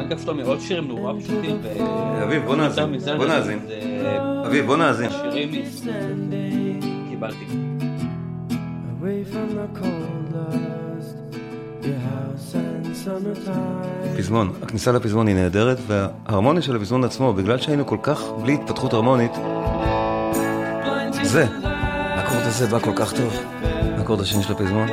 אגב, 0.00 0.18
שלומי, 0.18 0.42
עוד 0.42 0.60
שירים 0.60 0.88
נורא 0.88 1.12
פשוטים. 1.20 1.56
אביב, 2.22 2.42
בוא 2.44 2.56
נאזין, 2.56 2.84
בוא 3.16 3.26
נאזין. 3.26 3.58
אביב, 4.46 4.66
בוא 4.66 4.76
נאזין. 4.76 5.10
שירים... 5.10 5.50
קיבלתי. 7.10 7.44
Away 9.00 9.24
from 9.32 9.48
the 9.58 9.68
cold 9.80 10.24
dust, 10.34 11.16
your 11.82 11.98
house. 12.08 12.63
פזמון, 14.18 14.52
הכניסה 14.62 14.92
לפזמון 14.92 15.26
היא 15.26 15.36
נהדרת, 15.36 15.78
וההרמוניה 15.86 16.62
של 16.62 16.76
הפזמון 16.76 17.04
עצמו, 17.04 17.32
בגלל 17.32 17.58
שהיינו 17.58 17.86
כל 17.86 17.98
כך 18.02 18.22
בלי 18.42 18.54
התפתחות 18.54 18.92
הרמונית, 18.92 19.32
זה, 21.22 21.46
האקורד 21.62 22.42
הזה 22.42 22.66
בא 22.66 22.78
כל 22.78 22.92
כך 22.96 23.12
טוב, 23.12 23.34
האקורד 23.98 24.20
השני 24.20 24.42
של 24.42 24.52
הפזמון. 24.52 24.88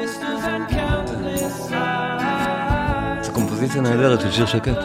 זו 3.22 3.32
קומפוזיציה 3.34 3.82
נהדרת 3.82 4.22
של 4.22 4.32
שיר 4.32 4.46
שקט. 4.46 4.78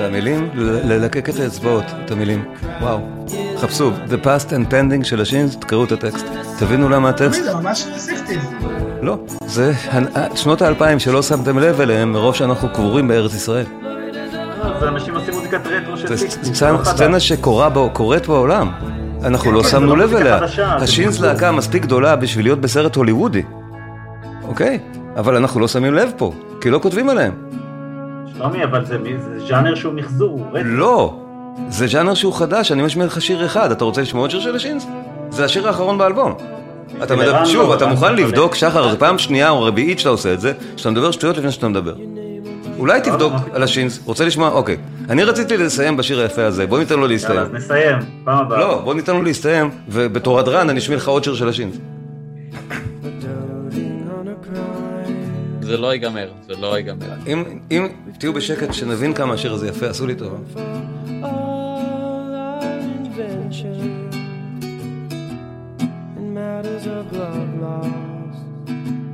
והמילים, 0.00 0.50
ללקק 0.84 1.28
את 1.28 1.40
האצבעות, 1.40 1.84
את 2.04 2.10
המילים. 2.10 2.44
וואו. 2.80 3.00
חפשו, 3.60 3.90
The 4.08 4.24
Past 4.24 4.48
and 4.50 4.72
Pending 4.72 5.04
של 5.04 5.20
השינס, 5.20 5.56
תקראו 5.56 5.84
את 5.84 5.92
הטקסט. 5.92 6.26
תבינו 6.58 6.88
למה 6.88 7.08
הטקסט 7.08 7.44
זה 7.44 7.54
ממש 7.54 7.86
ספטיב. 7.96 8.40
לא, 9.02 9.18
זה 9.46 9.72
הנ- 9.90 10.06
שנות 10.36 10.62
האלפיים 10.62 10.98
שלא 10.98 11.22
שמתם 11.22 11.58
לב 11.58 11.80
אליהם 11.80 12.12
מרוב 12.12 12.34
שאנחנו 12.34 12.68
קבורים 12.68 13.08
בארץ 13.08 13.34
ישראל. 13.34 13.64
זה 14.80 14.88
אנשים 14.88 15.14
עושים 15.14 15.34
מוזיקת 15.34 15.60
רטרו 15.66 15.96
של 15.96 16.08
זו 16.08 16.18
סיקסטי, 16.18 16.44
סצנה- 16.54 16.84
סצנה 16.84 17.20
שקורה 17.20 17.68
בו- 17.68 17.90
קורית 17.92 18.26
בעולם. 18.26 18.70
אנחנו 19.24 19.52
לא 19.52 19.62
כן, 19.62 19.68
שמנו 19.68 19.96
לא 19.96 20.04
לב 20.04 20.14
אליה. 20.14 20.38
השינס. 20.58 21.20
להקה 21.20 21.52
מספיק 21.52 21.82
גדולה 21.82 22.16
בשביל 22.16 22.44
להיות 22.44 22.60
בסרט 22.60 22.96
הוליוודי. 22.96 23.42
אוקיי? 24.48 24.78
אבל 25.16 25.36
אנחנו 25.36 25.60
לא 25.60 25.68
שמים 25.68 25.94
לב 25.94 26.10
פה, 26.16 26.32
כי 26.60 26.70
לא 26.70 26.78
כותבים 26.78 27.08
עליהם. 27.08 27.32
שלומי, 28.36 28.64
אבל 28.64 28.84
זה 28.84 28.98
מי- 28.98 29.18
זה 29.18 29.46
ז'אנר 29.48 29.74
שהוא 29.74 29.94
מחזור, 29.94 30.30
הוא 30.30 30.46
רטרו. 30.52 30.62
לא! 30.64 31.20
זה 31.68 31.86
ז'אנר 31.86 32.14
שהוא 32.14 32.34
חדש, 32.34 32.72
אני 32.72 32.82
משמיע 32.82 33.06
לך 33.06 33.22
שיר 33.22 33.46
אחד. 33.46 33.70
אתה 33.70 33.84
רוצה 33.84 34.02
לשמוע 34.02 34.22
עוד 34.22 34.30
שיר 34.30 34.40
של 34.40 34.56
השינס? 34.56 34.86
זה 35.30 35.44
השיר 35.44 35.66
האחרון 35.66 35.98
באלבום. 35.98 36.34
אתה 37.02 37.16
מדבר, 37.16 37.36
ערן 37.36 37.46
שוב, 37.46 37.72
אתה 37.72 37.86
מוכן 37.86 38.16
לבדוק. 38.16 38.54
שחר, 38.54 38.90
זה 38.90 38.96
פעם 38.96 39.18
שנייה 39.18 39.50
או 39.50 39.62
רביעית 39.62 39.98
שאתה 39.98 40.08
עושה 40.08 40.32
את 40.32 40.40
זה, 40.40 40.52
שאתה 40.76 40.90
מדבר 40.90 41.10
שטויות 41.10 41.36
לפני 41.36 41.52
שאתה 41.52 41.68
מדבר. 41.68 41.94
אולי 42.78 43.00
תבדוק. 43.00 43.32
על 43.52 43.62
השינס, 43.62 44.00
רוצה 44.04 44.24
לשמוע? 44.24 44.50
אוקיי. 44.50 44.76
אני 45.10 45.24
רציתי 45.24 45.56
לסיים 45.56 45.96
בשיר 45.96 46.20
היפה 46.20 46.44
הזה, 46.44 46.66
בוא 46.66 46.78
ניתן 46.78 46.94
לו 46.94 47.00
יאללה, 47.00 47.12
להסתיים. 47.12 47.40
אז 47.40 47.52
נסיים, 47.52 47.98
פעם 48.24 48.38
הבאה. 48.38 48.58
לא, 48.58 48.80
בוא 48.84 48.94
ניתן 48.94 49.16
לו 49.16 49.22
להסתיים, 49.22 49.70
ובתור 49.88 50.38
הדרן 50.38 50.70
אני 50.70 50.78
אשמיע 50.78 50.98
לך 50.98 51.08
עוד 51.08 51.24
שיר 51.24 51.34
של 51.34 51.48
השינס. 51.48 51.76
זה 55.60 55.76
לא 55.76 55.92
ייגמר, 55.92 56.28
זה 56.46 56.54
לא 56.60 56.76
ייגמר. 56.76 57.06
אם, 57.26 57.44
אם 57.70 57.88
תהיו 58.18 58.32
בשקט 58.32 58.74
שנבין 58.74 59.14
כמה 59.14 59.34
השיר 59.34 59.52
הזה 59.52 59.68
יפה, 59.68 59.86
עשו 59.86 60.06
לי 60.06 60.14
טובה. 60.14 60.36
Invention 63.64 64.08
in 66.16 66.34
matters 66.34 66.86
of 66.86 67.12
love 67.12 67.60
lost 67.60 68.44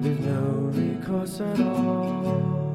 with 0.02 0.20
no 0.20 0.40
recourse 0.72 1.40
at 1.40 1.60
all. 1.60 2.72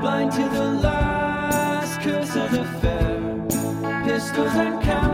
Blind 0.00 0.32
to 0.32 0.48
the 0.48 0.80
last 0.82 2.00
curse 2.00 2.36
of 2.36 2.50
the 2.50 2.64
fair, 2.80 4.04
pistols 4.04 4.54
and 4.54 4.82
countless 4.82 5.13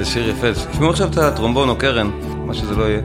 איזה 0.00 0.12
שיר 0.12 0.28
יפה. 0.28 0.46
תשמעו 0.72 0.90
עכשיו 0.90 1.08
את 1.08 1.18
הטרומבון 1.18 1.68
או 1.68 1.76
קרן, 1.76 2.10
מה 2.46 2.54
שזה 2.54 2.76
לא 2.76 2.84
יהיה. 2.84 3.00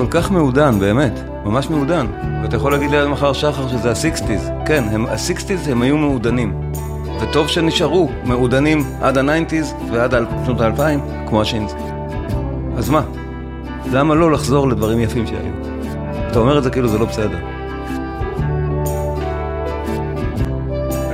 כל 0.00 0.06
כך 0.10 0.30
מעודן, 0.30 0.78
באמת, 0.78 1.20
ממש 1.44 1.70
מעודן. 1.70 2.06
ואתה 2.42 2.56
יכול 2.56 2.72
להגיד 2.72 2.90
לי 2.90 2.98
עד 2.98 3.08
מחר 3.08 3.32
שחר 3.32 3.68
שזה 3.68 3.90
הסיקסטיז. 3.90 4.50
כן, 4.66 4.84
הסיקסטיז 5.08 5.68
הם 5.68 5.82
היו 5.82 5.96
מעודנים. 5.96 6.60
וטוב 7.20 7.48
שנשארו 7.48 8.10
מעודנים 8.24 8.84
עד 9.00 9.18
הניינטיז 9.18 9.74
ועד 9.92 10.14
שנות 10.44 10.60
האלפיים, 10.60 11.00
כמו 11.28 11.40
השינס. 11.40 11.74
אז 12.76 12.90
מה? 12.90 13.02
למה 13.92 14.14
לא 14.14 14.30
לחזור 14.30 14.68
לדברים 14.68 15.00
יפים 15.00 15.26
שהיו? 15.26 15.52
אתה 16.30 16.38
אומר 16.38 16.58
את 16.58 16.62
זה 16.62 16.70
כאילו 16.70 16.88
זה 16.88 16.98
לא 16.98 17.04
בסדר. 17.04 17.38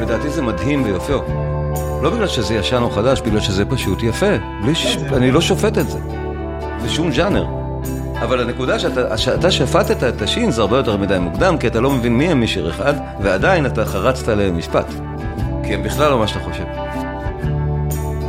לדעתי 0.01 0.31
זה 0.31 0.43
מדהים 0.43 0.83
ויפה. 0.85 1.23
לא 2.03 2.11
בגלל 2.11 2.27
שזה 2.29 2.55
ישן 2.55 2.83
או 2.83 2.91
חדש, 2.91 3.21
בגלל 3.21 3.41
שזה 3.41 3.65
פשוט 3.65 4.03
יפה. 4.03 4.35
ש... 4.75 4.97
אני 4.97 5.31
לא 5.31 5.41
שופט 5.41 5.79
את 5.79 5.91
זה. 5.91 5.99
בשום 6.85 7.13
ז'אנר. 7.13 7.56
אבל 8.27 8.41
הנקודה 8.41 8.79
שאתה, 8.79 9.19
שאתה 9.19 9.51
שפטת 9.51 10.05
את 10.05 10.23
השינס 10.23 10.61
הרבה 10.61 10.77
יותר 10.77 10.97
מדי 10.97 11.19
מוקדם, 11.19 11.59
כי 11.59 11.67
אתה 11.67 11.81
לא 11.81 11.91
מבין 11.91 12.19
מי 12.19 12.29
הם 12.29 12.43
משיר 12.43 12.71
אחד, 12.71 12.95
ועדיין 13.21 13.67
אתה 13.67 13.85
חרצת 13.85 14.29
עליהם 14.29 14.59
משפט. 14.59 14.87
כי 15.65 15.75
הם 15.75 15.83
בכלל 15.83 16.11
לא 16.11 16.19
מה 16.19 16.27
שאתה 16.27 16.41
חושב. 16.41 16.65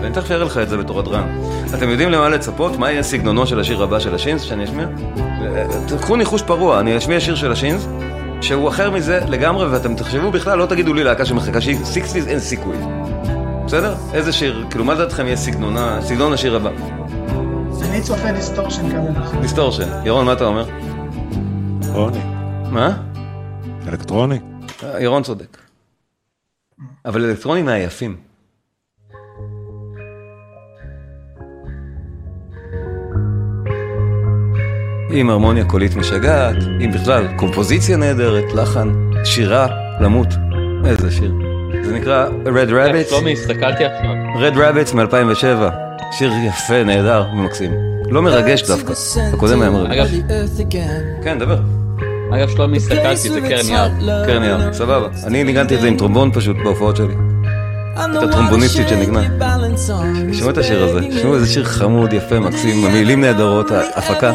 ואני 0.02 0.14
תכף 0.14 0.32
אראה 0.32 0.46
לך 0.46 0.58
את 0.58 0.70
זה 0.70 0.78
בתור 0.78 1.00
הדרן. 1.00 1.40
אתם 1.76 1.90
יודעים 1.90 2.10
למה 2.10 2.30
לצפות? 2.30 2.80
מה 2.80 2.92
יהיה 2.92 3.04
סגנונו 3.04 3.48
של 3.48 3.60
השיר 3.60 3.84
הבא 3.84 4.00
של 4.00 4.16
השינס 4.16 4.42
שאני 4.42 4.64
אשמיע? 4.64 4.88
תקחו 5.88 6.16
ניחוש 6.16 6.42
פרוע, 6.42 6.80
אני 6.80 6.98
אשמיע 6.98 7.20
שיר 7.20 7.36
של 7.36 7.52
השינס, 7.52 7.88
שהוא 8.42 8.70
אחר 8.70 8.92
מזה 8.92 9.20
לגמרי, 9.28 9.68
ואתם 9.68 9.96
תחשבו 9.96 10.32
בכלל, 10.32 10.58
לא 10.58 10.66
תגידו 10.66 10.94
לי 10.94 11.04
להקה 11.04 11.26
שמחקה 11.26 11.62
שהיא 11.62 11.78
סיקסטיז, 11.84 12.28
אין 12.28 12.40
סיכוי. 12.40 12.78
בסדר? 13.66 13.96
איזה 14.14 14.32
שיר, 14.32 14.66
כאילו 14.70 14.86
מה 14.86 14.94
לדעתכם 14.94 15.26
יהיה 15.26 15.38
סגנון 16.02 16.34
השיר 16.34 16.56
הבא? 16.56 16.97
אני 17.98 18.06
צופה 18.06 18.32
דיסטורשן 18.32 18.90
כזה. 18.90 19.40
דיסטורשן. 19.42 19.90
ירון, 20.06 20.26
מה 20.26 20.34
אתה 20.34 20.46
אומר? 20.46 20.66
אלקטרוני. 21.82 22.20
מה? 22.72 22.98
אלקטרוני. 23.88 24.40
ירון 25.00 25.24
צודק. 25.24 25.58
אבל 27.06 27.26
אלקטרוני 27.26 27.62
מהיפים. 27.62 28.18
עם 35.12 35.30
הרמוניה 35.30 35.66
קולית 35.66 35.96
משגעת, 35.96 36.56
עם 36.80 36.92
בכלל 36.92 37.28
קומפוזיציה 37.38 37.98
נהדרת, 37.98 38.54
לחן, 38.54 39.12
שירה, 39.24 39.68
למות. 40.02 40.28
איזה 40.86 41.12
שיר. 41.12 41.34
זה 41.84 41.96
נקרא 42.00 42.30
Red 42.46 42.70
Rabbits, 42.70 43.10
שלומי, 43.10 43.34
הסתכלתי 43.34 43.86
עכשיו. 43.86 44.12
Red 44.36 44.56
Rabbits 44.56 44.96
מ-2007. 44.96 45.87
שיר 46.12 46.32
יפה, 46.48 46.84
נהדר 46.84 47.26
ומקסים. 47.34 47.72
לא 48.10 48.22
מרגש 48.22 48.62
דווקא, 48.62 48.94
הקודם 49.34 49.62
היה 49.62 49.72
מרגש. 49.72 50.14
אגב, 50.14 50.24
כן, 51.24 51.40
דבר. 51.40 51.58
אגב, 52.34 52.50
שלומי, 52.50 52.78
הסתכלתי, 52.78 53.30
זה 53.30 53.42
קרן 53.42 53.66
יער. 53.70 53.90
קרן 54.26 54.44
יער, 54.44 54.74
סבבה. 54.74 55.08
אני 55.24 55.44
ניגנתי 55.44 55.76
את 55.76 55.82
זה 55.82 55.88
עם 55.88 55.98
טרומבון 55.98 56.32
פשוט 56.34 56.58
בהופעות 56.64 56.96
שלי. 56.96 57.16
את 57.96 58.24
הטרומבוניסטית 58.24 58.88
שנגנה. 58.90 59.22
תשמעו 60.32 60.50
את 60.50 60.58
השיר 60.58 60.84
הזה, 60.84 61.00
תשמעו 61.16 61.36
איזה 61.36 61.48
שיר 61.48 61.64
חמוד, 61.64 62.14
יפה, 62.14 62.40
מקסים, 62.40 62.86
המילים 62.86 63.22
נהדרות, 63.22 63.72
ההפקה. 63.72 64.34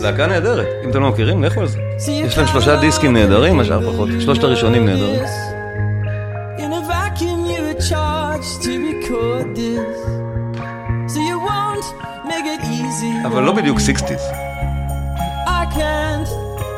להקה 0.00 0.26
נהדרת, 0.26 0.66
אם 0.84 0.90
אתם 0.90 1.00
לא 1.00 1.08
מכירים, 1.08 1.44
לכו 1.44 1.60
על 1.60 1.66
זה. 1.68 1.78
יש 2.08 2.38
להם 2.38 2.46
שלושה 2.46 2.76
דיסקים 2.76 3.12
נהדרים, 3.12 3.60
השאר 3.60 3.92
פחות. 3.92 4.08
שלושת 4.20 4.44
הראשונים 4.44 4.86
נהדרים. 4.86 5.47
אבל 13.26 13.42
לא 13.42 13.52
בדיוק 13.52 13.78
סיקסטיז. 13.80 14.20
I 15.46 15.74
can't 15.74 16.28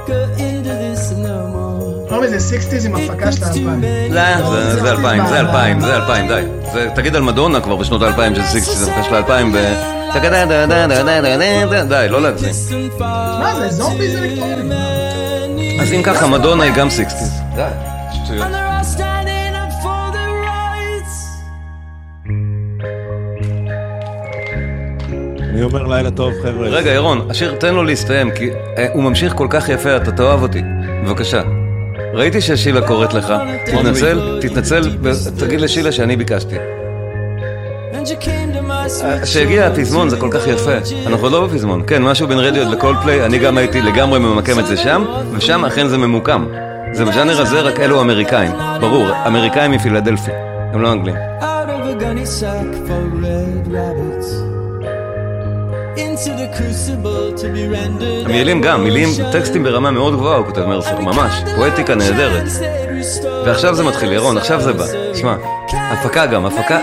go 0.06 0.38
into 0.38 0.68
this 0.68 1.12
no 1.16 1.54
more. 1.54 2.12
לא 2.12 2.22
מזה, 2.22 2.40
סיקסטיז 2.40 2.86
עם 2.86 2.94
הפקה 2.94 3.32
של 3.32 3.44
האלפיים. 3.44 3.80
זה- 4.10 4.90
אלפיים, 4.90 5.26
זה 5.26 5.40
אלפיים, 5.40 5.80
זה 5.80 5.96
אלפיים, 5.96 6.28
די. 6.28 6.42
תגיד 6.94 7.16
על 7.16 7.22
מדונה 7.22 7.60
כבר 7.60 7.76
בשנות 7.76 8.02
האלפיים 8.02 8.34
שזה 8.34 8.44
סיקסטיז, 8.44 8.78
זה 8.78 8.90
הפקה 8.92 9.04
של 9.04 9.14
האלפיים. 9.14 9.52
די, 11.88 12.08
לא 12.08 12.22
להגזים. 12.22 12.88
מה 12.98 13.52
זה, 13.60 13.68
זומבי 13.70 14.10
זה 14.10 14.18
אלקטרוני. 14.18 15.78
אז 15.80 15.92
אם 15.92 16.02
ככה, 16.02 16.26
מדונה 16.26 16.64
היא 16.64 16.72
גם 16.74 16.90
סיקסטיז. 16.90 17.30
די, 17.56 17.62
שטויות. 18.24 18.46
אני 25.50 25.62
אומר 25.62 25.86
לילה 25.86 26.10
טוב, 26.10 26.32
חבר'ה. 26.42 26.68
רגע, 26.68 26.90
ירון, 26.90 27.26
השיר 27.30 27.54
תן 27.54 27.74
לו 27.74 27.84
להסתיים, 27.84 28.30
כי 28.30 28.50
אה, 28.78 28.86
הוא 28.92 29.02
ממשיך 29.02 29.34
כל 29.34 29.46
כך 29.50 29.68
יפה, 29.68 29.96
אתה 29.96 30.12
תאהב 30.12 30.42
אותי. 30.42 30.62
בבקשה. 31.04 31.42
ראיתי 32.14 32.40
ששילה 32.40 32.86
קוראת 32.86 33.14
לך, 33.14 33.32
תתנצל, 33.66 34.38
תתנצל, 34.40 34.90
ותגיד 35.02 35.60
לשילה 35.60 35.92
שאני 35.92 36.16
ביקשתי. 36.16 36.56
My 38.68 39.58
אה, 39.58 39.66
הפזמון 39.66 40.08
זה 40.08 40.16
כל 40.16 40.28
כך 40.32 40.46
יפה, 40.46 40.72
אנחנו 41.06 41.22
עוד 41.22 41.32
לא 41.32 41.46
בפזמון, 41.46 41.82
כן, 41.86 42.02
משהו 42.02 42.28
בין 42.28 42.38
רדיו 42.38 42.70
לקול 42.70 42.96
פליי, 43.02 43.24
אני 43.24 43.38
גם 43.38 43.58
הייתי 43.58 43.80
לגמרי 43.80 44.18
ממקם 44.18 44.58
את 44.58 44.66
זה 44.66 44.76
שם, 44.76 45.04
ושם 45.32 45.64
אכן 45.64 45.88
זה 45.88 45.98
ממוקם. 45.98 46.46
זה 46.92 47.04
בז'אנר 47.04 47.40
הזה, 47.40 47.60
רק 47.60 47.80
אלו 47.80 48.00
אמריקאים, 48.00 48.52
ברור, 48.80 49.08
אמריקאים 49.26 49.70
מפילדלפי, 49.70 50.30
הם 50.72 50.82
לא 50.82 50.92
אנגלים. 50.92 51.14
המילים 58.24 58.60
גם, 58.60 58.84
מילים, 58.84 59.08
טקסטים 59.32 59.62
ברמה 59.62 59.90
מאוד 59.90 60.14
גבוהה, 60.14 60.36
הוא 60.36 60.46
כותב 60.46 60.64
מרסר, 60.64 61.00
ממש, 61.00 61.32
פואטיקה 61.56 61.94
נהדרת. 61.94 62.48
ועכשיו 63.46 63.74
זה 63.74 63.82
מתחיל, 63.82 64.12
ירון, 64.12 64.38
עכשיו 64.38 64.60
זה 64.62 64.72
בא. 64.72 64.84
שמע, 65.14 65.36
הפקה 65.72 66.26
גם, 66.26 66.46
הפקה... 66.46 66.78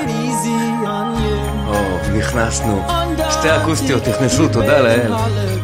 או, 1.67 1.73
נכנסנו. 2.17 2.81
שתי 3.29 3.55
אקוסטיות 3.55 4.07
נכנסו, 4.07 4.47
תודה 4.47 4.81
לאל. 4.81 5.13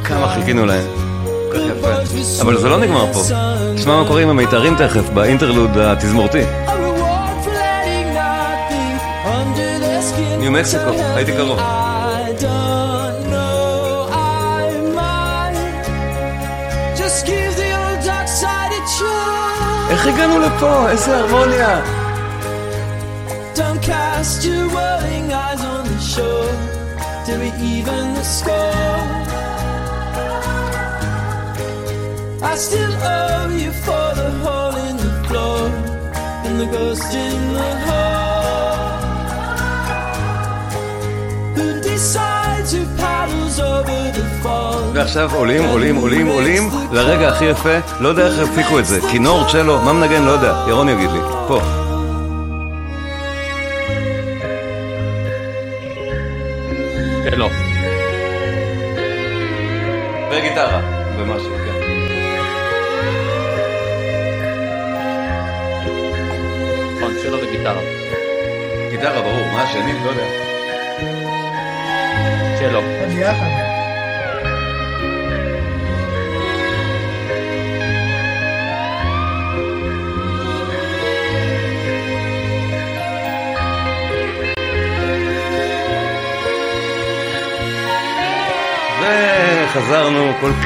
כמה 0.04 0.28
חיכינו 0.36 0.66
להם. 0.66 0.88
כל 1.52 1.58
כך 1.58 1.64
יפה. 1.80 2.42
אבל 2.42 2.58
זה 2.58 2.70
לא 2.70 2.78
נגמר 2.80 3.14
פה. 3.14 3.22
תשמע 3.76 4.02
מה 4.02 4.08
קורה 4.08 4.22
עם 4.22 4.30
המיתרים 4.30 4.76
תכף, 4.76 5.10
באינטרלוד 5.10 5.78
התזמורתי. 5.78 6.42
ניו 10.40 10.52
מקסיקו, 10.52 10.92
הייתי 11.16 11.32
קרוב. 11.32 11.60
איך 20.03 20.07
הגענו 20.07 20.39
לפה? 20.39 20.91
איזה 20.91 21.17
הרמוניה. 21.17 21.81
Don't 23.55 23.83
cast 23.83 24.45
your 24.45 24.69
worrying 24.77 25.33
eyes 25.33 25.63
on 25.73 25.85
the 25.93 26.01
shore 26.13 26.55
till 27.25 27.39
we 27.43 27.51
even 27.75 28.05
the 28.19 28.27
score. 28.37 29.29
I 32.51 32.55
still 32.67 32.95
owe 33.17 33.51
you 33.63 33.73
for 33.87 34.07
the 34.21 34.31
hole 34.43 34.77
in 34.89 34.97
the 35.05 35.13
floor 35.27 35.63
and 36.45 36.55
the 36.63 36.69
ghost 36.77 37.13
in 37.27 37.39
the 37.59 37.71
hole. 37.87 38.89
Who 41.57 41.67
decides 41.83 42.32
ועכשיו 44.94 45.36
עולים, 45.36 45.64
עולים, 45.64 45.96
עולים, 45.96 46.28
עולים, 46.28 46.70
לרגע 46.92 47.30
הכי 47.30 47.46
יפה, 47.46 47.78
לא 48.00 48.08
יודע 48.08 48.28
איך 48.28 48.40
הפיקו 48.40 48.80
את 48.80 48.86
זה. 48.86 49.00
כינור, 49.12 49.46
צ'לו, 49.52 49.82
מה 49.82 49.94
מנגן? 49.94 50.24
לא 50.24 50.32
יודע. 50.32 50.66
ירון 50.68 50.90
יגיד 50.90 51.12
לי. 51.12 51.20
פה. 51.48 51.83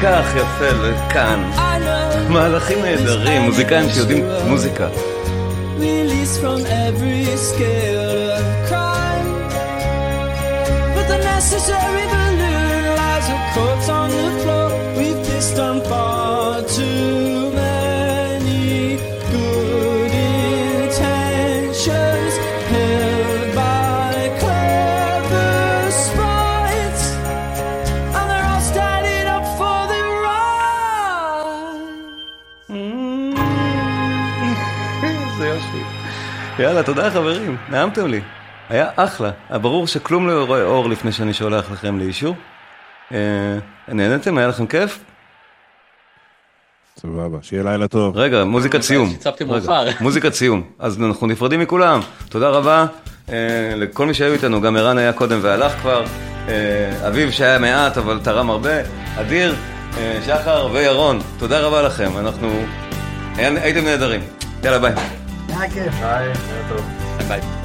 כך 0.02 0.36
יפה 0.36 0.70
לכאן. 0.82 1.50
מהלכים 2.28 2.82
נהדרים, 2.82 3.42
מוזיקאים 3.42 3.90
שיודעים 3.90 4.24
מוזיקה. 4.48 4.88
release 5.78 6.34
from 6.42 6.60
every 6.86 7.24
scale 7.48 8.30
of 8.38 8.46
crime. 8.68 9.28
But 10.94 11.06
the 11.12 11.18
necessary 11.34 12.04
balloon 12.14 12.84
lies 13.00 13.26
a 13.36 13.38
corpse 13.54 13.88
on 14.00 14.08
the 14.18 14.28
floor. 14.40 14.68
We've 14.98 15.20
pissed 15.26 15.58
on 15.68 15.76
far 15.90 16.62
too 16.76 17.17
יאללה, 36.58 36.82
תודה 36.82 37.10
חברים, 37.10 37.56
נעמתם 37.68 38.06
לי. 38.06 38.20
היה 38.68 38.86
אחלה. 38.96 39.30
היה 39.50 39.58
ברור 39.58 39.86
שכלום 39.86 40.26
לא 40.28 40.44
רואה 40.44 40.62
אור 40.62 40.88
לפני 40.90 41.12
שאני 41.12 41.32
שולח 41.34 41.70
לכם 41.70 41.98
לאישור. 41.98 42.34
אה, 43.12 43.18
נהנתם? 43.88 44.38
היה 44.38 44.46
לכם 44.48 44.66
כיף? 44.66 44.98
סבבה, 46.98 47.38
שיהיה 47.42 47.62
לילה 47.62 47.88
טוב. 47.88 48.16
רגע, 48.16 48.44
מוזיקת 48.44 48.82
סיום. 48.82 49.08
רגע. 49.08 49.16
מוזיקת 50.00 50.34
סיום. 50.34 50.62
אז 50.78 51.02
אנחנו 51.02 51.26
נפרדים 51.26 51.60
מכולם. 51.60 52.00
תודה 52.28 52.48
רבה 52.48 52.86
אה, 53.28 53.34
לכל 53.76 54.06
מי 54.06 54.14
שהיו 54.14 54.32
איתנו, 54.32 54.60
גם 54.60 54.76
ערן 54.76 54.98
היה 54.98 55.12
קודם 55.12 55.38
והלך 55.42 55.72
כבר. 55.72 56.04
אה, 56.48 56.54
אביב 57.08 57.30
שהיה 57.30 57.58
מעט 57.58 57.98
אבל 57.98 58.20
תרם 58.22 58.50
הרבה. 58.50 58.70
אדיר, 59.20 59.54
אה, 59.98 60.18
שחר 60.26 60.68
וירון, 60.72 61.18
תודה 61.38 61.60
רבה 61.60 61.82
לכם. 61.82 62.10
אנחנו... 62.18 62.48
היה- 63.36 63.62
הייתם 63.62 63.84
נהדרים. 63.84 64.20
יאללה 64.64 64.78
ביי. 64.78 64.92
היה 65.48 65.70
כיף. 65.70 65.94
ביי, 65.94 66.26
ערב 66.28 66.68
טוב. 66.68 66.86
ביי. 67.28 67.57